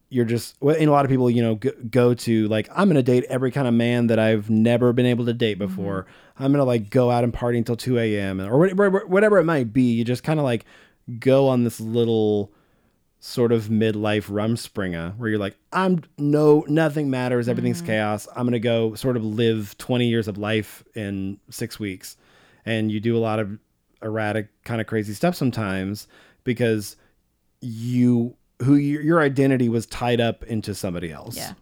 you're 0.09 0.24
just 0.24 0.57
and 0.62 0.89
a 0.89 0.93
lot 0.93 1.05
of 1.05 1.11
people 1.11 1.28
you 1.30 1.43
know 1.43 1.57
go, 1.91 2.14
to 2.14 2.47
like 2.49 2.68
i'm 2.74 2.89
gonna 2.89 3.03
date 3.03 3.24
every 3.28 3.51
kind 3.51 3.66
of 3.66 3.74
man 3.74 4.07
that 4.09 4.18
i've 4.18 4.49
never 4.49 4.93
been 4.93 5.07
able 5.07 5.24
to 5.26 5.33
date 5.35 5.59
Mm-hmm. 5.59 5.74
before 5.74 6.07
i'm 6.39 6.53
gonna 6.53 6.64
like 6.64 6.89
go 6.89 7.11
out 7.11 7.24
and 7.24 7.35
party 7.35 7.59
until 7.59 7.76
2 7.76 7.99
a.m 7.99 8.41
or 8.41 8.59
whatever, 8.59 9.05
whatever 9.07 9.39
it 9.39 9.45
might 9.45 9.72
be 9.72 9.93
you 9.93 10.05
just 10.05 10.22
kind 10.22 10.39
of 10.39 10.45
like 10.45 10.64
go 11.18 11.48
on 11.48 11.64
this 11.64 11.80
little 11.80 12.53
sort 13.24 13.53
of 13.53 13.66
midlife 13.66 14.28
rumspringa 14.28 15.16
where 15.16 15.30
you're 15.30 15.38
like 15.38 15.57
i'm 15.72 16.03
no 16.18 16.64
nothing 16.66 17.09
matters. 17.09 17.48
Everything's 17.48 17.80
mm. 17.80 17.86
chaos. 17.86 18.26
I'm 18.34 18.44
gonna 18.44 18.59
go 18.59 18.94
sort 18.96 19.16
of 19.16 19.24
live 19.24 19.78
20 19.78 20.09
years 20.09 20.26
of 20.26 20.38
life 20.38 20.82
in 20.94 21.38
six 21.48 21.78
weeks. 21.78 22.16
And 22.64 22.90
you 22.90 22.98
do 22.98 23.16
a 23.16 23.20
lot 23.20 23.38
of 23.38 23.59
erratic 24.03 24.48
kind 24.64 24.80
of 24.80 24.88
crazy 24.88 25.14
stuff 25.14 25.36
sometimes 25.36 26.09
because 26.42 26.96
you 27.61 28.36
who 28.61 28.74
your, 28.74 29.03
your 29.03 29.20
identity 29.20 29.68
was 29.68 29.86
tied 29.86 30.20
up 30.20 30.42
into 30.44 30.74
somebody 30.74 31.12
else. 31.12 31.36
Yeah. 31.36 31.53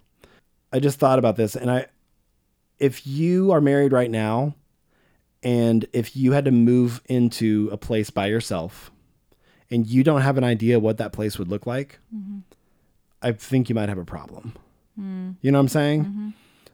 i 0.72 0.80
just 0.80 0.98
thought 0.98 1.18
about 1.18 1.36
this 1.36 1.56
and 1.56 1.70
i 1.70 1.86
if 2.78 3.06
you 3.06 3.52
are 3.52 3.60
married 3.60 3.92
right 3.92 4.10
now 4.10 4.54
and 5.42 5.84
if 5.92 6.16
you 6.16 6.32
had 6.32 6.46
to 6.46 6.50
move 6.50 7.02
into 7.06 7.68
a 7.70 7.76
place 7.76 8.08
by 8.08 8.26
yourself 8.26 8.90
and 9.70 9.86
you 9.86 10.02
don't 10.02 10.22
have 10.22 10.36
an 10.38 10.44
idea 10.44 10.78
what 10.78 10.98
that 10.98 11.12
place 11.12 11.38
would 11.38 11.48
look 11.48 11.66
like 11.66 11.98
mm-hmm. 12.14 12.38
i 13.22 13.32
think 13.32 13.68
you 13.68 13.74
might 13.74 13.88
have 13.88 13.98
a 13.98 14.04
problem. 14.04 14.54
Mm. 14.98 15.36
You 15.40 15.50
know 15.50 15.58
what 15.58 15.62
i'm 15.62 15.68
saying? 15.68 16.04
Mm-hmm. 16.04 16.28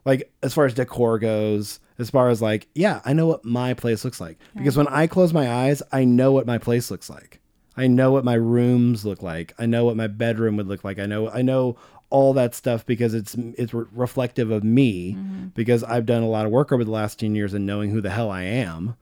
Like 0.04 0.32
as 0.42 0.54
far 0.54 0.66
as 0.66 0.74
decor 0.74 1.18
goes 1.18 1.80
as 1.98 2.10
far 2.10 2.28
as 2.28 2.40
like 2.42 2.68
yeah 2.74 3.00
i 3.04 3.12
know 3.12 3.26
what 3.26 3.44
my 3.44 3.74
place 3.74 4.04
looks 4.04 4.20
like. 4.20 4.38
Because 4.54 4.76
when 4.76 4.88
i 4.88 5.06
close 5.06 5.32
my 5.32 5.50
eyes 5.50 5.82
i 5.92 6.04
know 6.04 6.32
what 6.32 6.46
my 6.46 6.58
place 6.58 6.90
looks 6.90 7.10
like. 7.10 7.40
I 7.78 7.88
know 7.88 8.10
what 8.10 8.24
my 8.24 8.34
rooms 8.34 9.04
look 9.04 9.22
like. 9.22 9.52
I 9.58 9.66
know 9.66 9.84
what 9.84 9.96
my 9.96 10.06
bedroom 10.06 10.56
would 10.56 10.66
look 10.66 10.84
like. 10.84 10.98
I 10.98 11.06
know 11.06 11.28
i 11.30 11.42
know 11.42 11.76
all 12.08 12.32
that 12.34 12.54
stuff 12.54 12.86
because 12.86 13.14
it's 13.14 13.34
it's 13.34 13.74
re- 13.74 13.86
reflective 13.92 14.50
of 14.50 14.62
me 14.62 15.14
mm-hmm. 15.14 15.46
because 15.48 15.82
i've 15.82 16.06
done 16.06 16.22
a 16.22 16.28
lot 16.28 16.46
of 16.46 16.52
work 16.52 16.70
over 16.70 16.84
the 16.84 16.90
last 16.90 17.18
10 17.18 17.34
years 17.34 17.52
and 17.52 17.66
knowing 17.66 17.90
who 17.90 18.00
the 18.00 18.10
hell 18.10 18.30
i 18.30 18.42
am. 18.42 18.96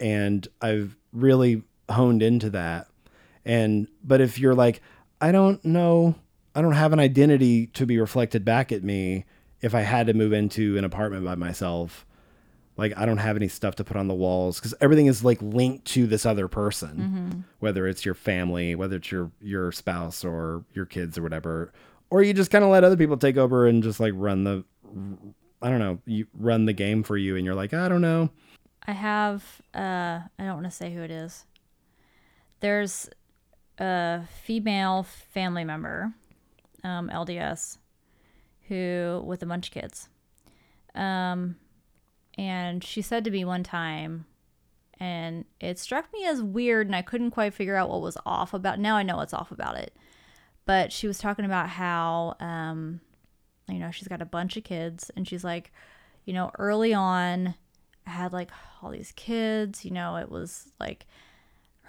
And 0.00 0.46
i've 0.60 0.96
really 1.12 1.62
honed 1.90 2.22
into 2.22 2.50
that 2.50 2.87
and 3.48 3.88
but 4.04 4.20
if 4.20 4.38
you're 4.38 4.54
like 4.54 4.80
i 5.20 5.32
don't 5.32 5.64
know 5.64 6.14
i 6.54 6.62
don't 6.62 6.74
have 6.74 6.92
an 6.92 7.00
identity 7.00 7.66
to 7.68 7.84
be 7.86 7.98
reflected 7.98 8.44
back 8.44 8.70
at 8.70 8.84
me 8.84 9.24
if 9.60 9.74
i 9.74 9.80
had 9.80 10.06
to 10.06 10.14
move 10.14 10.32
into 10.32 10.78
an 10.78 10.84
apartment 10.84 11.24
by 11.24 11.34
myself 11.34 12.06
like 12.76 12.96
i 12.96 13.04
don't 13.04 13.18
have 13.18 13.34
any 13.34 13.48
stuff 13.48 13.74
to 13.74 13.82
put 13.82 13.96
on 13.96 14.06
the 14.06 14.14
walls 14.14 14.60
because 14.60 14.74
everything 14.80 15.06
is 15.06 15.24
like 15.24 15.42
linked 15.42 15.84
to 15.84 16.06
this 16.06 16.24
other 16.24 16.46
person 16.46 17.44
whether 17.58 17.88
it's 17.88 18.04
your 18.04 18.14
family 18.14 18.74
whether 18.76 18.96
it's 18.96 19.10
your 19.10 19.32
your 19.40 19.72
spouse 19.72 20.24
or 20.24 20.64
your 20.74 20.86
kids 20.86 21.18
or 21.18 21.22
whatever. 21.22 21.72
Or 22.10 22.22
you 22.22 22.32
just 22.32 22.50
kind 22.50 22.64
of 22.64 22.70
let 22.70 22.84
other 22.84 22.96
people 22.96 23.18
take 23.18 23.36
over 23.36 23.66
and 23.66 23.82
just 23.82 24.00
like 24.00 24.14
run 24.16 24.44
the 24.44 24.64
i 25.60 25.68
don't 25.68 25.78
know 25.78 25.98
you 26.06 26.26
run 26.32 26.64
the 26.64 26.72
game 26.72 27.02
for 27.02 27.18
you 27.18 27.36
and 27.36 27.44
you're 27.44 27.54
like 27.54 27.74
i 27.74 27.88
don't 27.88 28.00
know. 28.00 28.30
I 28.86 28.92
have 28.92 29.44
uh 29.74 30.20
I 30.38 30.44
don't 30.44 30.54
want 30.54 30.64
to 30.64 30.70
say 30.70 30.90
who 30.94 31.02
it 31.02 31.10
is. 31.10 31.44
There's 32.60 33.10
a 33.78 34.22
female 34.42 35.04
family 35.04 35.64
member, 35.64 36.12
um, 36.84 37.08
LDS, 37.10 37.78
who 38.68 39.22
with 39.24 39.42
a 39.42 39.46
bunch 39.46 39.68
of 39.68 39.74
kids. 39.74 40.08
Um 40.94 41.56
and 42.36 42.84
she 42.84 43.02
said 43.02 43.24
to 43.24 43.32
me 43.32 43.44
one 43.44 43.64
time 43.64 44.24
and 45.00 45.44
it 45.60 45.78
struck 45.78 46.12
me 46.12 46.24
as 46.24 46.40
weird 46.40 46.86
and 46.86 46.94
I 46.94 47.02
couldn't 47.02 47.32
quite 47.32 47.52
figure 47.52 47.74
out 47.74 47.90
what 47.90 48.00
was 48.00 48.16
off 48.24 48.54
about 48.54 48.78
now 48.78 48.96
I 48.96 49.02
know 49.02 49.16
what's 49.16 49.34
off 49.34 49.50
about 49.50 49.76
it. 49.76 49.92
But 50.64 50.92
she 50.92 51.06
was 51.06 51.18
talking 51.18 51.44
about 51.44 51.68
how 51.68 52.36
um 52.40 53.00
you 53.68 53.78
know, 53.78 53.90
she's 53.90 54.08
got 54.08 54.22
a 54.22 54.26
bunch 54.26 54.56
of 54.56 54.64
kids 54.64 55.10
and 55.14 55.28
she's 55.28 55.44
like, 55.44 55.72
you 56.24 56.32
know, 56.32 56.50
early 56.58 56.94
on 56.94 57.54
I 58.06 58.10
had 58.10 58.32
like 58.32 58.50
all 58.82 58.90
these 58.90 59.12
kids, 59.12 59.84
you 59.84 59.90
know, 59.90 60.16
it 60.16 60.30
was 60.30 60.72
like 60.80 61.06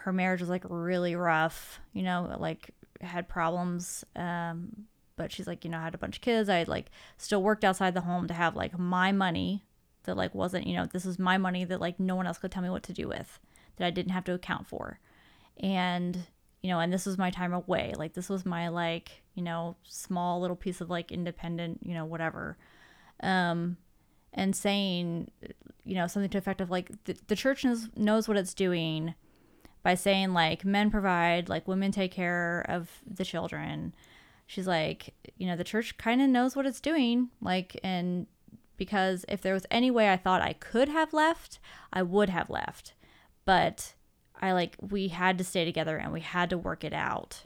her 0.04 0.14
marriage 0.14 0.40
was 0.40 0.50
like 0.50 0.64
really 0.68 1.16
rough, 1.16 1.80
you 1.94 2.04
know, 2.04 2.36
like 2.40 2.72
had 3.02 3.28
problems. 3.28 4.06
Um, 4.16 4.86
but 5.18 5.32
she's 5.32 5.48
like, 5.48 5.66
you 5.66 5.72
know, 5.72 5.78
I 5.78 5.84
had 5.84 5.96
a 5.96 6.00
bunch 6.00 6.18
of 6.18 6.22
kids. 6.22 6.48
I 6.48 6.64
like 6.64 6.90
still 7.18 7.44
worked 7.44 7.66
outside 7.66 7.94
the 7.94 8.02
home 8.02 8.28
to 8.28 8.34
have 8.34 8.56
like 8.56 8.80
my 8.80 9.12
money 9.12 9.66
that 10.04 10.16
like 10.16 10.34
wasn't, 10.34 10.68
you 10.68 10.76
know, 10.76 10.86
this 10.86 11.04
was 11.04 11.20
my 11.20 11.38
money 11.38 11.66
that 11.66 11.82
like 11.82 12.00
no 12.00 12.16
one 12.16 12.26
else 12.26 12.38
could 12.38 12.52
tell 12.52 12.64
me 12.64 12.70
what 12.70 12.84
to 12.84 12.94
do 12.94 13.10
with, 13.10 13.40
that 13.76 13.86
I 13.86 13.90
didn't 13.90 14.14
have 14.14 14.24
to 14.26 14.34
account 14.34 14.68
for. 14.68 15.00
And, 15.58 16.18
you 16.64 16.70
know, 16.70 16.80
and 16.80 16.94
this 16.94 17.06
was 17.06 17.18
my 17.18 17.30
time 17.30 17.54
away. 17.54 17.94
Like 17.98 18.14
this 18.14 18.30
was 18.30 18.46
my 18.46 18.70
like, 18.70 19.22
you 19.36 19.44
know, 19.44 19.76
small 19.84 20.40
little 20.40 20.56
piece 20.56 20.80
of 20.80 20.90
like 20.90 21.12
independent, 21.12 21.82
you 21.84 21.94
know, 21.94 22.06
whatever. 22.06 22.58
Um, 23.22 23.76
and 24.34 24.56
saying, 24.56 25.30
you 25.84 25.96
know, 25.96 26.08
something 26.08 26.30
to 26.30 26.38
effect 26.38 26.62
of 26.62 26.72
like 26.72 26.90
the, 27.04 27.18
the 27.28 27.36
church 27.36 27.66
knows, 27.66 27.90
knows 27.98 28.30
what 28.30 28.38
it's 28.38 28.54
doing 28.54 29.16
by 29.90 29.96
saying 29.96 30.34
like 30.34 30.64
men 30.64 30.92
provide, 30.92 31.50
like 31.50 31.68
women 31.68 31.92
take 31.92 32.12
care 32.12 32.64
of 32.70 33.02
the 33.08 33.26
children. 33.26 33.96
She's 34.46 34.68
like, 34.68 35.16
you 35.40 35.48
know, 35.48 35.56
the 35.56 35.64
church 35.64 35.98
kind 35.98 36.22
of 36.22 36.30
knows 36.30 36.56
what 36.56 36.68
it's 36.68 36.80
doing, 36.80 37.30
like, 37.42 37.80
and 37.84 38.28
because 38.78 39.26
if 39.28 39.42
there 39.42 39.56
was 39.56 39.66
any 39.72 39.90
way 39.90 40.14
I 40.14 40.16
thought 40.16 40.44
I 40.44 40.54
could 40.54 40.90
have 40.90 41.12
left, 41.12 41.58
I 41.92 42.04
would 42.04 42.30
have 42.30 42.52
left, 42.52 42.94
but 43.46 43.96
I 44.40 44.52
like 44.52 44.76
we 44.80 45.08
had 45.08 45.40
to 45.40 45.44
stay 45.44 45.66
together 45.66 45.98
and 45.98 46.14
we 46.14 46.22
had 46.22 46.52
to 46.52 46.58
work 46.60 46.84
it 46.84 46.94
out, 46.94 47.46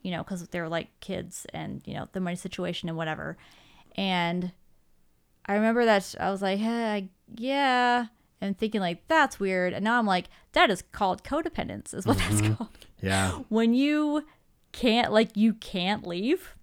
you 0.00 0.12
know, 0.12 0.22
because 0.22 0.46
they 0.46 0.60
were 0.60 0.68
like 0.68 0.90
kids 1.00 1.44
and 1.52 1.82
you 1.84 1.94
know 1.94 2.06
the 2.12 2.20
money 2.20 2.36
situation 2.36 2.88
and 2.88 2.96
whatever, 2.96 3.36
and 3.96 4.52
I 5.44 5.54
remember 5.54 5.84
that 5.86 6.14
I 6.20 6.30
was 6.30 6.40
like, 6.40 6.60
hey, 6.60 7.08
yeah, 7.34 8.06
and 8.40 8.56
thinking 8.56 8.80
like 8.80 9.06
that's 9.08 9.38
weird, 9.40 9.72
and 9.72 9.84
now 9.84 9.98
I'm 9.98 10.06
like, 10.06 10.26
that 10.52 10.70
is 10.70 10.82
called 10.92 11.22
codependence, 11.24 11.94
is 11.94 12.06
what 12.06 12.18
that's 12.18 12.40
mm-hmm. 12.40 12.54
called. 12.54 12.86
yeah 13.00 13.30
When 13.48 13.74
you 13.74 14.24
can't 14.72 15.12
like 15.12 15.36
you 15.36 15.54
can't 15.54 16.06
leave. 16.06 16.54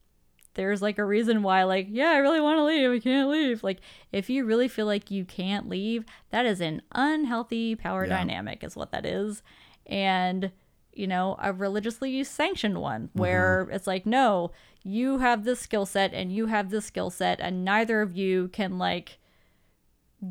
There's 0.54 0.82
like 0.82 0.98
a 0.98 1.06
reason 1.06 1.44
why, 1.44 1.66
like, 1.66 1.86
yeah, 1.88 2.10
I 2.10 2.18
really 2.18 2.42
want 2.42 2.58
to 2.58 2.64
leave. 2.64 2.90
I 2.90 2.98
can't 2.98 3.30
leave. 3.30 3.64
Like, 3.64 3.78
if 4.12 4.28
you 4.28 4.44
really 4.44 4.68
feel 4.68 4.88
like 4.88 5.12
you 5.12 5.24
can't 5.24 5.70
leave, 5.70 6.04
that 6.32 6.48
is 6.48 6.62
an 6.62 6.82
unhealthy 6.94 7.76
power 7.76 8.06
Yeah. 8.08 8.18
dynamic, 8.18 8.64
is 8.64 8.76
what 8.76 8.90
that 8.92 9.06
is. 9.06 9.44
And, 9.86 10.52
you 10.94 11.06
know, 11.06 11.36
a 11.40 11.54
religiously 11.54 12.24
sanctioned 12.24 12.80
one 12.82 13.10
mm-hmm. 13.10 13.20
where 13.20 13.70
it's 13.72 13.86
like, 13.86 14.08
no, 14.08 14.50
you 14.84 15.20
have 15.20 15.44
this 15.44 15.60
skill 15.60 15.86
set 15.86 16.12
and 16.16 16.32
you 16.32 16.48
have 16.48 16.72
this 16.72 16.86
skill 16.86 17.12
set, 17.12 17.40
and 17.40 17.64
neither 17.64 18.02
of 18.02 18.18
you 18.18 18.48
can, 18.48 18.80
like, 18.80 19.20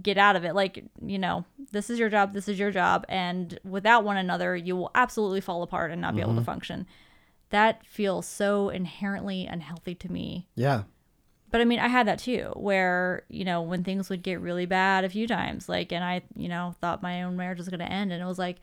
get 0.03 0.18
out 0.18 0.37
of 0.37 0.45
it. 0.45 0.55
Like, 0.55 0.84
you 1.01 1.18
know, 1.18 1.45
this 1.70 1.91
is 1.91 1.99
your 1.99 2.09
job, 2.09 2.34
this 2.34 2.49
is 2.49 2.59
your 2.59 2.70
job, 2.70 3.05
and 3.09 3.59
without 3.64 4.05
one 4.05 4.16
another, 4.16 4.57
you 4.57 4.76
will 4.76 4.91
absolutely 4.95 5.41
fall 5.41 5.62
apart 5.62 5.93
and 5.93 6.01
not 6.01 6.14
be 6.14 6.20
able 6.20 6.32
to 6.34 6.41
mm-hmm. 6.41 6.45
function. 6.45 6.87
That 7.51 7.87
feels 7.87 8.26
so 8.26 8.68
inherently 8.70 9.47
unhealthy 9.47 9.95
to 9.95 10.11
me. 10.11 10.49
Yeah. 10.57 10.82
but 11.51 11.61
I 11.61 11.64
mean, 11.64 11.78
I 11.78 11.89
had 11.89 12.07
that 12.07 12.18
too, 12.18 12.53
where 12.55 13.22
you 13.28 13.45
know 13.45 13.62
when 13.62 13.84
things 13.84 14.11
would 14.11 14.22
get 14.22 14.41
really 14.41 14.66
bad 14.66 15.05
a 15.05 15.09
few 15.09 15.26
times, 15.26 15.68
like, 15.68 15.93
and 15.93 16.05
I, 16.05 16.22
you 16.34 16.49
know, 16.49 16.74
thought 16.80 17.03
my 17.03 17.22
own 17.22 17.37
marriage 17.37 17.59
was 17.59 17.68
going 17.68 17.80
to 17.80 17.91
end, 17.91 18.12
and 18.12 18.22
it 18.22 18.26
was 18.26 18.39
like, 18.39 18.59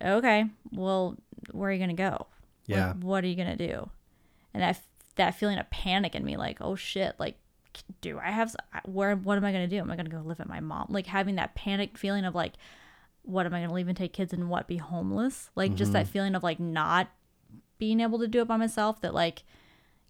okay, 0.00 0.46
well, 0.70 1.16
where 1.50 1.70
are 1.70 1.72
you 1.72 1.78
going 1.78 1.94
to 1.94 2.02
go? 2.02 2.26
Yeah. 2.66 2.92
What, 2.92 3.04
what 3.04 3.24
are 3.24 3.26
you 3.26 3.36
going 3.36 3.56
to 3.56 3.68
do? 3.68 3.90
And 4.54 4.62
that 4.62 4.80
that 5.16 5.34
feeling 5.34 5.58
of 5.58 5.68
panic 5.70 6.14
in 6.14 6.24
me, 6.24 6.36
like, 6.36 6.58
oh 6.60 6.76
shit, 6.76 7.16
like, 7.18 7.36
do 8.00 8.18
I 8.18 8.30
have 8.30 8.54
where? 8.84 9.14
What 9.16 9.38
am 9.38 9.44
I 9.44 9.52
going 9.52 9.68
to 9.68 9.76
do? 9.76 9.80
Am 9.80 9.90
I 9.90 9.96
going 9.96 10.06
to 10.06 10.10
go 10.10 10.22
live 10.22 10.40
at 10.40 10.48
my 10.48 10.60
mom? 10.60 10.88
Like 10.90 11.06
having 11.06 11.36
that 11.36 11.54
panicked 11.54 11.98
feeling 11.98 12.24
of 12.24 12.34
like, 12.34 12.54
what 13.22 13.46
am 13.46 13.54
I 13.54 13.58
going 13.58 13.68
to 13.68 13.74
leave 13.74 13.88
and 13.88 13.96
take 13.96 14.12
kids 14.12 14.32
and 14.32 14.48
what 14.48 14.66
be 14.66 14.76
homeless? 14.76 15.50
Like 15.54 15.74
just 15.74 15.92
that 15.92 16.04
mm-hmm. 16.04 16.12
feeling 16.12 16.34
of 16.34 16.42
like 16.42 16.60
not 16.60 17.10
being 17.78 18.00
able 18.00 18.18
to 18.18 18.28
do 18.28 18.40
it 18.40 18.48
by 18.48 18.56
myself. 18.56 19.00
That 19.00 19.14
like, 19.14 19.44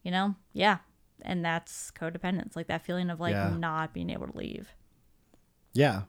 you 0.03 0.11
know, 0.11 0.35
yeah, 0.53 0.79
and 1.23 1.45
that's 1.45 1.91
codependence. 1.93 2.57
Like 2.57 2.69
that 2.69 2.85
feeling 2.85 3.11
of 3.11 3.21
like 3.21 3.33
Yeah. 3.33 3.55
not 3.57 3.93
being 3.93 4.11
able 4.11 4.29
to 4.29 4.37
leave. 4.37 4.75
Yeah. 5.73 6.03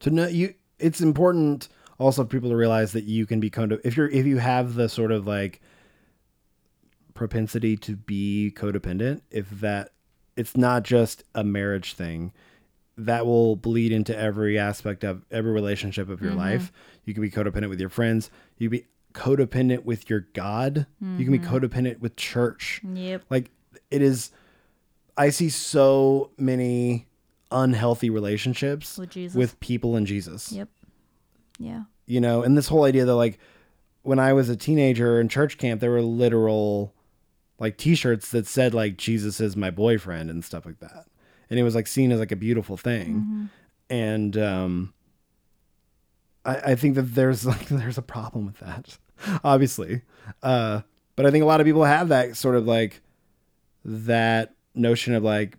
To 0.00 0.10
know 0.10 0.26
you 0.26 0.54
it's 0.78 1.00
important 1.00 1.68
also 1.98 2.22
for 2.22 2.28
people 2.28 2.50
to 2.50 2.56
realize 2.56 2.92
that 2.92 3.04
you 3.04 3.26
can 3.26 3.40
be 3.40 3.50
code 3.50 3.80
if 3.84 3.96
you're 3.96 4.08
if 4.08 4.26
you 4.26 4.38
have 4.38 4.74
the 4.74 4.88
sort 4.88 5.12
of 5.12 5.26
like 5.26 5.60
propensity 7.14 7.76
to 7.76 7.96
be 7.96 8.52
codependent, 8.56 9.22
if 9.30 9.50
that 9.50 9.90
it's 10.38 10.56
not 10.56 10.84
just 10.84 11.24
a 11.34 11.42
marriage 11.42 11.94
thing, 11.94 12.32
that 12.96 13.26
will 13.26 13.56
bleed 13.56 13.92
into 13.92 14.16
every 14.16 14.58
aspect 14.58 15.04
of 15.04 15.24
every 15.30 15.50
relationship 15.52 16.08
of 16.08 16.20
your 16.20 16.30
mm-hmm. 16.30 16.40
life. 16.40 16.72
You 17.04 17.12
can 17.12 17.22
be 17.22 17.30
codependent 17.30 17.68
with 17.68 17.80
your 17.80 17.88
friends, 17.88 18.30
you 18.56 18.70
can 18.70 18.78
be 18.78 18.86
codependent 19.12 19.84
with 19.84 20.08
your 20.08 20.28
God, 20.34 20.86
you 21.00 21.24
can 21.24 21.32
be 21.32 21.38
mm-hmm. 21.38 21.54
codependent 21.54 22.00
with 22.00 22.16
church. 22.16 22.80
Yep. 22.84 23.24
Like 23.28 23.50
it 23.90 24.00
is 24.00 24.30
I 25.16 25.30
see 25.30 25.48
so 25.48 26.30
many 26.38 27.08
unhealthy 27.50 28.10
relationships 28.10 28.96
With 28.96 29.10
Jesus. 29.10 29.36
with 29.36 29.58
people 29.58 29.96
and 29.96 30.06
Jesus. 30.06 30.52
Yep. 30.52 30.68
Yeah. 31.58 31.82
You 32.06 32.20
know, 32.20 32.42
and 32.42 32.56
this 32.56 32.68
whole 32.68 32.84
idea 32.84 33.04
that 33.04 33.14
like 33.16 33.38
when 34.02 34.20
I 34.20 34.32
was 34.32 34.48
a 34.48 34.56
teenager 34.56 35.20
in 35.20 35.28
church 35.28 35.58
camp, 35.58 35.80
there 35.80 35.90
were 35.90 36.02
literal 36.02 36.94
like 37.58 37.76
t-shirts 37.76 38.30
that 38.30 38.46
said 38.46 38.74
like 38.74 38.96
Jesus 38.96 39.40
is 39.40 39.56
my 39.56 39.70
boyfriend 39.70 40.30
and 40.30 40.44
stuff 40.44 40.64
like 40.64 40.78
that. 40.80 41.06
And 41.50 41.58
it 41.58 41.62
was 41.62 41.74
like 41.74 41.86
seen 41.86 42.12
as 42.12 42.20
like 42.20 42.32
a 42.32 42.36
beautiful 42.36 42.76
thing. 42.76 43.50
And 43.90 44.36
um 44.36 44.94
I, 46.44 46.56
I 46.56 46.74
think 46.76 46.94
that 46.94 47.14
there's 47.14 47.44
like 47.54 47.68
there's 47.68 47.98
a 47.98 48.02
problem 48.02 48.46
with 48.46 48.58
that. 48.58 48.98
Obviously. 49.44 50.02
Uh 50.42 50.82
but 51.16 51.26
I 51.26 51.30
think 51.30 51.42
a 51.42 51.46
lot 51.46 51.60
of 51.60 51.66
people 51.66 51.84
have 51.84 52.08
that 52.10 52.36
sort 52.36 52.54
of 52.54 52.66
like 52.66 53.00
that 53.84 54.54
notion 54.74 55.14
of 55.14 55.24
like 55.24 55.56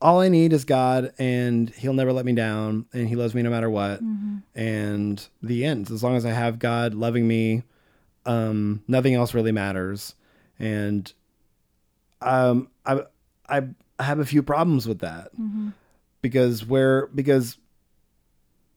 all 0.00 0.20
I 0.20 0.28
need 0.28 0.52
is 0.52 0.64
God 0.64 1.12
and 1.18 1.70
he'll 1.70 1.92
never 1.92 2.12
let 2.12 2.24
me 2.24 2.32
down 2.32 2.86
and 2.92 3.08
he 3.08 3.14
loves 3.14 3.34
me 3.34 3.42
no 3.42 3.50
matter 3.50 3.70
what. 3.70 4.00
And 4.54 5.28
the 5.42 5.64
end. 5.64 5.90
As 5.90 6.02
long 6.02 6.16
as 6.16 6.26
I 6.26 6.30
have 6.30 6.58
God 6.58 6.94
loving 6.94 7.28
me, 7.28 7.62
um, 8.26 8.82
nothing 8.88 9.14
else 9.14 9.32
really 9.34 9.52
matters. 9.52 10.14
And 10.58 11.12
um, 12.24 12.68
I, 12.86 13.02
I 13.48 13.62
have 14.02 14.18
a 14.18 14.24
few 14.24 14.42
problems 14.42 14.86
with 14.88 15.00
that 15.00 15.30
because 16.22 16.64
where 16.64 17.06
because 17.08 17.56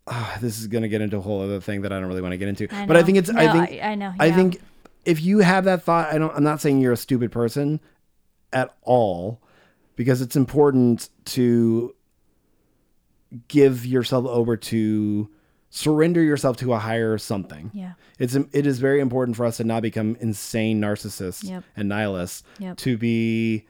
ah, 0.08 0.38
this 0.42 0.60
is 0.60 0.68
going 0.68 0.82
to 0.84 0.88
get 0.90 1.02
into 1.02 1.18
a 1.18 1.22
whole 1.22 1.42
other 1.42 1.60
thing 1.62 1.82
that 1.82 1.92
I 1.92 2.00
don't 2.00 2.08
really 2.10 2.22
want 2.22 2.34
to 2.34 2.38
get 2.38 2.48
into. 2.48 2.68
I 2.74 2.86
but 2.86 2.98
I 2.98 3.04
think 3.04 3.18
it's 3.18 3.30
I 3.30 3.52
think 3.52 3.82
I- 3.82 3.92
I 3.92 3.96
know, 3.96 4.14
I 4.20 4.32
think 4.32 4.62
if 5.06 5.22
you 5.22 5.40
have 5.40 5.66
that 5.66 5.84
thought, 5.84 6.12
I 6.14 6.18
don't. 6.18 6.36
I'm 6.36 6.44
not 6.44 6.62
saying 6.62 6.82
you're 6.82 6.94
a 6.94 6.98
stupid 6.98 7.32
person 7.32 7.80
at 8.54 8.76
all, 8.84 9.40
because 9.96 10.22
it's 10.22 10.36
important 10.36 11.10
to 11.26 11.94
give 13.48 13.86
yourself 13.86 14.26
over 14.26 14.56
to 14.58 15.30
surrender 15.76 16.24
yourself 16.24 16.56
to 16.56 16.72
a 16.74 16.80
higher 16.80 17.18
something. 17.18 17.70
Yeah. 17.74 17.94
It's 18.18 18.34
it 18.34 18.66
is 18.66 18.80
very 18.80 19.02
important 19.02 19.36
for 19.36 19.46
us 19.46 19.58
to 19.58 19.66
not 19.66 19.82
become 19.82 20.16
insane 20.22 20.80
narcissists 20.80 21.44
Yep. 21.44 21.64
and 21.76 21.90
nihilists. 21.90 22.44
Yep. 22.60 22.78
To 22.78 22.98
be 22.98 23.66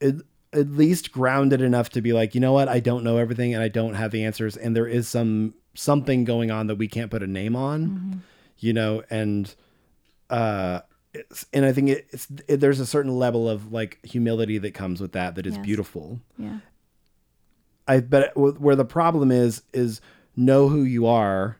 at, 0.00 0.14
at 0.52 0.68
least 0.70 1.12
grounded 1.12 1.60
enough 1.60 1.90
to 1.90 2.00
be 2.02 2.12
like, 2.12 2.34
you 2.34 2.40
know 2.40 2.52
what, 2.52 2.68
I 2.68 2.80
don't 2.80 3.04
know 3.04 3.18
everything 3.18 3.54
and 3.54 3.62
I 3.62 3.68
don't 3.68 3.94
have 3.94 4.10
the 4.10 4.24
answers, 4.24 4.56
and 4.56 4.74
there 4.74 4.88
is 4.88 5.06
some 5.06 5.54
something 5.74 6.24
going 6.24 6.50
on 6.50 6.66
that 6.66 6.76
we 6.76 6.88
can't 6.88 7.10
put 7.10 7.22
a 7.22 7.26
name 7.26 7.54
on. 7.54 8.22
You 8.58 8.72
know, 8.72 9.02
and 9.10 9.54
uh, 10.30 10.80
it's, 11.14 11.46
and 11.52 11.64
I 11.64 11.72
think 11.72 11.90
it, 11.90 12.06
it's 12.10 12.26
it, 12.48 12.56
there's 12.56 12.80
a 12.80 12.86
certain 12.86 13.16
level 13.16 13.48
of 13.48 13.70
like 13.72 14.04
humility 14.04 14.58
that 14.58 14.74
comes 14.74 15.00
with 15.00 15.12
that 15.12 15.36
that 15.36 15.46
is 15.46 15.54
Yes. 15.56 15.64
beautiful. 15.64 16.20
Yeah. 16.36 16.58
I 17.86 18.00
but 18.00 18.36
where 18.36 18.74
the 18.74 18.84
problem 18.84 19.30
is 19.30 19.62
is 19.72 20.00
know 20.36 20.68
who 20.68 20.82
you 20.82 21.06
are, 21.06 21.58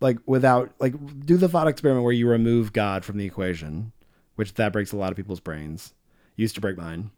like 0.00 0.18
without 0.26 0.72
like 0.78 0.94
do 1.26 1.36
the 1.36 1.48
thought 1.48 1.68
experiment 1.68 2.04
where 2.04 2.12
you 2.12 2.28
remove 2.28 2.72
God 2.72 3.04
from 3.04 3.18
the 3.18 3.26
equation, 3.26 3.92
which 4.36 4.54
that 4.54 4.72
breaks 4.72 4.92
a 4.92 4.96
lot 4.96 5.10
of 5.10 5.16
people's 5.16 5.40
brains. 5.40 5.92
Used 6.36 6.54
to 6.54 6.60
break 6.60 6.76
mine, 6.76 7.10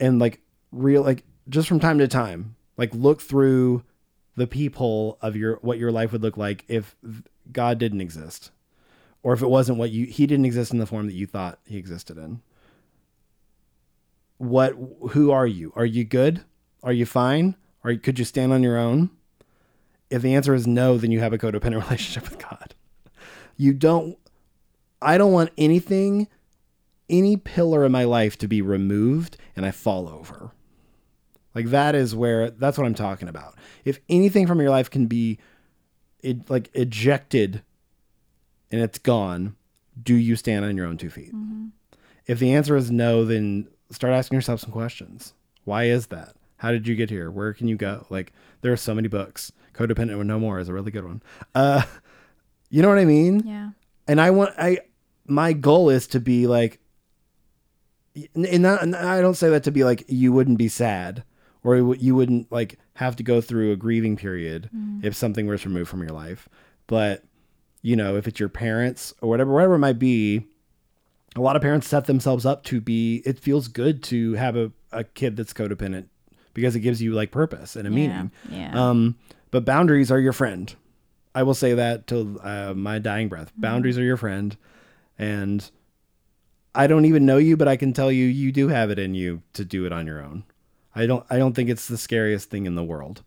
and 0.00 0.18
like 0.18 0.40
real 0.72 1.02
like 1.02 1.24
just 1.48 1.68
from 1.68 1.80
time 1.80 1.98
to 1.98 2.08
time, 2.08 2.56
like 2.76 2.94
look 2.94 3.20
through 3.20 3.84
the 4.34 4.46
peephole 4.46 5.18
of 5.20 5.36
your 5.36 5.56
what 5.56 5.78
your 5.78 5.92
life 5.92 6.12
would 6.12 6.22
look 6.22 6.36
like 6.36 6.64
if 6.68 6.96
God 7.52 7.78
didn't 7.78 8.00
exist, 8.00 8.50
or 9.22 9.32
if 9.32 9.42
it 9.42 9.48
wasn't 9.48 9.78
what 9.78 9.90
you 9.90 10.06
he 10.06 10.26
didn't 10.26 10.46
exist 10.46 10.72
in 10.72 10.78
the 10.78 10.86
form 10.86 11.06
that 11.06 11.14
you 11.14 11.26
thought 11.26 11.58
he 11.66 11.76
existed 11.76 12.16
in. 12.16 12.40
What 14.38 14.74
who 15.10 15.30
are 15.30 15.46
you? 15.46 15.72
Are 15.76 15.86
you 15.86 16.04
good? 16.04 16.42
Are 16.82 16.92
you 16.92 17.06
fine? 17.06 17.56
Or 17.84 17.94
could 17.94 18.18
you 18.18 18.24
stand 18.24 18.52
on 18.52 18.62
your 18.62 18.78
own 18.78 19.10
if 20.10 20.22
the 20.22 20.34
answer 20.34 20.54
is 20.54 20.66
no 20.66 20.96
then 20.98 21.10
you 21.10 21.20
have 21.20 21.32
a 21.32 21.38
codependent 21.38 21.82
relationship 21.84 22.28
with 22.28 22.38
god 22.38 22.74
you 23.56 23.72
don't 23.72 24.18
i 25.02 25.18
don't 25.18 25.32
want 25.32 25.50
anything 25.58 26.28
any 27.10 27.36
pillar 27.36 27.84
in 27.84 27.92
my 27.92 28.04
life 28.04 28.36
to 28.36 28.48
be 28.48 28.60
removed 28.62 29.36
and 29.56 29.64
i 29.64 29.70
fall 29.70 30.08
over 30.08 30.52
like 31.54 31.66
that 31.66 31.94
is 31.94 32.14
where 32.14 32.50
that's 32.50 32.76
what 32.78 32.86
i'm 32.86 32.94
talking 32.94 33.28
about 33.28 33.54
if 33.84 33.98
anything 34.08 34.46
from 34.46 34.60
your 34.60 34.70
life 34.70 34.90
can 34.90 35.06
be 35.06 35.38
it, 36.20 36.48
like 36.50 36.70
ejected 36.74 37.62
and 38.70 38.80
it's 38.80 38.98
gone 38.98 39.56
do 40.00 40.14
you 40.14 40.36
stand 40.36 40.64
on 40.64 40.76
your 40.76 40.86
own 40.86 40.96
two 40.96 41.10
feet 41.10 41.34
mm-hmm. 41.34 41.66
if 42.26 42.38
the 42.38 42.54
answer 42.54 42.76
is 42.76 42.90
no, 42.90 43.24
then 43.24 43.68
start 43.90 44.12
asking 44.12 44.36
yourself 44.36 44.60
some 44.60 44.70
questions. 44.70 45.34
Why 45.64 45.84
is 45.84 46.08
that? 46.08 46.34
How 46.58 46.72
did 46.72 46.88
you 46.88 46.96
get 46.96 47.10
here? 47.10 47.30
Where 47.30 47.52
can 47.52 47.68
you 47.68 47.76
go? 47.76 48.06
Like 48.10 48.32
there 48.60 48.72
are 48.72 48.76
so 48.76 48.94
many 48.94 49.08
books. 49.08 49.52
Codependent 49.78 50.18
with 50.18 50.26
No 50.26 50.38
More 50.40 50.58
is 50.58 50.68
a 50.68 50.72
really 50.72 50.90
good 50.90 51.04
one. 51.04 51.22
Uh, 51.54 51.82
you 52.70 52.82
know 52.82 52.88
what 52.88 52.98
I 52.98 53.04
mean? 53.04 53.40
Yeah. 53.46 53.70
And 54.06 54.20
I 54.20 54.30
want 54.30 54.54
I 54.58 54.78
my 55.26 55.52
goal 55.52 55.90
is 55.90 56.06
to 56.08 56.20
be 56.20 56.46
like, 56.46 56.80
and 58.34 58.62
not, 58.62 58.82
and 58.82 58.96
I 58.96 59.20
don't 59.20 59.34
say 59.34 59.50
that 59.50 59.64
to 59.64 59.70
be 59.70 59.84
like 59.84 60.04
you 60.08 60.32
wouldn't 60.32 60.58
be 60.58 60.68
sad 60.68 61.22
or 61.62 61.76
you 61.94 62.14
wouldn't 62.14 62.50
like 62.50 62.78
have 62.94 63.14
to 63.16 63.22
go 63.22 63.40
through 63.40 63.72
a 63.72 63.76
grieving 63.76 64.16
period 64.16 64.70
if 65.02 65.14
something 65.14 65.46
was 65.46 65.64
removed 65.64 65.88
from 65.90 66.00
your 66.00 66.10
life. 66.10 66.48
But 66.86 67.22
you 67.82 67.94
know, 67.94 68.16
if 68.16 68.26
it's 68.26 68.40
your 68.40 68.48
parents 68.48 69.14
or 69.20 69.28
whatever, 69.28 69.52
whatever 69.52 69.74
it 69.74 69.78
might 69.78 69.98
be, 70.00 70.46
a 71.36 71.40
lot 71.40 71.54
of 71.54 71.62
parents 71.62 71.86
set 71.86 72.06
themselves 72.06 72.44
up 72.44 72.64
to 72.64 72.80
be 72.80 73.22
it 73.24 73.38
feels 73.38 73.68
good 73.68 74.02
to 74.04 74.32
have 74.34 74.56
a, 74.56 74.72
a 74.90 75.04
kid 75.04 75.36
that's 75.36 75.52
codependent 75.52 76.06
because 76.54 76.74
it 76.74 76.80
gives 76.80 77.00
you 77.00 77.12
like 77.12 77.30
purpose 77.30 77.76
and 77.76 77.86
a 77.86 77.90
meaning 77.90 78.32
Yeah. 78.50 78.72
um 78.90 79.16
but 79.50 79.64
boundaries 79.64 80.10
are 80.10 80.20
your 80.20 80.32
friend. 80.32 80.74
I 81.34 81.42
will 81.42 81.54
say 81.54 81.74
that 81.74 82.06
till 82.06 82.38
uh, 82.42 82.74
my 82.74 82.98
dying 82.98 83.28
breath. 83.28 83.52
Boundaries 83.56 83.98
are 83.98 84.02
your 84.04 84.16
friend. 84.16 84.56
And 85.18 85.70
i 86.74 86.86
don't 86.86 87.06
even 87.06 87.24
know 87.26 87.38
you 87.38 87.56
but 87.56 87.66
i 87.66 87.76
can 87.76 87.92
tell 87.94 88.12
you 88.12 88.26
you 88.26 88.52
do 88.52 88.68
have 88.68 88.90
it 88.90 88.98
in 88.98 89.14
you 89.14 89.42
to 89.54 89.64
do 89.64 89.84
it 89.86 89.92
on 89.92 90.06
your 90.06 90.22
own. 90.22 90.44
I 90.94 91.06
don't 91.06 91.24
i 91.30 91.36
don't 91.38 91.54
think 91.54 91.68
it's 91.70 91.88
the 91.88 91.98
scariest 91.98 92.50
thing 92.50 92.66
in 92.66 92.74
the 92.74 92.84
world. 92.84 93.22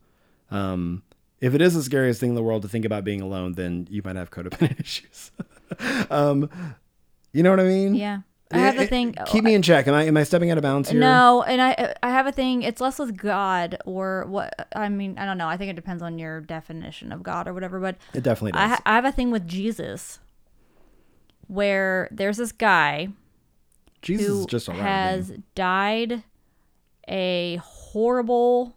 Um 0.49 1.03
if 1.41 1.53
it 1.55 1.61
is 1.61 1.73
the 1.73 1.83
scariest 1.83 2.19
thing 2.19 2.29
in 2.29 2.35
the 2.35 2.43
world 2.43 2.61
to 2.61 2.67
think 2.69 2.85
about 2.85 3.03
being 3.03 3.19
alone 3.19 3.53
then 3.53 3.87
you 3.89 4.01
might 4.05 4.15
have 4.15 4.31
codependent 4.31 4.79
issues. 4.87 5.31
Um 6.09 6.49
you 7.33 7.43
know 7.43 7.49
what 7.49 7.59
i 7.59 7.63
mean? 7.63 7.95
Yeah. 7.95 8.19
I 8.53 8.59
have 8.59 8.77
a 8.79 8.87
thing. 8.87 9.15
Keep 9.27 9.43
me 9.43 9.53
in 9.53 9.61
check. 9.61 9.87
Am 9.87 9.93
I 9.93 10.03
am 10.03 10.17
I 10.17 10.23
stepping 10.23 10.51
out 10.51 10.57
of 10.57 10.61
bounds 10.61 10.89
here? 10.89 10.99
No, 10.99 11.43
and 11.43 11.61
I 11.61 11.93
I 12.03 12.09
have 12.09 12.27
a 12.27 12.31
thing. 12.31 12.63
It's 12.63 12.81
less 12.81 12.99
with 12.99 13.17
God 13.17 13.77
or 13.85 14.25
what. 14.27 14.69
I 14.75 14.89
mean, 14.89 15.17
I 15.17 15.25
don't 15.25 15.37
know. 15.37 15.47
I 15.47 15.57
think 15.57 15.69
it 15.71 15.75
depends 15.75 16.01
on 16.03 16.19
your 16.19 16.41
definition 16.41 17.11
of 17.11 17.23
God 17.23 17.47
or 17.47 17.53
whatever. 17.53 17.79
But 17.79 17.97
It 18.13 18.23
definitely 18.23 18.53
does. 18.53 18.79
I 18.85 18.91
I 18.91 18.95
have 18.95 19.05
a 19.05 19.11
thing 19.11 19.31
with 19.31 19.47
Jesus, 19.47 20.19
where 21.47 22.07
there's 22.11 22.37
this 22.37 22.51
guy 22.51 23.09
Jesus 24.01 24.45
just 24.45 24.67
a 24.67 24.73
has 24.73 25.31
died 25.55 26.23
a 27.07 27.57
horrible 27.63 28.75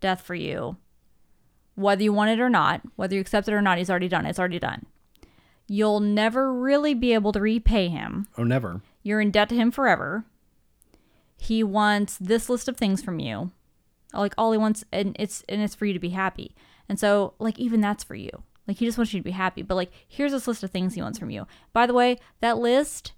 death 0.00 0.20
for 0.20 0.34
you, 0.34 0.76
whether 1.74 2.02
you 2.02 2.12
want 2.12 2.30
it 2.30 2.40
or 2.40 2.50
not, 2.50 2.82
whether 2.96 3.14
you 3.14 3.20
accept 3.20 3.48
it 3.48 3.54
or 3.54 3.62
not. 3.62 3.78
He's 3.78 3.90
already 3.90 4.08
done. 4.08 4.26
It's 4.26 4.38
already 4.38 4.58
done. 4.58 4.86
You'll 5.66 6.00
never 6.00 6.52
really 6.52 6.92
be 6.94 7.14
able 7.14 7.32
to 7.32 7.40
repay 7.40 7.88
him. 7.88 8.28
Oh, 8.36 8.44
never. 8.44 8.82
You're 9.04 9.20
in 9.20 9.30
debt 9.30 9.48
to 9.50 9.54
him 9.54 9.70
forever. 9.70 10.24
he 11.36 11.62
wants 11.62 12.16
this 12.18 12.48
list 12.48 12.68
of 12.68 12.76
things 12.76 13.02
from 13.02 13.18
you. 13.20 13.50
Like 14.12 14.34
all 14.38 14.52
he 14.52 14.58
wants 14.58 14.84
and 14.92 15.14
it's 15.18 15.44
and 15.48 15.60
it's 15.60 15.74
for 15.74 15.84
you 15.86 15.92
to 15.92 15.98
be 15.98 16.10
happy. 16.10 16.54
And 16.88 16.98
so 16.98 17.34
like 17.38 17.58
even 17.58 17.80
that's 17.80 18.04
for 18.04 18.14
you. 18.14 18.30
Like 18.66 18.78
he 18.78 18.86
just 18.86 18.96
wants 18.96 19.12
you 19.12 19.20
to 19.20 19.24
be 19.24 19.32
happy. 19.32 19.62
But 19.62 19.74
like 19.74 19.92
here's 20.08 20.32
this 20.32 20.46
list 20.48 20.62
of 20.62 20.70
things 20.70 20.94
he 20.94 21.02
wants 21.02 21.18
from 21.18 21.30
you. 21.30 21.46
By 21.72 21.86
the 21.86 21.94
way, 21.94 22.18
that 22.40 22.58
list 22.58 23.12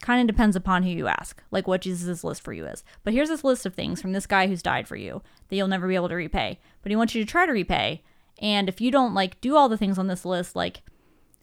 kind 0.00 0.20
of 0.20 0.32
depends 0.32 0.54
upon 0.54 0.84
who 0.84 0.90
you 0.90 1.08
ask, 1.08 1.42
like 1.50 1.66
what 1.66 1.80
Jesus' 1.82 2.22
list 2.24 2.40
for 2.42 2.52
you 2.52 2.64
is. 2.66 2.84
But 3.02 3.12
here's 3.12 3.28
this 3.28 3.42
list 3.44 3.66
of 3.66 3.74
things 3.74 4.00
from 4.00 4.12
this 4.12 4.26
guy 4.26 4.46
who's 4.46 4.62
died 4.62 4.86
for 4.86 4.96
you 4.96 5.22
that 5.48 5.56
you'll 5.56 5.66
never 5.68 5.88
be 5.88 5.96
able 5.96 6.08
to 6.08 6.14
repay. 6.14 6.60
But 6.82 6.90
he 6.90 6.96
wants 6.96 7.14
you 7.16 7.24
to 7.24 7.30
try 7.30 7.44
to 7.46 7.52
repay. 7.52 8.02
And 8.40 8.68
if 8.68 8.80
you 8.80 8.92
don't 8.92 9.14
like 9.14 9.40
do 9.40 9.56
all 9.56 9.68
the 9.68 9.76
things 9.76 9.98
on 9.98 10.06
this 10.06 10.24
list, 10.24 10.54
like 10.54 10.82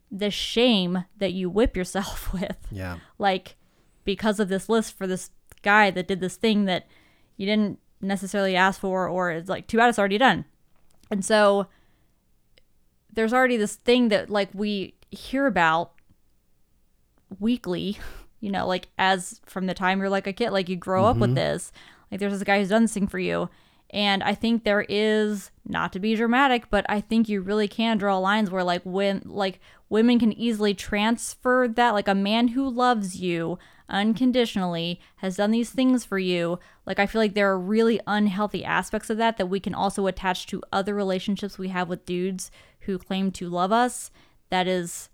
the 0.10 0.32
shame 0.32 1.04
that 1.18 1.34
you 1.34 1.50
whip 1.50 1.76
yourself 1.76 2.32
with, 2.34 2.58
Yeah. 2.72 3.00
like 3.20 3.58
because 4.06 4.40
of 4.40 4.48
this 4.48 4.70
list 4.70 4.98
for 4.98 5.08
this 5.08 5.32
guy 5.62 5.92
that 5.92 6.08
did 6.08 6.22
this 6.22 6.38
thing 6.38 6.66
that 6.66 6.88
you 7.36 7.46
didn't 7.46 7.80
necessarily 8.02 8.56
ask 8.56 8.80
for, 8.80 9.08
or 9.08 9.32
it's 9.32 9.50
like 9.50 9.68
too 9.68 9.78
bad 9.78 9.90
it's 9.90 10.00
already 10.00 10.18
done. 10.18 10.46
And 11.12 11.26
so 11.26 11.68
there's 13.12 13.34
already 13.34 13.58
this 13.58 13.76
thing 13.76 14.10
that 14.10 14.30
like 14.30 14.50
we 14.54 14.94
hear 15.10 15.48
about 15.48 15.92
weekly, 17.40 17.98
you 18.40 18.52
know, 18.52 18.68
like 18.68 18.88
as 18.98 19.42
from 19.46 19.66
the 19.66 19.74
time 19.74 20.00
you're 20.00 20.10
like 20.10 20.28
a 20.28 20.34
kid, 20.34 20.52
like 20.52 20.70
you 20.70 20.76
grow 20.76 21.06
up 21.06 21.18
with 21.18 21.32
mm-hmm. 21.32 21.36
this. 21.36 21.72
Like 22.12 22.20
there's 22.20 22.34
this 22.34 22.44
guy 22.44 22.60
who's 22.60 22.70
done 22.70 22.84
this 22.84 22.94
thing 22.94 23.08
for 23.08 23.20
you. 23.20 23.50
And 23.92 24.24
I 24.24 24.34
think 24.36 24.64
there 24.64 24.86
is 24.90 25.52
not 25.66 25.94
to 25.94 26.00
be 26.00 26.16
dramatic, 26.16 26.70
but 26.70 26.86
I 26.90 27.02
think 27.02 27.30
you 27.30 27.42
really 27.42 27.68
can 27.68 27.98
draw 27.98 28.18
lines 28.18 28.50
where 28.50 28.64
like 28.64 28.82
when 28.84 29.22
like 29.26 29.60
women 29.90 30.20
can 30.20 30.34
easily 30.34 30.74
transfer 30.74 31.68
that 31.68 31.94
like 31.94 32.08
a 32.08 32.16
man 32.16 32.50
who 32.50 32.68
loves 32.68 33.18
you 33.18 33.58
unconditionally 33.88 35.00
has 35.18 35.38
done 35.38 35.52
these 35.52 35.70
things 35.70 36.04
for 36.04 36.18
you. 36.18 36.60
Like 36.86 37.00
I 37.00 37.06
feel 37.06 37.22
like 37.22 37.34
there 37.34 37.52
are 37.52 37.60
really 37.60 38.00
unhealthy 38.08 38.66
aspects 38.66 39.10
of 39.10 39.18
that 39.18 39.38
that 39.38 39.48
we 39.48 39.60
can 39.60 39.76
also 39.76 40.08
attach 40.08 40.48
to 40.48 40.64
other 40.72 40.96
relationships 40.96 41.58
we 41.58 41.68
have 41.70 41.88
with 41.88 42.06
dudes 42.06 42.50
who 42.82 42.98
claim 42.98 43.32
to 43.32 43.50
love 43.50 43.72
us. 43.72 44.12
That 44.50 44.68
is 44.68 45.10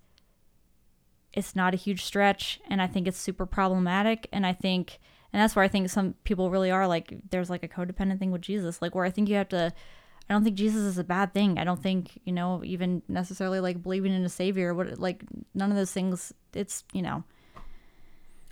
it's 1.32 1.56
not 1.56 1.74
a 1.74 1.78
huge 1.78 2.04
stretch 2.04 2.60
and 2.68 2.80
I 2.82 2.86
think 2.86 3.06
it's 3.06 3.18
super 3.18 3.46
problematic 3.46 4.28
and 4.32 4.46
I 4.46 4.52
think 4.52 5.00
and 5.32 5.40
that's 5.40 5.56
where 5.56 5.64
I 5.64 5.68
think 5.68 5.88
some 5.88 6.14
people 6.24 6.50
really 6.50 6.70
are 6.70 6.86
like 6.86 7.14
there's 7.30 7.48
like 7.48 7.62
a 7.62 7.68
codependent 7.68 8.18
thing 8.18 8.32
with 8.32 8.42
Jesus 8.42 8.82
like 8.82 8.94
where 8.94 9.04
I 9.04 9.10
think 9.10 9.28
you 9.28 9.36
have 9.36 9.48
to 9.50 9.72
I 10.28 10.34
don't 10.34 10.44
think 10.44 10.56
Jesus 10.56 10.82
is 10.82 10.98
a 10.98 11.04
bad 11.04 11.34
thing. 11.34 11.58
I 11.58 11.64
don't 11.64 11.82
think, 11.82 12.18
you 12.24 12.32
know, 12.32 12.62
even 12.64 13.02
necessarily 13.08 13.60
like 13.60 13.82
believing 13.82 14.12
in 14.14 14.24
a 14.24 14.28
savior 14.28 14.72
what 14.74 14.98
like 14.98 15.22
none 15.54 15.70
of 15.70 15.76
those 15.76 15.92
things 15.92 16.32
it's, 16.54 16.84
you 16.92 17.02
know, 17.02 17.24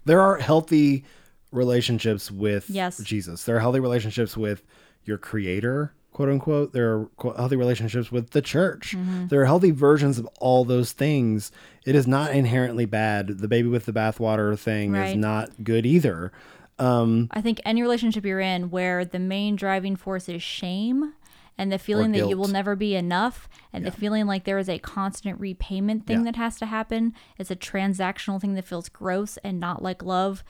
There 0.05 0.21
are 0.21 0.37
healthy 0.37 1.05
relationships 1.53 2.31
with 2.31 2.69
Yes. 2.71 2.99
Jesus. 2.99 3.45
There 3.45 3.57
are 3.57 3.61
healthy 3.61 3.81
relationships 3.81 4.37
with 4.37 4.63
your 5.05 5.19
creator, 5.19 5.93
quote 6.13 6.29
unquote. 6.29 6.73
There 6.73 6.93
are 6.93 7.11
healthy 7.37 7.57
relationships 7.57 8.11
with 8.13 8.31
the 8.31 8.43
church. 8.43 8.95
Mm-hmm. 8.97 9.29
There 9.29 9.41
are 9.43 9.47
healthy 9.47 9.71
versions 9.71 10.19
of 10.19 10.27
all 10.39 10.65
those 10.65 10.93
things. 10.93 11.51
It 11.87 11.95
is 11.95 12.07
not 12.07 12.33
inherently 12.33 12.85
bad. 12.87 13.39
The 13.39 13.49
baby 13.49 13.69
with 13.69 13.87
the 13.87 13.93
bathwater 13.93 14.59
thing 14.59 14.95
is 14.95 15.17
not 15.17 15.65
good 15.65 15.87
either. 15.87 16.33
Um, 16.79 17.29
I 17.31 17.43
think 17.43 17.61
any 17.65 17.83
relationship 17.83 18.25
you're 18.25 18.41
in 18.41 18.71
where 18.71 19.05
the 19.05 19.19
main 19.19 19.55
driving 19.55 19.97
force 19.97 20.29
is 20.31 20.43
shame 20.43 21.13
and 21.61 21.71
the 21.71 21.79
feeling 21.79 22.13
that 22.13 22.27
you 22.27 22.39
will 22.39 22.49
never 22.49 22.75
be 22.75 22.95
enough 22.95 23.47
and 23.71 23.85
the 23.85 23.91
feeling 23.91 24.27
like 24.27 24.45
there 24.45 24.57
is 24.57 24.69
a 24.69 24.79
constant 24.79 25.39
repayment 25.39 26.07
thing 26.07 26.21
Yeah. 26.21 26.25
that 26.25 26.37
has 26.37 26.59
to 26.61 26.67
happen, 26.67 27.13
it's 27.39 27.51
a 27.51 27.57
transactional 27.57 28.41
thing 28.41 28.55
that 28.55 28.65
feels 28.65 28.89
gross 28.89 29.37
and 29.45 29.61
not 29.61 29.83
like 29.83 30.03
love. 30.03 30.43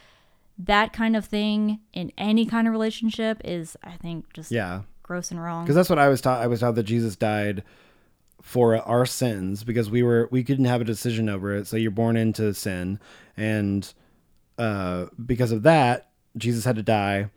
That 0.56 0.92
kind 0.92 1.16
of 1.16 1.24
thing 1.24 1.80
in 1.92 2.12
any 2.16 2.46
kind 2.46 2.68
of 2.68 2.72
relationship 2.72 3.40
is, 3.44 3.76
I 3.82 3.96
think, 3.96 4.32
just 4.32 4.52
Yeah. 4.52 4.82
gross 5.02 5.32
and 5.32 5.42
wrong. 5.42 5.64
Because 5.64 5.74
that's 5.74 5.90
what 5.90 5.98
I 5.98 6.08
was 6.08 6.20
taught. 6.20 6.40
I 6.40 6.46
was 6.46 6.60
taught 6.60 6.76
that 6.76 6.84
Jesus 6.84 7.16
died 7.16 7.64
for 8.40 8.76
our 8.76 9.04
sins 9.04 9.64
because 9.64 9.90
we 9.90 10.02
were 10.04 10.28
we 10.30 10.44
couldn't 10.44 10.64
have 10.66 10.80
a 10.80 10.84
decision 10.84 11.28
over 11.28 11.54
it. 11.56 11.66
So 11.66 11.76
you're 11.76 11.90
born 11.90 12.16
into 12.16 12.54
sin, 12.54 13.00
and 13.36 13.92
uh, 14.58 15.06
because 15.26 15.50
of 15.50 15.62
that, 15.64 16.10
Jesus 16.36 16.64
had 16.64 16.76
to 16.76 16.82
die, 16.84 17.30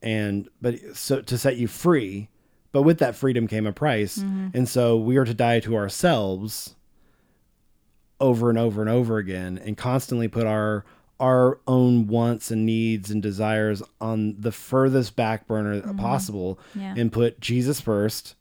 and 0.00 0.48
but 0.62 0.76
so 0.94 1.22
to 1.22 1.36
set 1.36 1.56
you 1.56 1.66
free. 1.66 2.28
But 2.76 2.82
with 2.82 2.98
that 2.98 3.16
freedom 3.16 3.46
came 3.48 3.66
a 3.66 3.72
price, 3.72 4.18
mm-hmm. 4.18 4.48
and 4.52 4.68
so 4.68 4.98
we 4.98 5.16
are 5.16 5.24
to 5.24 5.32
die 5.32 5.60
to 5.60 5.76
ourselves 5.76 6.74
over 8.20 8.50
and 8.50 8.58
over 8.58 8.82
and 8.82 8.90
over 8.90 9.16
again, 9.16 9.56
and 9.56 9.78
constantly 9.78 10.28
put 10.28 10.46
our 10.46 10.84
our 11.18 11.58
own 11.66 12.06
wants 12.06 12.50
and 12.50 12.66
needs 12.66 13.10
and 13.10 13.22
desires 13.22 13.82
on 13.98 14.38
the 14.38 14.52
furthest 14.52 15.16
back 15.16 15.46
burner 15.46 15.80
mm-hmm. 15.80 15.96
possible 15.96 16.58
Yeah. 16.74 16.92
and 16.98 17.10
put 17.10 17.40
Jesus 17.40 17.80
first, 17.80 18.34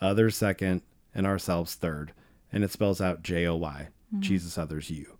others 0.00 0.34
second, 0.34 0.80
and 1.14 1.26
ourselves 1.26 1.74
third. 1.74 2.14
And 2.50 2.64
it 2.64 2.70
spells 2.70 3.02
out 3.02 3.22
J 3.22 3.46
O 3.46 3.54
Y, 3.56 3.88
mm-hmm. 4.14 4.22
Jesus, 4.22 4.56
others, 4.56 4.88
you. 4.88 5.18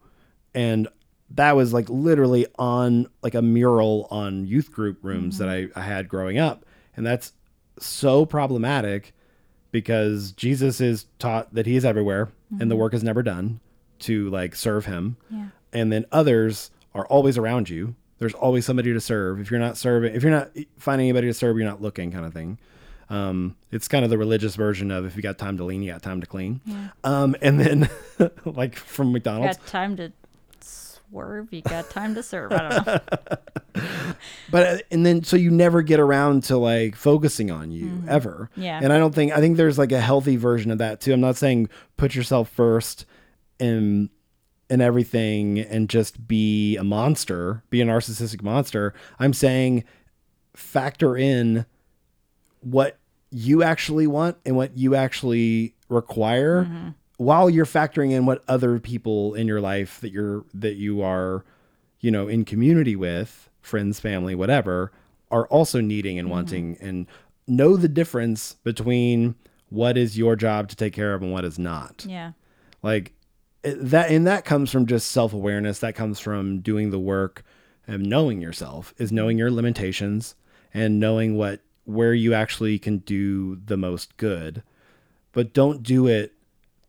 And 0.55 0.89
that 1.29 1.55
was 1.55 1.75
like 1.75 1.91
literally 1.91 2.47
on 2.59 3.09
like 3.23 3.35
a 3.35 3.43
mural 3.43 4.09
on 4.11 4.47
youth 4.47 4.73
group 4.73 5.05
rooms 5.05 5.37
that 5.37 5.51
I, 5.51 5.69
I 5.77 5.83
had 5.83 6.09
growing 6.09 6.39
up. 6.39 6.65
And 6.97 7.05
that's 7.05 7.35
so 7.79 8.25
problematic 8.27 9.13
because 9.71 10.33
Jesus 10.33 10.81
is 10.81 11.07
taught 11.19 11.53
that 11.55 11.67
he 11.67 11.77
is 11.77 11.85
everywhere 11.85 12.31
and 12.61 12.71
the 12.71 12.77
work 12.77 12.95
is 12.95 13.03
never 13.03 13.23
done 13.23 13.59
to 14.01 14.31
like 14.31 14.55
serve 14.55 14.87
him. 14.87 15.17
Yeah. 15.31 15.47
And 15.73 15.93
then 15.93 16.07
others 16.13 16.71
are 16.95 17.05
always 17.07 17.37
around 17.37 17.69
you. 17.69 17.97
There's 18.19 18.35
always 18.35 18.65
somebody 18.65 18.93
to 18.93 19.01
serve. 19.01 19.41
If 19.41 19.51
you're 19.51 19.59
not 19.59 19.77
serving, 19.77 20.15
if 20.15 20.23
you're 20.23 20.31
not 20.31 20.51
finding 20.79 21.09
anybody 21.09 21.27
to 21.27 21.35
serve, 21.35 21.57
you're 21.57 21.67
not 21.67 21.83
looking 21.83 22.13
kind 22.13 22.25
of 22.25 22.33
thing. 22.33 22.59
Um, 23.11 23.57
it's 23.73 23.89
kind 23.89 24.05
of 24.05 24.11
the 24.11 24.17
religious 24.19 24.55
version 24.55 24.91
of 24.93 25.05
if 25.05 25.17
you 25.17 25.23
got 25.23 25.37
time 25.37 25.57
to 25.57 25.65
lean, 25.65 25.83
you 25.83 25.93
got 25.93 26.03
time 26.03 26.21
to 26.21 26.27
clean. 26.27 26.61
Um, 27.03 27.35
and 27.43 27.59
then 27.61 27.91
like 28.45 28.77
from 28.77 29.09
You 29.09 29.15
McDonald's, 29.15 29.57
got 29.59 29.67
time 29.67 29.97
to 29.97 30.13
swerve, 31.15 31.53
you 31.53 31.63
got 31.63 31.89
time 31.91 32.15
to 32.17 32.23
serve. 32.23 32.53
I 32.53 32.69
don't 32.69 32.87
know. 32.87 32.99
but 34.51 34.67
uh, 34.67 34.79
and 34.91 35.07
then 35.07 35.23
so 35.23 35.37
you 35.37 35.51
never 35.51 35.83
get 35.83 36.01
around 36.01 36.45
to 36.45 36.57
like 36.57 36.97
focusing 36.97 37.51
on 37.51 37.71
you 37.71 38.03
ever. 38.09 38.51
Mm-hmm. 38.53 38.63
Yeah. 38.63 38.81
And 38.83 38.93
I 38.93 38.99
don't 38.99 39.15
think 39.15 39.33
I 39.33 39.39
think 39.39 39.57
there's 39.57 39.79
like 39.79 39.93
a 39.93 40.01
healthy 40.01 40.37
version 40.37 40.71
of 40.71 40.79
that 40.79 41.01
too. 41.01 41.13
I'm 41.13 41.21
not 41.21 41.37
saying 41.37 41.69
put 41.97 42.15
yourself 42.15 42.49
first 42.49 43.07
in 43.59 44.11
in 44.69 44.81
everything 44.81 45.61
and 45.61 45.89
just 45.89 46.27
be 46.27 46.77
a 46.77 46.85
monster, 46.85 47.63
be 47.71 47.81
a 47.81 47.85
narcissistic 47.85 48.43
monster. 48.43 48.93
I'm 49.19 49.33
saying 49.33 49.85
factor 50.57 51.17
in 51.17 51.65
what 52.61 52.99
you 53.31 53.63
actually 53.63 54.07
want 54.07 54.37
and 54.45 54.57
what 54.57 54.77
you 54.77 54.95
actually 54.95 55.75
require 55.89 56.65
Mm-hmm. 56.65 56.89
While 57.17 57.49
you're 57.49 57.67
factoring 57.67 58.11
in 58.11 58.27
what 58.27 58.43
other 58.49 58.79
people 58.79 59.35
in 59.35 59.47
your 59.47 59.61
life 59.61 60.01
that 60.01 60.11
you're 60.11 60.45
that 60.53 60.75
you 60.75 61.03
are 61.03 61.45
you 62.01 62.11
know 62.11 62.29
in 62.29 62.45
community 62.45 62.97
with 62.97 63.49
friends 63.61 64.01
family 64.01 64.35
whatever 64.35 64.93
are 65.35 65.49
also 65.49 65.81
needing 65.81 66.19
and 66.19 66.31
wanting. 66.31 66.77
Mm-hmm. 66.77 66.87
And 66.87 67.07
know 67.47 67.77
the 67.77 67.89
difference 67.89 68.55
between 68.63 69.35
what 69.69 69.97
is 69.97 70.17
your 70.17 70.37
job 70.37 70.69
to 70.69 70.77
take 70.77 70.93
care 70.93 71.13
of 71.13 71.23
and 71.23 71.33
what 71.33 71.45
is 71.45 71.59
not. 71.59 72.07
Yeah. 72.09 72.33
like 72.83 73.13
eh, 73.65 73.75
that 73.77 74.11
and 74.11 74.27
that 74.29 74.45
comes 74.45 74.71
from 74.71 74.87
just 74.87 75.11
self-awareness. 75.11 75.81
That 75.81 75.97
comes 75.97 76.21
from 76.21 76.61
doing 76.61 76.91
the 76.91 77.01
work 77.01 77.43
and 77.87 78.05
knowing 78.05 78.41
yourself 78.41 78.95
is 78.97 79.11
knowing 79.11 79.37
your 79.37 79.51
limitations 79.51 80.37
and 80.73 81.01
knowing 81.01 81.37
what 81.37 81.61
where 81.85 82.15
you 82.15 82.33
actually 82.33 82.79
can 82.79 82.99
do 82.99 83.57
the 83.57 83.77
most 83.77 84.17
good. 84.17 84.63
But 85.33 85.53
don't 85.53 85.83
do 85.83 86.07
it 86.07 86.34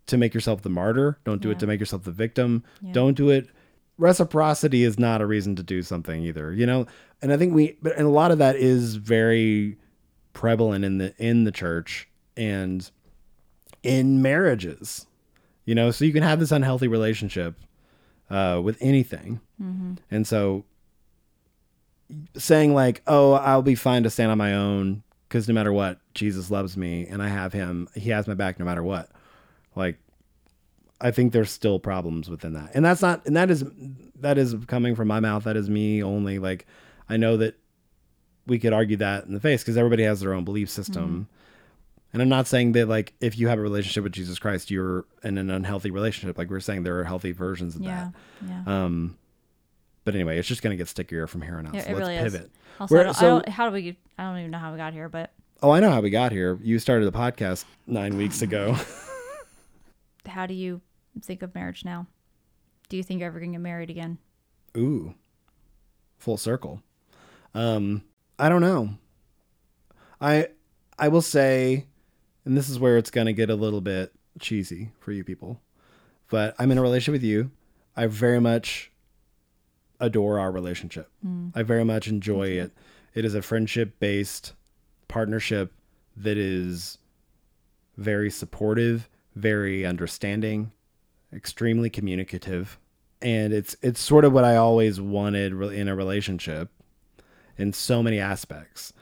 to 0.08 0.18
make 0.18 0.34
yourself 0.34 0.62
the 0.62 0.70
martyr. 0.70 1.18
Don't 1.26 1.42
do 1.42 1.48
Yeah. 1.50 1.54
it 1.54 1.60
to 1.60 1.68
make 1.68 1.80
yourself 1.80 2.04
the 2.04 2.12
victim. 2.12 2.64
Yeah. 2.82 2.94
don't 2.94 3.16
do 3.18 3.30
it. 3.30 3.48
Reciprocity 3.98 4.84
is 4.84 5.00
not 5.00 5.22
a 5.22 5.26
reason 5.26 5.56
to 5.56 5.64
do 5.64 5.82
something 5.82 6.22
either 6.24 6.52
you 6.54 6.66
know? 6.66 6.86
And 7.22 7.32
i 7.32 7.38
think 7.38 7.54
we 7.54 7.78
but 7.82 7.96
and 7.98 8.06
a 8.06 8.10
lot 8.10 8.32
of 8.32 8.38
that 8.40 8.56
is 8.58 8.96
very 8.96 9.78
prevalent 10.34 10.84
in 10.86 10.98
the 10.98 11.14
in 11.18 11.46
the 11.46 11.52
church 11.52 12.08
and 12.36 12.90
in 13.84 14.22
marriages 14.22 15.08
you 15.64 15.74
know? 15.74 15.90
So 15.92 16.06
you 16.06 16.12
can 16.14 16.24
have 16.24 16.40
this 16.40 16.52
unhealthy 16.52 16.88
relationship 16.88 17.56
uh, 18.30 18.60
with 18.64 18.78
anything. 18.82 19.40
And 20.12 20.28
so 20.28 20.66
saying 22.38 22.74
like 22.76 23.02
oh 23.08 23.34
i'll 23.34 23.62
be 23.64 23.74
fine 23.76 24.04
to 24.04 24.10
stand 24.12 24.32
on 24.32 24.38
my 24.38 24.54
own 24.54 25.02
because 25.28 25.48
no 25.48 25.54
matter 25.56 25.74
what 25.74 26.00
jesus 26.14 26.52
loves 26.52 26.78
me 26.78 27.08
and 27.08 27.22
i 27.24 27.28
have 27.28 27.52
him 27.52 27.88
he 27.96 28.12
has 28.12 28.28
my 28.28 28.36
back 28.36 28.60
no 28.60 28.66
matter 28.66 28.84
what 28.84 29.10
like 29.76 29.98
i 31.02 31.12
think 31.12 31.34
there's 31.34 31.52
still 31.52 31.80
problems 31.80 32.30
within 32.30 32.54
that 32.54 32.72
and 32.74 32.84
that's 32.86 33.02
not 33.02 33.26
and 33.26 33.36
that 33.36 33.50
is 33.52 33.64
that 34.20 34.38
is 34.38 34.56
coming 34.68 34.96
from 34.96 35.08
my 35.08 35.20
mouth 35.20 35.44
that 35.44 35.58
is 35.58 35.70
me 35.70 36.02
only 36.02 36.40
like 36.40 36.66
i 37.10 37.18
know 37.18 37.38
that 37.38 37.56
we 38.48 38.58
could 38.60 38.74
argue 38.74 38.98
that 38.98 39.26
in 39.26 39.34
the 39.34 39.40
face 39.40 39.62
because 39.62 39.78
everybody 39.78 40.04
has 40.04 40.20
their 40.22 40.34
own 40.34 40.44
belief 40.46 40.70
system 40.70 41.28
and 42.14 42.22
I'm 42.22 42.30
not 42.30 42.48
saying 42.48 42.72
that 42.74 42.88
like 42.88 43.14
if 43.20 43.38
you 43.38 43.50
have 43.50 43.60
a 43.60 43.62
relationship 43.62 44.06
with 44.06 44.14
Jesus 44.14 44.40
Christ, 44.40 44.72
you're 44.72 45.04
in 45.22 45.38
an 45.38 45.52
unhealthy 45.52 45.92
relationship. 45.92 46.38
Like 46.38 46.50
we're 46.50 46.62
saying, 46.62 46.84
there 46.84 46.98
are 46.98 47.04
healthy 47.04 47.34
versions 47.34 47.76
of 47.76 47.82
Yeah. 47.82 48.12
Yeah. 48.48 48.64
Um, 48.66 49.18
But 50.06 50.16
anyway, 50.16 50.40
it's 50.40 50.48
just 50.48 50.62
going 50.62 50.72
to 50.72 50.78
get 50.78 50.88
stickier 50.88 51.28
from 51.28 51.42
here 51.42 51.58
on 51.58 51.68
out. 51.68 51.76
It- 51.76 51.84
so 51.84 51.90
it 51.90 51.94
let's 51.94 52.00
really 52.08 52.16
is. 52.16 52.32
pivot. 52.32 52.52
Also, 52.80 52.98
I 52.98 53.04
don't, 53.04 53.14
so- 53.16 53.26
I 53.26 53.30
don't, 53.32 53.50
how 53.50 53.68
do 53.70 53.74
we? 53.74 53.98
I 54.18 54.24
don't 54.24 54.38
even 54.40 54.52
know 54.52 54.60
how 54.60 54.72
we 54.72 54.78
got 54.78 54.94
here, 54.94 55.10
but 55.10 55.34
Oh, 55.62 55.72
I 55.72 55.82
know 55.82 55.92
how 55.92 56.00
we 56.00 56.10
got 56.10 56.32
here. 56.32 56.58
You 56.64 56.80
started 56.80 57.06
the 57.12 57.18
podcast 57.18 57.66
nine 57.86 58.16
weeks 58.16 58.42
ago. 58.42 58.78
how 60.28 60.46
do 60.46 60.54
you 60.54 60.82
think 61.22 61.42
of 61.42 61.54
marriage 61.56 61.86
now? 61.86 62.08
Do 62.90 62.98
you 62.98 63.04
think 63.04 63.20
you're 63.20 63.28
ever 63.28 63.40
gonna 63.40 63.54
get 63.54 63.62
married 63.62 63.90
again? 63.90 64.18
Ooh, 64.78 65.16
full 66.18 66.38
circle. 66.38 66.82
Um, 67.54 68.04
I 68.38 68.50
don't 68.50 68.62
know. 68.62 68.90
I 70.20 70.50
I 71.00 71.08
will 71.08 71.22
say, 71.22 71.86
and 72.46 72.56
this 72.58 72.70
is 72.70 72.80
where 72.80 72.98
it's 72.98 73.12
gonna 73.12 73.34
get 73.34 73.50
a 73.50 73.56
little 73.56 73.82
bit 73.82 74.14
cheesy 74.40 74.92
for 75.00 75.12
you 75.12 75.24
people, 75.24 75.62
but 76.30 76.56
I'm 76.60 76.72
in 76.72 76.78
a 76.78 76.82
relationship 76.82 77.22
with 77.22 77.24
you. 77.24 77.52
I 77.96 78.08
very 78.08 78.40
much 78.42 78.92
adore 80.00 80.40
our 80.40 80.52
relationship. 80.52 81.10
I 81.56 81.64
very 81.64 81.86
much 81.86 82.08
enjoy 82.08 82.50
it. 82.50 82.72
It 83.14 83.24
is 83.24 83.34
a 83.34 83.42
friendship 83.42 83.98
based 84.00 84.54
partnership 85.08 85.72
that 86.18 86.38
is 86.38 86.98
very 87.98 88.30
supportive, 88.30 89.08
very 89.36 89.86
understanding, 89.86 90.72
extremely 91.34 91.90
communicative, 91.90 92.80
and 93.22 93.54
it's 93.54 93.76
it's 93.82 94.00
sort 94.00 94.26
of 94.26 94.34
what 94.34 94.44
I 94.44 94.56
always 94.56 95.00
wanted 95.00 95.54
in 95.54 95.88
a 95.88 95.96
relationship 95.96 96.70
in 97.58 97.74
so 97.74 98.02
many 98.02 98.20
aspects. 98.20 98.94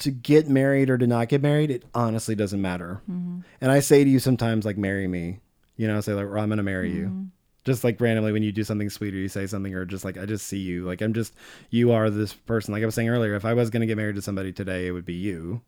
To 0.00 0.10
get 0.10 0.46
married 0.46 0.90
or 0.90 0.98
to 0.98 1.06
not 1.06 1.28
get 1.28 1.40
married, 1.40 1.70
it 1.70 1.84
honestly 1.94 2.34
doesn't 2.34 2.60
matter. 2.60 3.00
Mm-hmm. 3.10 3.40
And 3.62 3.72
I 3.72 3.80
say 3.80 4.04
to 4.04 4.10
you 4.10 4.18
sometimes, 4.18 4.66
like, 4.66 4.76
marry 4.76 5.08
me. 5.08 5.40
You 5.76 5.86
know, 5.86 6.00
say 6.00 6.12
like, 6.12 6.26
well, 6.30 6.42
I'm 6.42 6.48
gonna 6.48 6.62
marry 6.62 6.92
you. 6.92 7.06
Mm-hmm. 7.06 7.24
Just 7.64 7.82
like 7.82 8.00
randomly 8.00 8.32
when 8.32 8.42
you 8.42 8.52
do 8.52 8.64
something 8.64 8.88
sweet 8.90 9.12
or 9.12 9.18
you 9.18 9.28
say 9.28 9.46
something 9.46 9.74
or 9.74 9.84
just 9.84 10.04
like 10.04 10.16
I 10.16 10.24
just 10.24 10.46
see 10.46 10.58
you. 10.58 10.84
Like 10.84 11.02
I'm 11.02 11.12
just 11.12 11.34
you 11.70 11.92
are 11.92 12.08
this 12.10 12.32
person. 12.32 12.72
Like 12.72 12.82
I 12.82 12.86
was 12.86 12.94
saying 12.94 13.08
earlier, 13.08 13.34
if 13.34 13.44
I 13.44 13.54
was 13.54 13.70
gonna 13.70 13.86
get 13.86 13.96
married 13.96 14.16
to 14.16 14.22
somebody 14.22 14.52
today, 14.52 14.86
it 14.86 14.92
would 14.92 15.04
be 15.04 15.14
you. 15.14 15.62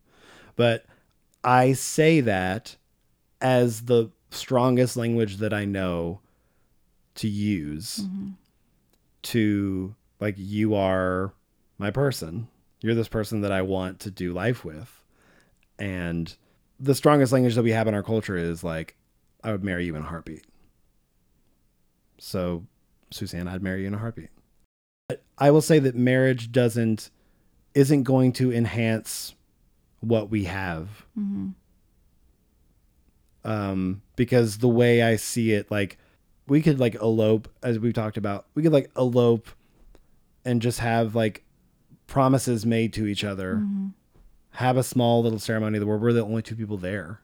But 0.57 0.87
I 1.45 1.73
say 1.73 2.21
that 2.21 2.77
as 3.41 3.83
the 3.83 4.11
strongest 4.31 4.97
language 4.97 5.39
that 5.39 5.53
I 5.53 5.65
know 5.65 6.21
to 7.17 7.29
use 7.29 8.01
mm-hmm. 8.03 8.31
to 9.23 9.95
like 10.21 10.35
you 10.37 10.75
are 10.75 11.33
my 11.79 11.91
person. 11.91 12.49
You're 12.81 12.95
this 12.95 13.09
person 13.09 13.41
that 13.41 13.53
I 13.53 13.63
want 13.63 14.01
to 14.01 14.11
do 14.11 14.33
life 14.33 14.65
with. 14.65 15.03
And 15.79 16.35
the 16.79 16.95
strongest 16.95 17.33
language 17.33 17.55
that 17.55 17.63
we 17.63 17.73
have 17.73 17.89
in 17.89 17.95
our 17.95 18.03
culture 18.03 18.37
is 18.37 18.63
like 18.63 18.97
I 19.43 19.53
would 19.53 19.65
marry 19.65 19.87
you 19.87 19.97
in 19.97 20.03
a 20.03 20.07
heartbeat. 20.07 20.45
So, 22.19 22.67
Suzanne, 23.11 23.49
I'd 23.49 23.63
marry 23.63 23.83
you 23.83 23.89
in 23.89 23.95
a 23.95 23.99
heartbeat. 23.99 24.31
But 25.09 25.23
I 25.39 25.51
will 25.51 25.63
say 25.63 25.79
that 25.79 25.95
marriage 25.95 26.53
doesn't 26.53 27.11
isn't 27.75 28.03
going 28.03 28.33
to 28.33 28.53
enhance 28.53 29.35
what 30.01 30.31
we 30.31 30.45
have 30.45 30.89
mm-hmm. 31.19 31.51
Um 33.49 34.03
because 34.17 34.59
the 34.59 34.69
way 34.69 35.03
i 35.03 35.17
see 35.17 35.53
it 35.53 35.71
like 35.71 35.97
we 36.47 36.61
could 36.63 36.79
like 36.79 36.95
elope 36.97 37.49
as 37.63 37.79
we've 37.79 37.95
talked 37.95 38.17
about 38.17 38.47
we 38.55 38.63
could 38.63 38.73
like 38.73 38.91
elope 38.97 39.49
and 40.45 40.61
just 40.63 40.81
have 40.81 41.15
like 41.15 41.43
promises 42.07 42.65
made 42.67 42.93
to 42.93 43.07
each 43.07 43.25
other 43.25 43.63
have 44.53 44.77
a 44.77 44.83
small 44.83 45.23
little 45.23 45.39
ceremony 45.39 45.79
where 45.79 45.97
we're 45.99 46.13
the 46.13 46.23
only 46.25 46.43
two 46.43 46.57
people 46.57 46.77
there 46.77 47.21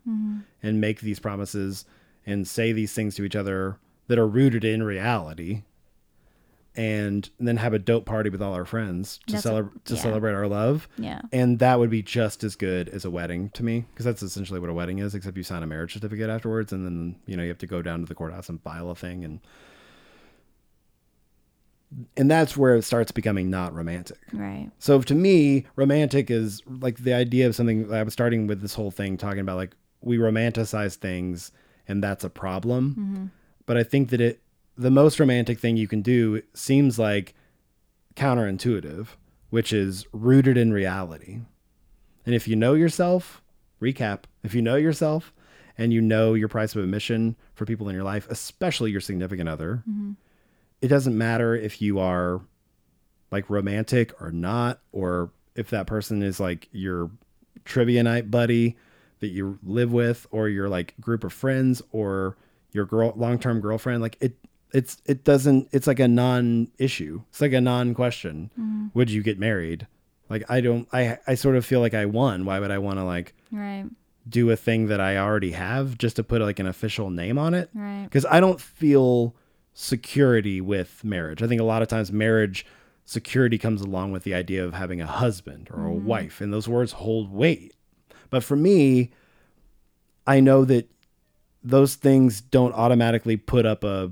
and 0.62 0.80
make 0.80 1.00
these 1.00 1.18
promises 1.18 1.84
and 2.26 2.46
say 2.46 2.72
these 2.72 2.92
things 2.92 3.14
to 3.16 3.24
each 3.24 3.34
other 3.36 3.78
that 4.08 4.18
are 4.18 4.26
rooted 4.26 4.64
in 4.64 4.82
reality 4.82 5.62
and 6.76 7.30
then 7.38 7.56
have 7.56 7.72
a 7.72 7.78
dope 7.78 8.04
party 8.04 8.30
with 8.30 8.42
all 8.42 8.52
our 8.52 8.64
friends 8.64 9.20
to, 9.28 9.34
That's 9.34 9.46
a- 9.46 9.70
to 9.84 9.94
yeah. 9.94 10.00
celebrate 10.00 10.32
our 10.32 10.48
love 10.48 10.88
Yeah. 10.98 11.20
and 11.32 11.58
that 11.60 11.78
would 11.78 11.90
be 11.90 12.02
just 12.02 12.42
as 12.42 12.56
good 12.56 12.88
as 12.88 13.04
a 13.04 13.10
wedding 13.10 13.50
to 13.50 13.62
me 13.62 13.84
because 13.92 14.04
that's 14.04 14.22
essentially 14.22 14.58
what 14.58 14.70
a 14.70 14.74
wedding 14.74 14.98
is 14.98 15.14
except 15.14 15.36
you 15.36 15.44
sign 15.44 15.62
a 15.62 15.66
marriage 15.68 15.92
certificate 15.94 16.28
afterwards 16.30 16.72
and 16.72 16.84
then 16.84 17.16
you 17.26 17.36
know 17.36 17.42
you 17.44 17.48
have 17.50 17.58
to 17.58 17.66
go 17.68 17.80
down 17.80 18.00
to 18.00 18.06
the 18.06 18.14
courthouse 18.14 18.48
and 18.48 18.60
file 18.62 18.90
a 18.90 18.94
thing 18.96 19.24
and 19.24 19.38
and 22.16 22.28
that's 22.30 22.56
where 22.56 22.74
it 22.74 22.82
starts 22.82 23.12
becoming 23.12 23.50
not 23.50 23.72
romantic 23.74 24.18
Right. 24.32 24.70
so 24.78 25.00
to 25.02 25.14
me 25.14 25.66
romantic 25.76 26.30
is 26.30 26.60
like 26.66 26.98
the 26.98 27.12
idea 27.14 27.46
of 27.46 27.54
something 27.54 27.92
i 27.92 28.02
was 28.02 28.12
starting 28.12 28.46
with 28.46 28.62
this 28.62 28.74
whole 28.74 28.90
thing 28.90 29.16
talking 29.16 29.40
about 29.40 29.56
like 29.56 29.76
we 30.00 30.18
romanticize 30.18 30.96
things 30.96 31.52
and 31.86 32.02
that's 32.02 32.24
a 32.24 32.30
problem 32.30 32.90
mm-hmm. 32.98 33.24
but 33.66 33.76
i 33.76 33.82
think 33.84 34.10
that 34.10 34.20
it 34.20 34.40
the 34.76 34.90
most 34.90 35.20
romantic 35.20 35.58
thing 35.58 35.76
you 35.76 35.88
can 35.88 36.02
do 36.02 36.42
seems 36.52 36.98
like 36.98 37.34
counterintuitive 38.16 39.08
which 39.50 39.72
is 39.72 40.06
rooted 40.12 40.56
in 40.56 40.72
reality 40.72 41.40
and 42.26 42.34
if 42.34 42.48
you 42.48 42.56
know 42.56 42.74
yourself 42.74 43.42
recap 43.80 44.24
if 44.42 44.54
you 44.54 44.62
know 44.62 44.76
yourself 44.76 45.32
and 45.76 45.92
you 45.92 46.00
know 46.00 46.34
your 46.34 46.48
price 46.48 46.74
of 46.74 46.82
admission 46.82 47.36
for 47.54 47.64
people 47.64 47.88
in 47.88 47.94
your 47.94 48.04
life 48.04 48.28
especially 48.30 48.90
your 48.90 49.00
significant 49.00 49.48
other 49.48 49.82
mm-hmm. 49.88 50.12
it 50.80 50.88
doesn't 50.88 51.16
matter 51.16 51.54
if 51.54 51.82
you 51.82 51.98
are 51.98 52.40
like 53.34 53.50
romantic 53.50 54.12
or 54.22 54.30
not, 54.30 54.78
or 54.92 55.32
if 55.56 55.68
that 55.70 55.88
person 55.88 56.22
is 56.22 56.38
like 56.38 56.68
your 56.70 57.10
trivia 57.64 58.00
night 58.00 58.30
buddy 58.30 58.76
that 59.18 59.28
you 59.28 59.58
live 59.64 59.92
with, 59.92 60.24
or 60.30 60.48
your 60.48 60.68
like 60.68 60.94
group 61.00 61.24
of 61.24 61.32
friends, 61.32 61.82
or 61.90 62.36
your 62.70 62.84
girl 62.84 63.12
long 63.16 63.40
term 63.40 63.60
girlfriend. 63.60 64.00
Like 64.00 64.16
it, 64.20 64.36
it's 64.74 65.00
it 65.06 65.24
doesn't. 65.24 65.68
It's 65.70 65.86
like 65.86 66.00
a 66.00 66.08
non 66.08 66.68
issue. 66.78 67.22
It's 67.30 67.40
like 67.40 67.52
a 67.52 67.60
non 67.60 67.94
question. 67.94 68.50
Mm. 68.58 68.90
Would 68.92 69.08
you 69.08 69.22
get 69.22 69.38
married? 69.38 69.86
Like 70.28 70.50
I 70.50 70.60
don't. 70.60 70.88
I 70.92 71.18
I 71.26 71.36
sort 71.36 71.54
of 71.56 71.64
feel 71.64 71.80
like 71.80 71.94
I 71.94 72.06
won. 72.06 72.44
Why 72.44 72.58
would 72.58 72.72
I 72.72 72.78
want 72.78 72.98
to 72.98 73.04
like 73.04 73.34
Right. 73.52 73.86
do 74.28 74.50
a 74.50 74.56
thing 74.56 74.88
that 74.88 75.00
I 75.00 75.16
already 75.16 75.52
have 75.52 75.96
just 75.96 76.16
to 76.16 76.24
put 76.24 76.42
like 76.42 76.58
an 76.58 76.66
official 76.66 77.08
name 77.08 77.38
on 77.38 77.54
it? 77.54 77.70
Right. 77.72 78.04
because 78.04 78.26
I 78.26 78.40
don't 78.40 78.60
feel 78.60 79.36
security 79.74 80.60
with 80.60 81.04
marriage. 81.04 81.40
I 81.40 81.46
think 81.46 81.60
a 81.60 81.64
lot 81.64 81.82
of 81.82 81.88
times 81.88 82.10
marriage 82.10 82.66
security 83.04 83.58
comes 83.58 83.80
along 83.80 84.10
with 84.10 84.24
the 84.24 84.34
idea 84.34 84.64
of 84.64 84.74
having 84.74 85.00
a 85.00 85.06
husband 85.06 85.68
or 85.70 85.86
a 85.86 85.90
mm-hmm. 85.90 86.06
wife, 86.06 86.40
and 86.40 86.52
those 86.52 86.68
words 86.68 86.92
hold 86.92 87.32
weight. 87.32 87.74
But 88.28 88.42
for 88.42 88.56
me, 88.56 89.12
I 90.26 90.40
know 90.40 90.64
that 90.64 90.90
those 91.62 91.94
things 91.94 92.40
don't 92.40 92.74
automatically 92.74 93.36
put 93.36 93.66
up 93.66 93.84
a 93.84 94.10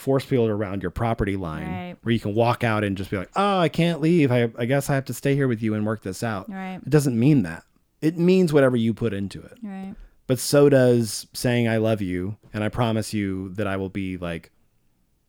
force 0.00 0.24
field 0.24 0.50
around 0.50 0.82
your 0.82 0.90
property 0.90 1.36
line 1.36 1.66
Right. 1.68 1.96
where 2.02 2.12
you 2.12 2.20
can 2.20 2.34
walk 2.34 2.64
out 2.64 2.82
and 2.84 2.96
just 2.96 3.10
be 3.10 3.16
like, 3.18 3.30
oh, 3.36 3.58
I 3.58 3.68
can't 3.68 4.00
leave. 4.00 4.32
I, 4.32 4.50
I 4.58 4.64
guess 4.64 4.88
I 4.90 4.94
have 4.94 5.04
to 5.06 5.14
stay 5.14 5.34
here 5.34 5.46
with 5.46 5.62
you 5.62 5.74
and 5.74 5.86
work 5.86 6.02
this 6.02 6.22
out. 6.22 6.50
Right. 6.50 6.76
It 6.84 6.88
doesn't 6.90 7.18
mean 7.18 7.42
that. 7.42 7.64
It 8.00 8.16
means 8.16 8.52
whatever 8.52 8.76
you 8.76 8.94
put 8.94 9.12
into 9.12 9.42
it 9.42 9.58
Right. 9.62 9.94
but 10.26 10.38
so 10.38 10.68
does 10.70 11.26
saying 11.34 11.68
I 11.68 11.76
love 11.76 12.00
you 12.00 12.36
and 12.54 12.64
I 12.64 12.68
promise 12.70 13.12
you 13.12 13.50
that 13.50 13.66
I 13.66 13.76
will 13.76 13.90
be 13.90 14.16
like 14.16 14.50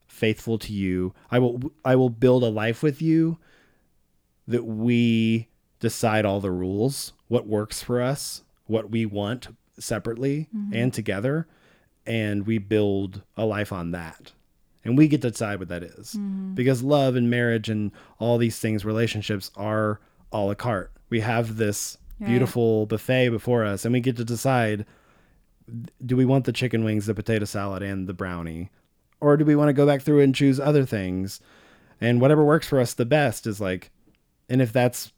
faithful 0.07 0.57
to 0.59 0.71
you. 0.73 1.13
I 1.29 1.39
will 1.39 1.71
I 1.83 1.95
will 1.95 2.09
build 2.09 2.43
a 2.43 2.47
life 2.49 2.81
with 2.81 3.01
you 3.01 3.37
that 4.47 4.63
we 4.65 5.47
decide 5.79 6.25
all 6.25 6.39
the 6.39 6.51
rules, 6.51 7.13
what 7.27 7.45
works 7.47 7.81
for 7.83 8.01
us, 8.01 8.43
what 8.67 8.89
we 8.89 9.05
want 9.05 9.47
separately 9.79 10.47
mm-hmm. 10.55 10.73
and 10.75 10.93
together, 10.93 11.47
and 12.05 12.45
we 12.45 12.57
build 12.57 13.21
a 13.35 13.45
life 13.45 13.71
on 13.73 13.91
that. 13.91 14.31
And 14.83 14.97
we 14.97 15.07
get 15.07 15.21
to 15.21 15.31
decide 15.31 15.59
what 15.59 15.69
that 15.69 15.83
is. 15.83 16.13
Mm-hmm. 16.13 16.55
Because 16.55 16.81
love 16.81 17.15
and 17.15 17.29
marriage 17.29 17.69
and 17.69 17.91
all 18.19 18.37
these 18.37 18.59
things, 18.59 18.83
relationships 18.83 19.51
are 19.55 19.99
a 20.31 20.39
la 20.39 20.55
carte. 20.55 20.91
We 21.09 21.19
have 21.19 21.57
this 21.57 21.97
Right. 22.21 22.29
beautiful 22.29 22.85
buffet 22.85 23.29
before 23.29 23.65
us 23.65 23.83
and 23.83 23.93
we 23.93 23.99
get 23.99 24.15
to 24.17 24.23
decide 24.23 24.85
do 26.05 26.15
we 26.15 26.25
want 26.25 26.45
the 26.45 26.51
chicken 26.51 26.83
wings, 26.83 27.05
the 27.05 27.15
potato 27.15 27.45
salad, 27.45 27.81
and 27.81 28.07
the 28.07 28.13
brownie? 28.13 28.69
Or 29.19 29.37
do 29.37 29.45
we 29.45 29.55
want 29.55 29.69
to 29.69 29.73
go 29.73 29.85
back 29.85 30.01
through 30.01 30.19
and 30.21 30.35
choose 30.35 30.59
other 30.59 30.85
things? 30.85 31.39
And 31.99 32.21
whatever 32.21 32.43
works 32.43 32.67
for 32.67 32.79
us 32.79 32.93
the 32.93 33.05
best 33.05 33.47
is 33.47 33.59
like, 33.61 33.89
and 34.49 34.61
if 34.61 34.73
that's 34.73 35.11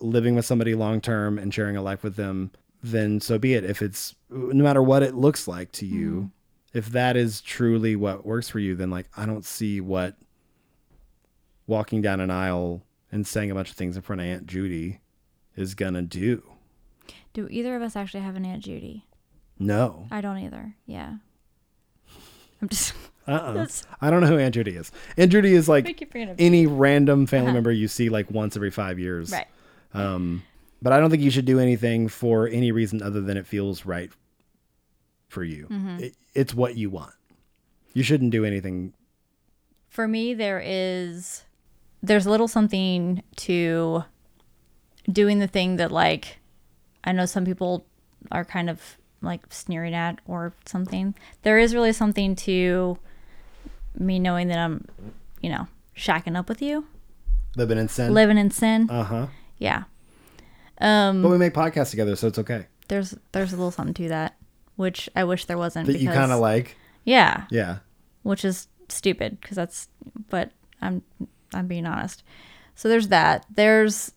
living 0.00 0.36
with 0.36 0.44
somebody 0.44 0.74
long 0.74 1.00
term 1.00 1.38
and 1.38 1.52
sharing 1.52 1.76
a 1.76 1.82
life 1.82 2.04
with 2.04 2.16
them, 2.16 2.52
then 2.82 3.20
so 3.20 3.38
be 3.38 3.54
it. 3.54 3.64
If 3.64 3.82
it's 3.82 4.14
no 4.30 4.62
matter 4.62 4.82
what 4.82 5.02
it 5.02 5.14
looks 5.14 5.48
like 5.48 5.72
to 5.72 5.86
you, 5.86 6.10
mm-hmm. 6.10 6.26
If 6.74 6.90
that 6.90 7.16
is 7.16 7.40
truly 7.40 7.96
what 7.96 8.24
works 8.26 8.48
for 8.48 8.58
you, 8.58 8.74
then 8.74 8.90
like, 8.90 9.06
I 9.16 9.26
don't 9.26 9.44
see 9.44 9.80
what 9.80 10.16
walking 11.66 12.00
down 12.02 12.20
an 12.20 12.30
aisle 12.30 12.82
and 13.12 13.26
saying 13.26 13.50
a 13.50 13.54
bunch 13.54 13.70
of 13.70 13.76
things 13.76 13.96
in 13.96 14.02
front 14.02 14.20
of 14.20 14.26
Aunt 14.26 14.46
Judy 14.46 15.00
is 15.56 15.74
gonna 15.74 16.02
do. 16.02 16.42
Do 17.32 17.48
either 17.50 17.76
of 17.76 17.82
us 17.82 17.96
actually 17.96 18.20
have 18.20 18.36
an 18.36 18.44
Aunt 18.44 18.62
Judy? 18.64 19.04
No. 19.58 20.06
I 20.10 20.20
don't 20.20 20.38
either. 20.38 20.74
Yeah. 20.86 21.14
I'm 22.60 22.68
just. 22.68 22.92
Uh-uh. 23.26 23.66
I 24.00 24.10
don't 24.10 24.20
know 24.20 24.26
who 24.28 24.38
Aunt 24.38 24.54
Judy 24.54 24.72
is. 24.76 24.90
Aunt 25.16 25.30
Judy 25.32 25.54
is 25.54 25.68
like 25.68 26.02
any 26.38 26.66
random 26.66 27.26
family 27.26 27.48
Uh-huh. 27.48 27.54
member 27.54 27.72
you 27.72 27.88
see 27.88 28.08
like 28.08 28.30
once 28.30 28.56
every 28.56 28.70
five 28.70 28.98
years. 28.98 29.30
Right. 29.32 29.46
Um, 29.94 30.42
but 30.82 30.92
I 30.92 31.00
don't 31.00 31.10
think 31.10 31.22
you 31.22 31.30
should 31.30 31.44
do 31.44 31.58
anything 31.58 32.08
for 32.08 32.46
any 32.48 32.72
reason 32.72 33.02
other 33.02 33.20
than 33.20 33.36
it 33.36 33.46
feels 33.46 33.84
right 33.84 34.10
for 35.28 35.44
you. 35.44 35.66
Mm-hmm. 35.70 36.00
It, 36.04 36.14
it's 36.34 36.54
what 36.54 36.76
you 36.76 36.90
want. 36.90 37.14
You 37.94 38.02
shouldn't 38.02 38.30
do 38.32 38.44
anything. 38.44 38.92
For 39.88 40.06
me, 40.08 40.34
there 40.34 40.62
is 40.64 41.44
there's 42.02 42.26
a 42.26 42.30
little 42.30 42.48
something 42.48 43.22
to 43.36 44.04
doing 45.10 45.38
the 45.38 45.46
thing 45.48 45.76
that 45.76 45.90
like 45.90 46.38
I 47.04 47.12
know 47.12 47.26
some 47.26 47.44
people 47.44 47.86
are 48.30 48.44
kind 48.44 48.68
of 48.70 48.98
like 49.22 49.42
sneering 49.52 49.94
at 49.94 50.20
or 50.26 50.52
something. 50.66 51.14
There 51.42 51.58
is 51.58 51.74
really 51.74 51.92
something 51.92 52.36
to 52.36 52.98
me 53.98 54.18
knowing 54.20 54.48
that 54.48 54.58
I'm, 54.58 54.86
you 55.40 55.50
know, 55.50 55.66
shacking 55.96 56.36
up 56.36 56.48
with 56.48 56.62
you, 56.62 56.86
Living 57.56 57.78
in 57.78 57.88
sin. 57.88 58.14
living 58.14 58.38
in 58.38 58.50
sin. 58.50 58.88
uh 58.90 59.02
huh. 59.02 59.26
Yeah. 59.58 59.84
Um 60.80 61.22
But 61.22 61.30
we 61.30 61.38
make 61.38 61.54
podcasts 61.54 61.90
together, 61.90 62.14
so 62.14 62.28
it's 62.28 62.38
okay. 62.38 62.66
there's 62.88 63.16
there's 63.32 63.52
a 63.52 63.56
little 63.56 63.72
something 63.72 63.94
to 63.94 64.08
that, 64.10 64.36
which 64.78 65.08
I 65.14 65.24
wish 65.24 65.44
there 65.44 65.58
wasn't 65.58 65.86
That 65.88 65.98
you 66.00 66.08
kind 66.08 66.32
of 66.32 66.38
like. 66.40 66.76
Yeah, 67.04 67.44
Yeah. 67.50 67.78
which 68.22 68.44
is 68.44 68.68
stupid 68.88 69.38
because 69.40 69.56
that's 69.56 69.88
but 70.30 70.52
I'm 70.80 71.02
I'm 71.52 71.66
being 71.66 71.84
honest. 71.84 72.22
So 72.74 72.88
there's 72.88 73.08
that. 73.08 73.44
There's 73.54 74.12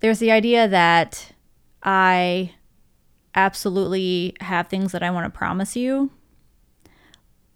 there's 0.00 0.18
the 0.18 0.30
idea 0.32 0.66
that 0.68 1.32
I 1.82 2.52
absolutely 3.34 4.34
have 4.40 4.66
things 4.68 4.92
that 4.92 5.02
I 5.02 5.10
want 5.10 5.32
to 5.32 5.38
promise 5.38 5.76
you. 5.76 6.10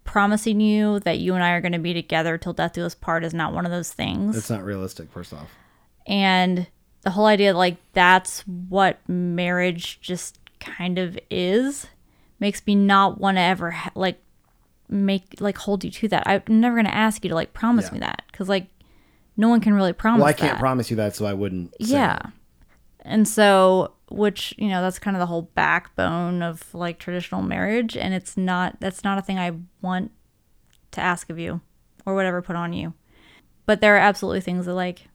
Promising 0.03 0.61
you 0.61 0.99
that 1.01 1.17
you 1.19 1.33
and 1.33 1.43
I 1.43 1.51
are 1.51 1.61
going 1.61 1.71
to 1.73 1.79
be 1.79 1.93
together 1.93 2.37
till 2.37 2.53
death 2.53 2.73
do 2.73 2.85
us 2.85 2.93
part 2.95 3.23
is 3.23 3.33
not 3.33 3.53
one 3.53 3.65
of 3.65 3.71
those 3.71 3.91
things. 3.91 4.37
It's 4.37 4.49
not 4.51 4.63
realistic, 4.63 5.09
first 5.11 5.33
off. 5.33 5.49
and 6.07 6.67
the 7.01 7.09
whole 7.11 7.25
idea 7.27 7.53
like 7.55 7.77
that's 7.93 8.41
what 8.47 8.97
marriage 9.07 9.99
just 10.01 10.39
kind 10.59 10.97
of 10.97 11.19
is 11.29 11.85
makes 12.39 12.65
me 12.67 12.75
not 12.75 13.19
want 13.19 13.37
to 13.37 13.41
ever 13.41 13.71
ha- 13.71 13.91
like 13.95 14.21
make 14.89 15.35
like 15.39 15.57
hold 15.57 15.83
you 15.83 15.89
to 15.89 16.07
that 16.07 16.23
i'm 16.27 16.41
never 16.47 16.75
going 16.75 16.85
to 16.85 16.93
ask 16.93 17.23
you 17.23 17.29
to 17.29 17.35
like 17.35 17.53
promise 17.53 17.85
Yeah. 17.87 17.91
me 17.93 17.99
that 17.99 18.23
because 18.31 18.47
like 18.49 18.67
no 19.37 19.49
one 19.49 19.59
can 19.61 19.73
really 19.73 19.93
promise 19.93 20.19
Well, 20.19 20.29
I 20.29 20.33
can't 20.33 20.53
that. 20.53 20.59
promise 20.59 20.89
you 20.89 20.95
that, 20.97 21.15
so 21.15 21.25
I 21.25 21.33
wouldn't. 21.33 21.73
yeah 21.79 22.17
it. 22.17 22.31
and 23.01 23.27
so 23.27 23.93
which 24.09 24.53
you 24.57 24.67
know 24.69 24.81
that's 24.81 24.99
kind 24.99 25.15
of 25.17 25.19
the 25.19 25.25
whole 25.25 25.43
backbone 25.55 26.41
of 26.43 26.73
like 26.75 26.99
traditional 26.99 27.41
marriage 27.41 27.97
and 27.97 28.13
it's 28.13 28.37
not 28.37 28.77
that's 28.79 29.03
not 29.03 29.17
a 29.17 29.21
thing 29.23 29.39
i 29.39 29.51
want 29.81 30.11
to 30.91 31.01
ask 31.01 31.29
of 31.31 31.39
you 31.39 31.59
or 32.05 32.13
whatever 32.13 32.41
put 32.41 32.55
on 32.55 32.71
you 32.71 32.93
but 33.65 33.81
there 33.81 33.95
are 33.95 33.99
absolutely 33.99 34.39
things 34.41 34.67
that 34.67 34.75
like 34.75 35.07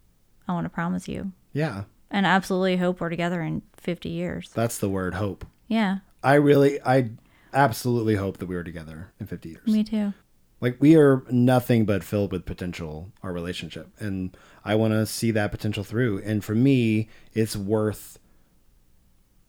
i 0.49 0.53
want 0.53 0.65
to 0.65 0.69
promise 0.71 1.07
you 1.07 1.31
Yeah. 1.53 1.85
and 2.11 2.27
absolutely 2.27 2.77
hope 2.79 3.01
we're 3.01 3.09
together 3.11 3.41
in 3.43 3.63
50 3.77 4.09
years. 4.09 4.51
That's 4.53 4.77
the 4.79 4.89
word 4.91 5.15
hope. 5.15 5.47
Yeah, 5.69 5.99
I 6.23 6.35
really, 6.35 6.81
I 6.83 7.11
absolutely 7.53 8.17
hope 8.17 8.39
that 8.39 8.47
we 8.47 8.57
are 8.57 8.65
together 8.65 9.13
in 9.19 9.27
50 9.27 9.49
years. 9.49 9.67
me 9.67 9.85
too. 9.85 10.13
Like 10.61 10.77
we 10.79 10.97
are 10.97 11.25
nothing 11.31 11.87
but 11.87 12.05
filled 12.05 12.33
with 12.33 12.45
potential, 12.45 13.13
our 13.23 13.33
relationship. 13.33 13.89
And 13.99 14.37
I 14.65 14.75
want 14.75 14.93
to 14.93 15.07
see 15.07 15.31
that 15.31 15.51
potential 15.51 15.85
through. 15.85 16.23
And 16.23 16.45
for 16.45 16.55
me, 16.55 17.09
it's 17.33 17.57
worth 17.57 18.19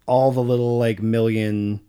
all 0.06 0.32
the 0.32 0.42
little 0.42 0.78
like 0.78 1.02
million 1.02 1.82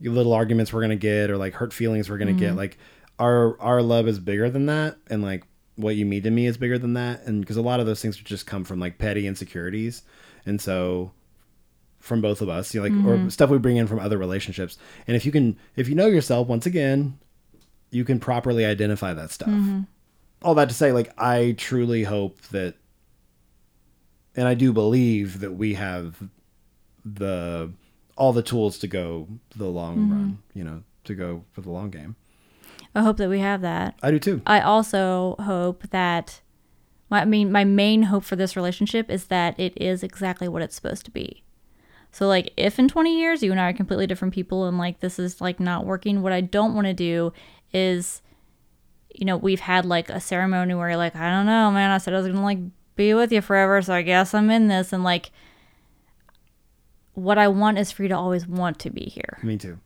little 0.00 0.32
arguments 0.32 0.72
we're 0.72 0.80
going 0.80 0.90
to 0.90 0.96
get 0.96 1.30
or 1.30 1.36
like 1.36 1.54
hurt 1.54 1.72
feelings 1.72 2.08
we're 2.08 2.18
going 2.18 2.34
to 2.34 2.40
get. 2.40 2.50
Mm-hmm. 2.50 2.58
Like 2.58 2.78
our, 3.18 3.60
our 3.60 3.82
love 3.82 4.06
is 4.06 4.20
bigger 4.20 4.48
than 4.48 4.66
that. 4.66 4.96
And 5.10 5.22
like 5.22 5.44
what 5.74 5.96
you 5.96 6.06
mean 6.06 6.22
to 6.22 6.30
me 6.30 6.46
is 6.46 6.56
bigger 6.56 6.78
than 6.78 6.94
that. 6.94 7.22
And 7.24 7.40
because 7.40 7.56
a 7.56 7.62
lot 7.62 7.80
of 7.80 7.86
those 7.86 8.00
things 8.00 8.16
just 8.16 8.46
come 8.46 8.64
from 8.64 8.78
like 8.78 8.98
petty 8.98 9.26
insecurities. 9.26 10.02
And 10.46 10.60
so 10.60 11.12
from 12.02 12.20
both 12.20 12.42
of 12.42 12.48
us, 12.48 12.74
you 12.74 12.80
know, 12.80 12.84
like 12.84 13.06
or 13.06 13.16
mm-hmm. 13.16 13.28
stuff 13.28 13.48
we 13.48 13.58
bring 13.58 13.76
in 13.76 13.86
from 13.86 14.00
other 14.00 14.18
relationships. 14.18 14.76
And 15.06 15.16
if 15.16 15.24
you 15.24 15.30
can, 15.30 15.56
if 15.76 15.88
you 15.88 15.94
know 15.94 16.08
yourself, 16.08 16.48
once 16.48 16.66
again, 16.66 17.16
you 17.90 18.04
can 18.04 18.18
properly 18.18 18.64
identify 18.64 19.14
that 19.14 19.30
stuff. 19.30 19.48
Mm-hmm. 19.48 19.82
All 20.42 20.54
that 20.56 20.68
to 20.68 20.74
say, 20.74 20.90
like 20.90 21.12
I 21.16 21.54
truly 21.56 22.02
hope 22.02 22.40
that, 22.48 22.74
and 24.34 24.48
I 24.48 24.54
do 24.54 24.72
believe 24.72 25.40
that 25.40 25.52
we 25.52 25.74
have 25.74 26.28
the 27.04 27.70
all 28.16 28.32
the 28.32 28.42
tools 28.42 28.78
to 28.80 28.88
go 28.88 29.28
the 29.56 29.68
long 29.68 29.96
mm-hmm. 29.96 30.12
run. 30.12 30.38
You 30.54 30.64
know, 30.64 30.82
to 31.04 31.14
go 31.14 31.44
for 31.52 31.60
the 31.60 31.70
long 31.70 31.90
game. 31.90 32.16
I 32.96 33.02
hope 33.02 33.16
that 33.18 33.28
we 33.28 33.38
have 33.38 33.60
that. 33.62 33.94
I 34.02 34.10
do 34.10 34.18
too. 34.18 34.42
I 34.44 34.60
also 34.60 35.36
hope 35.38 35.88
that, 35.90 36.40
I 37.10 37.24
mean, 37.24 37.50
my 37.52 37.64
main 37.64 38.02
hope 38.02 38.24
for 38.24 38.36
this 38.36 38.54
relationship 38.56 39.08
is 39.08 39.26
that 39.26 39.58
it 39.58 39.72
is 39.80 40.02
exactly 40.02 40.48
what 40.48 40.62
it's 40.62 40.74
supposed 40.74 41.04
to 41.06 41.10
be. 41.10 41.42
So, 42.12 42.28
like, 42.28 42.52
if 42.58 42.78
in 42.78 42.88
20 42.88 43.18
years 43.18 43.42
you 43.42 43.50
and 43.52 43.60
I 43.60 43.70
are 43.70 43.72
completely 43.72 44.06
different 44.06 44.34
people 44.34 44.66
and 44.66 44.76
like 44.78 45.00
this 45.00 45.18
is 45.18 45.40
like 45.40 45.58
not 45.58 45.86
working, 45.86 46.20
what 46.22 46.32
I 46.32 46.42
don't 46.42 46.74
want 46.74 46.86
to 46.86 46.92
do 46.92 47.32
is, 47.72 48.20
you 49.14 49.24
know, 49.24 49.36
we've 49.38 49.60
had 49.60 49.86
like 49.86 50.10
a 50.10 50.20
ceremony 50.20 50.74
where 50.74 50.88
you're 50.90 50.98
like, 50.98 51.16
I 51.16 51.30
don't 51.30 51.46
know, 51.46 51.70
man, 51.70 51.90
I 51.90 51.96
said 51.98 52.12
I 52.12 52.18
was 52.18 52.26
gonna 52.26 52.42
like 52.44 52.58
be 52.96 53.14
with 53.14 53.32
you 53.32 53.40
forever, 53.40 53.80
so 53.80 53.94
I 53.94 54.02
guess 54.02 54.34
I'm 54.34 54.50
in 54.50 54.68
this. 54.68 54.92
And 54.92 55.02
like, 55.02 55.30
what 57.14 57.38
I 57.38 57.48
want 57.48 57.78
is 57.78 57.90
for 57.92 58.02
you 58.02 58.08
to 58.10 58.16
always 58.16 58.46
want 58.46 58.78
to 58.80 58.90
be 58.90 59.04
here. 59.04 59.38
Me 59.42 59.56
too. 59.56 59.78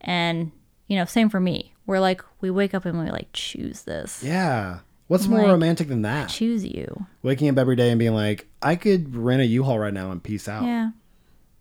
And, 0.00 0.52
you 0.88 0.96
know, 0.96 1.04
same 1.04 1.28
for 1.28 1.40
me. 1.40 1.72
We're 1.86 2.00
like, 2.00 2.22
we 2.40 2.50
wake 2.50 2.74
up 2.74 2.84
and 2.84 2.98
we 2.98 3.10
like 3.10 3.28
choose 3.32 3.82
this. 3.82 4.22
Yeah. 4.22 4.80
What's 5.08 5.28
more 5.28 5.40
Like- 5.40 5.48
romantic 5.48 5.86
than 5.88 6.02
that? 6.02 6.28
Choose 6.28 6.64
you. 6.64 7.06
Waking 7.22 7.48
up 7.48 7.58
every 7.58 7.76
day 7.76 7.90
and 7.90 7.98
being 7.98 8.14
like, 8.14 8.48
I 8.60 8.74
could 8.74 9.14
rent 9.14 9.40
a 9.42 9.46
U-Haul 9.46 9.78
right 9.78 9.94
now 9.94 10.10
and 10.10 10.20
peace 10.22 10.48
out. 10.48 10.64
Yeah. 10.64 10.90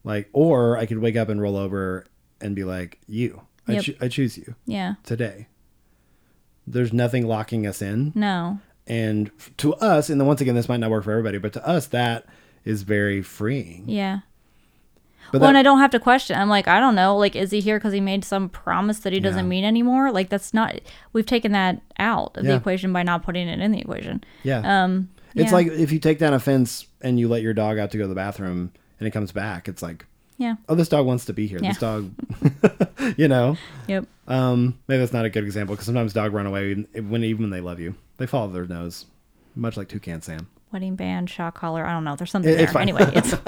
Like, 0.06 0.30
or 0.32 0.78
I 0.78 0.86
could 0.86 1.00
wake 1.00 1.18
up 1.18 1.28
and 1.28 1.42
roll 1.42 1.58
over 1.58 2.06
and 2.40 2.56
be 2.56 2.64
like, 2.64 3.00
you. 3.08 3.42
I, 3.68 3.74
Yep. 3.74 3.84
choo- 3.84 3.96
I 4.00 4.08
choose 4.08 4.38
you 4.38 4.56
Yeah. 4.66 4.94
today. 5.04 5.48
There's 6.68 6.94
nothing 6.94 7.28
locking 7.28 7.66
us 7.68 7.82
in. 7.82 8.12
No. 8.16 8.60
And 8.88 9.32
to 9.58 9.74
us, 9.76 10.10
and 10.10 10.22
then 10.22 10.28
once 10.28 10.42
again, 10.42 10.56
this 10.56 10.70
might 10.70 10.80
not 10.80 10.92
work 10.92 11.04
for 11.04 11.12
everybody, 11.12 11.40
but 11.40 11.54
to 11.54 11.68
us, 11.68 11.88
that 11.88 12.26
is 12.64 12.84
very 12.84 13.22
freeing. 13.22 13.84
Yeah. 13.88 14.20
But 15.32 15.42
well, 15.42 15.48
and 15.50 15.58
I 15.58 15.64
don't 15.64 15.80
have 15.80 15.90
to 15.92 16.00
question. 16.00 16.38
I'm 16.38 16.50
like, 16.50 16.68
I 16.68 16.80
don't 16.80 16.94
know. 16.94 17.18
Like, 17.18 17.36
is 17.36 17.50
he 17.50 17.60
here 17.60 17.80
because 17.80 17.94
he 17.94 18.00
made 18.00 18.24
some 18.24 18.48
promise 18.48 19.00
that 19.00 19.12
he 19.12 19.20
doesn't 19.20 19.46
Yeah. 19.46 19.50
mean 19.50 19.64
anymore? 19.66 20.12
Like, 20.12 20.30
that's 20.30 20.54
not. 20.54 20.80
We've 21.14 21.26
taken 21.26 21.52
that 21.54 21.82
out 21.98 22.38
of 22.38 22.46
the 22.46 22.54
equation 22.56 22.94
by 22.94 23.02
not 23.02 23.24
putting 23.24 23.48
it 23.48 23.60
in 23.60 23.72
the 23.72 23.80
equation. 23.80 24.24
yeah. 24.44 24.84
Um, 24.84 25.10
it's 25.34 25.50
yeah. 25.50 25.56
like 25.56 25.68
if 25.68 25.92
you 25.92 25.98
take 26.00 26.20
down 26.20 26.34
a 26.34 26.40
fence 26.40 26.86
and 27.02 27.20
you 27.20 27.28
let 27.28 27.42
your 27.42 27.54
dog 27.56 27.80
out 27.80 27.90
to 27.92 27.98
go 27.98 28.04
to 28.04 28.08
the 28.08 28.16
bathroom 28.16 28.72
and 29.00 29.08
it 29.08 29.12
comes 29.12 29.32
back, 29.32 29.68
it's 29.68 29.82
like, 29.82 30.06
yeah. 30.38 30.56
oh, 30.70 30.76
this 30.76 30.90
dog 30.90 31.06
wants 31.06 31.26
to 31.26 31.34
be 31.34 31.48
here. 31.48 31.60
This 31.60 31.78
dog, 31.78 32.12
you 33.18 33.28
know. 33.28 33.58
Yep. 33.88 34.06
Um, 34.28 34.78
maybe 34.88 35.00
that's 35.00 35.14
not 35.14 35.26
a 35.26 35.30
good 35.30 35.44
example 35.44 35.76
because 35.76 35.86
sometimes 35.86 36.12
dog 36.14 36.34
run 36.34 36.46
away 36.46 36.74
when, 36.94 37.24
even 37.24 37.44
when 37.44 37.50
they 37.52 37.62
love 37.62 37.80
you, 37.80 37.96
they 38.18 38.26
follow 38.28 38.50
their 38.52 38.66
nose, 38.66 39.06
much 39.56 39.78
like 39.78 39.88
toucan 39.88 40.22
Sam. 40.22 40.48
Wedding 40.74 40.96
band, 40.96 41.30
shock 41.30 41.56
collar. 41.56 41.86
I 41.86 41.92
don't 41.94 42.04
know. 42.04 42.16
There's 42.16 42.32
something 42.32 42.52
It- 42.52 42.58
there. 42.58 42.68
fine. 42.68 42.90
Anyway, 42.90 43.10
it's 43.16 43.34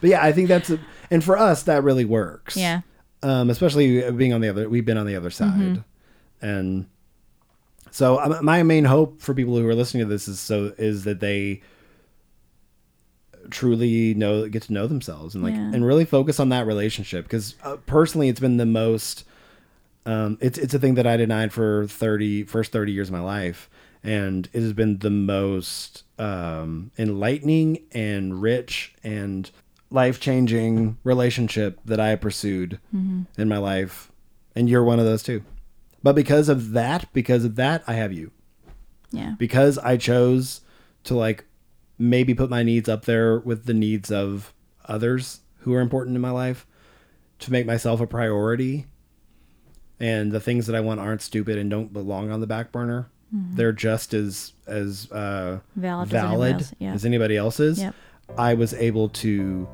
But 0.00 0.02
yeah, 0.10 0.24
I 0.24 0.32
think 0.32 0.48
that's 0.48 0.70
a, 0.70 0.80
and 1.10 1.22
for 1.22 1.36
us 1.38 1.62
that 1.64 1.84
really 1.84 2.04
works. 2.04 2.56
yeah. 2.56 2.80
Um, 3.22 3.50
especially 3.50 4.10
being 4.10 4.32
on 4.32 4.40
the 4.40 4.48
other, 4.48 4.68
we've 4.68 4.84
been 4.84 4.96
on 4.98 5.06
the 5.06 5.14
other 5.14 5.30
side, 5.30 5.52
Mm-hmm. 5.52 6.44
and 6.46 6.86
so 7.92 8.18
um, 8.18 8.44
my 8.44 8.64
main 8.64 8.84
hope 8.84 9.20
for 9.20 9.32
people 9.34 9.56
who 9.56 9.68
are 9.68 9.74
listening 9.76 10.02
to 10.04 10.08
this 10.08 10.26
is 10.26 10.40
so 10.40 10.72
is 10.78 11.04
that 11.04 11.20
they 11.20 11.62
truly 13.50 14.14
know 14.14 14.48
get 14.48 14.62
to 14.64 14.72
know 14.72 14.86
themselves 14.86 15.34
and 15.34 15.42
like 15.44 15.54
Yeah. 15.54 15.70
and 15.74 15.84
really 15.84 16.04
focus 16.04 16.38
on 16.40 16.48
that 16.50 16.66
relationship. 16.66 17.24
Because 17.24 17.54
uh, 17.62 17.76
personally 17.86 18.28
it's 18.28 18.40
been 18.40 18.56
the 18.56 18.66
most 18.66 19.24
um, 20.06 20.38
it's 20.40 20.58
it's 20.58 20.74
a 20.74 20.78
thing 20.78 20.94
that 20.96 21.06
I 21.06 21.16
denied 21.16 21.52
for 21.52 21.86
30 21.86 22.44
first 22.44 22.72
30 22.72 22.92
years 22.92 23.08
of 23.08 23.12
my 23.12 23.20
life. 23.20 23.68
And 24.04 24.48
it 24.52 24.60
has 24.62 24.72
been 24.72 24.98
the 24.98 25.10
most 25.10 26.02
um, 26.18 26.90
enlightening 26.98 27.78
and 27.92 28.42
rich 28.42 28.94
and 29.04 29.48
life-changing 29.92 30.96
relationship 31.04 31.78
that 31.84 32.00
I 32.00 32.08
have 32.08 32.20
pursued 32.20 32.80
in 32.92 33.48
my 33.48 33.58
life. 33.58 34.10
And 34.56 34.68
you're 34.68 34.82
one 34.84 34.98
of 34.98 35.04
those 35.04 35.22
too. 35.22 35.44
But 36.02 36.14
because 36.14 36.48
of 36.48 36.72
that 36.72 37.12
because 37.12 37.44
of 37.44 37.54
that 37.56 37.84
I 37.86 37.92
have 37.94 38.12
you. 38.12 38.32
Yeah. 39.12 39.34
because 39.38 39.76
I 39.78 39.98
chose 39.98 40.62
to 41.04 41.14
like 41.14 41.44
maybe 41.98 42.34
put 42.34 42.50
my 42.50 42.62
needs 42.62 42.88
up 42.88 43.04
there 43.04 43.38
with 43.38 43.66
the 43.66 43.74
needs 43.74 44.10
of 44.10 44.52
others 44.86 45.40
who 45.60 45.72
are 45.74 45.80
important 45.80 46.16
in 46.16 46.22
my 46.22 46.30
life 46.30 46.66
to 47.38 47.52
make 47.52 47.66
myself 47.66 48.00
a 48.00 48.06
priority 48.06 48.86
and 50.00 50.32
the 50.32 50.40
things 50.40 50.66
that 50.66 50.74
I 50.74 50.80
want 50.80 51.00
aren't 51.00 51.22
stupid 51.22 51.58
and 51.58 51.70
don't 51.70 51.92
belong 51.92 52.30
on 52.30 52.40
the 52.40 52.46
back 52.46 52.72
burner. 52.72 53.08
They're 53.54 53.72
just 53.72 54.12
as 54.12 54.52
as 54.66 55.10
uh, 55.10 55.60
Valid 56.08 56.56
as 56.56 56.60
anybody 56.60 56.76
yeah. 56.84 56.92
as 56.92 57.04
anybody 57.04 57.36
else's. 57.36 57.80
Yep. 57.80 57.94
I 58.36 58.54
was 58.54 58.74
able 58.74 59.08
to 59.10 59.68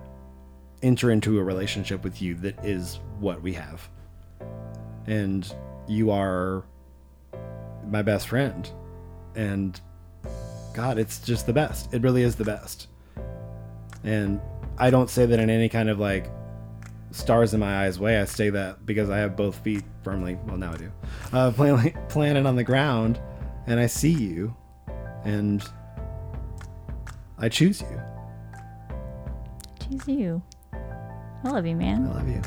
enter 0.83 1.11
into 1.11 1.39
a 1.39 1.43
relationship 1.43 2.05
with 2.05 2.23
you 2.23 2.35
that 2.37 2.65
is 2.65 3.01
what 3.19 3.43
we 3.43 3.55
have. 3.55 3.89
And 5.07 5.53
you 5.89 6.11
are 6.11 6.63
my 7.89 8.03
best 8.03 8.29
friend. 8.29 8.71
And 9.35 9.81
God, 10.79 10.97
it's 10.97 11.19
just 11.19 11.45
the 11.45 11.53
best. 11.53 11.93
It 11.93 12.03
really 12.03 12.23
is 12.23 12.37
the 12.37 12.45
best. 12.45 12.87
And 14.05 14.41
I 14.79 14.91
don't 14.91 15.11
say 15.11 15.27
that 15.27 15.41
in 15.41 15.51
any 15.51 15.69
kind 15.69 15.91
of 15.91 15.99
like 15.99 16.31
stars 17.11 17.53
in 17.53 17.59
my 17.59 17.85
eyes 17.85 17.99
way. 17.99 18.21
I 18.21 18.27
say 18.27 18.51
that 18.51 18.87
because 18.87 19.11
I 19.11 19.19
have 19.19 19.35
both 19.35 19.57
feet 19.57 19.83
firmly, 20.05 20.39
well, 20.47 20.57
now 20.57 20.75
I 20.75 20.77
do, 20.77 20.93
uh, 21.33 21.51
planting, 21.57 21.99
planted 22.09 22.47
on 22.47 22.55
the 22.55 22.63
ground 22.63 23.21
and 23.67 23.81
I 23.81 23.89
see 23.89 24.13
you 24.13 24.55
and 25.25 25.69
I 27.39 27.49
choose 27.49 27.81
you. 27.81 28.01
Choose 29.81 30.07
you. 30.07 30.43
I 30.73 31.51
love 31.51 31.67
you, 31.67 31.75
man. 31.75 32.07
I 32.07 32.15
love 32.15 32.29
you. 32.29 32.41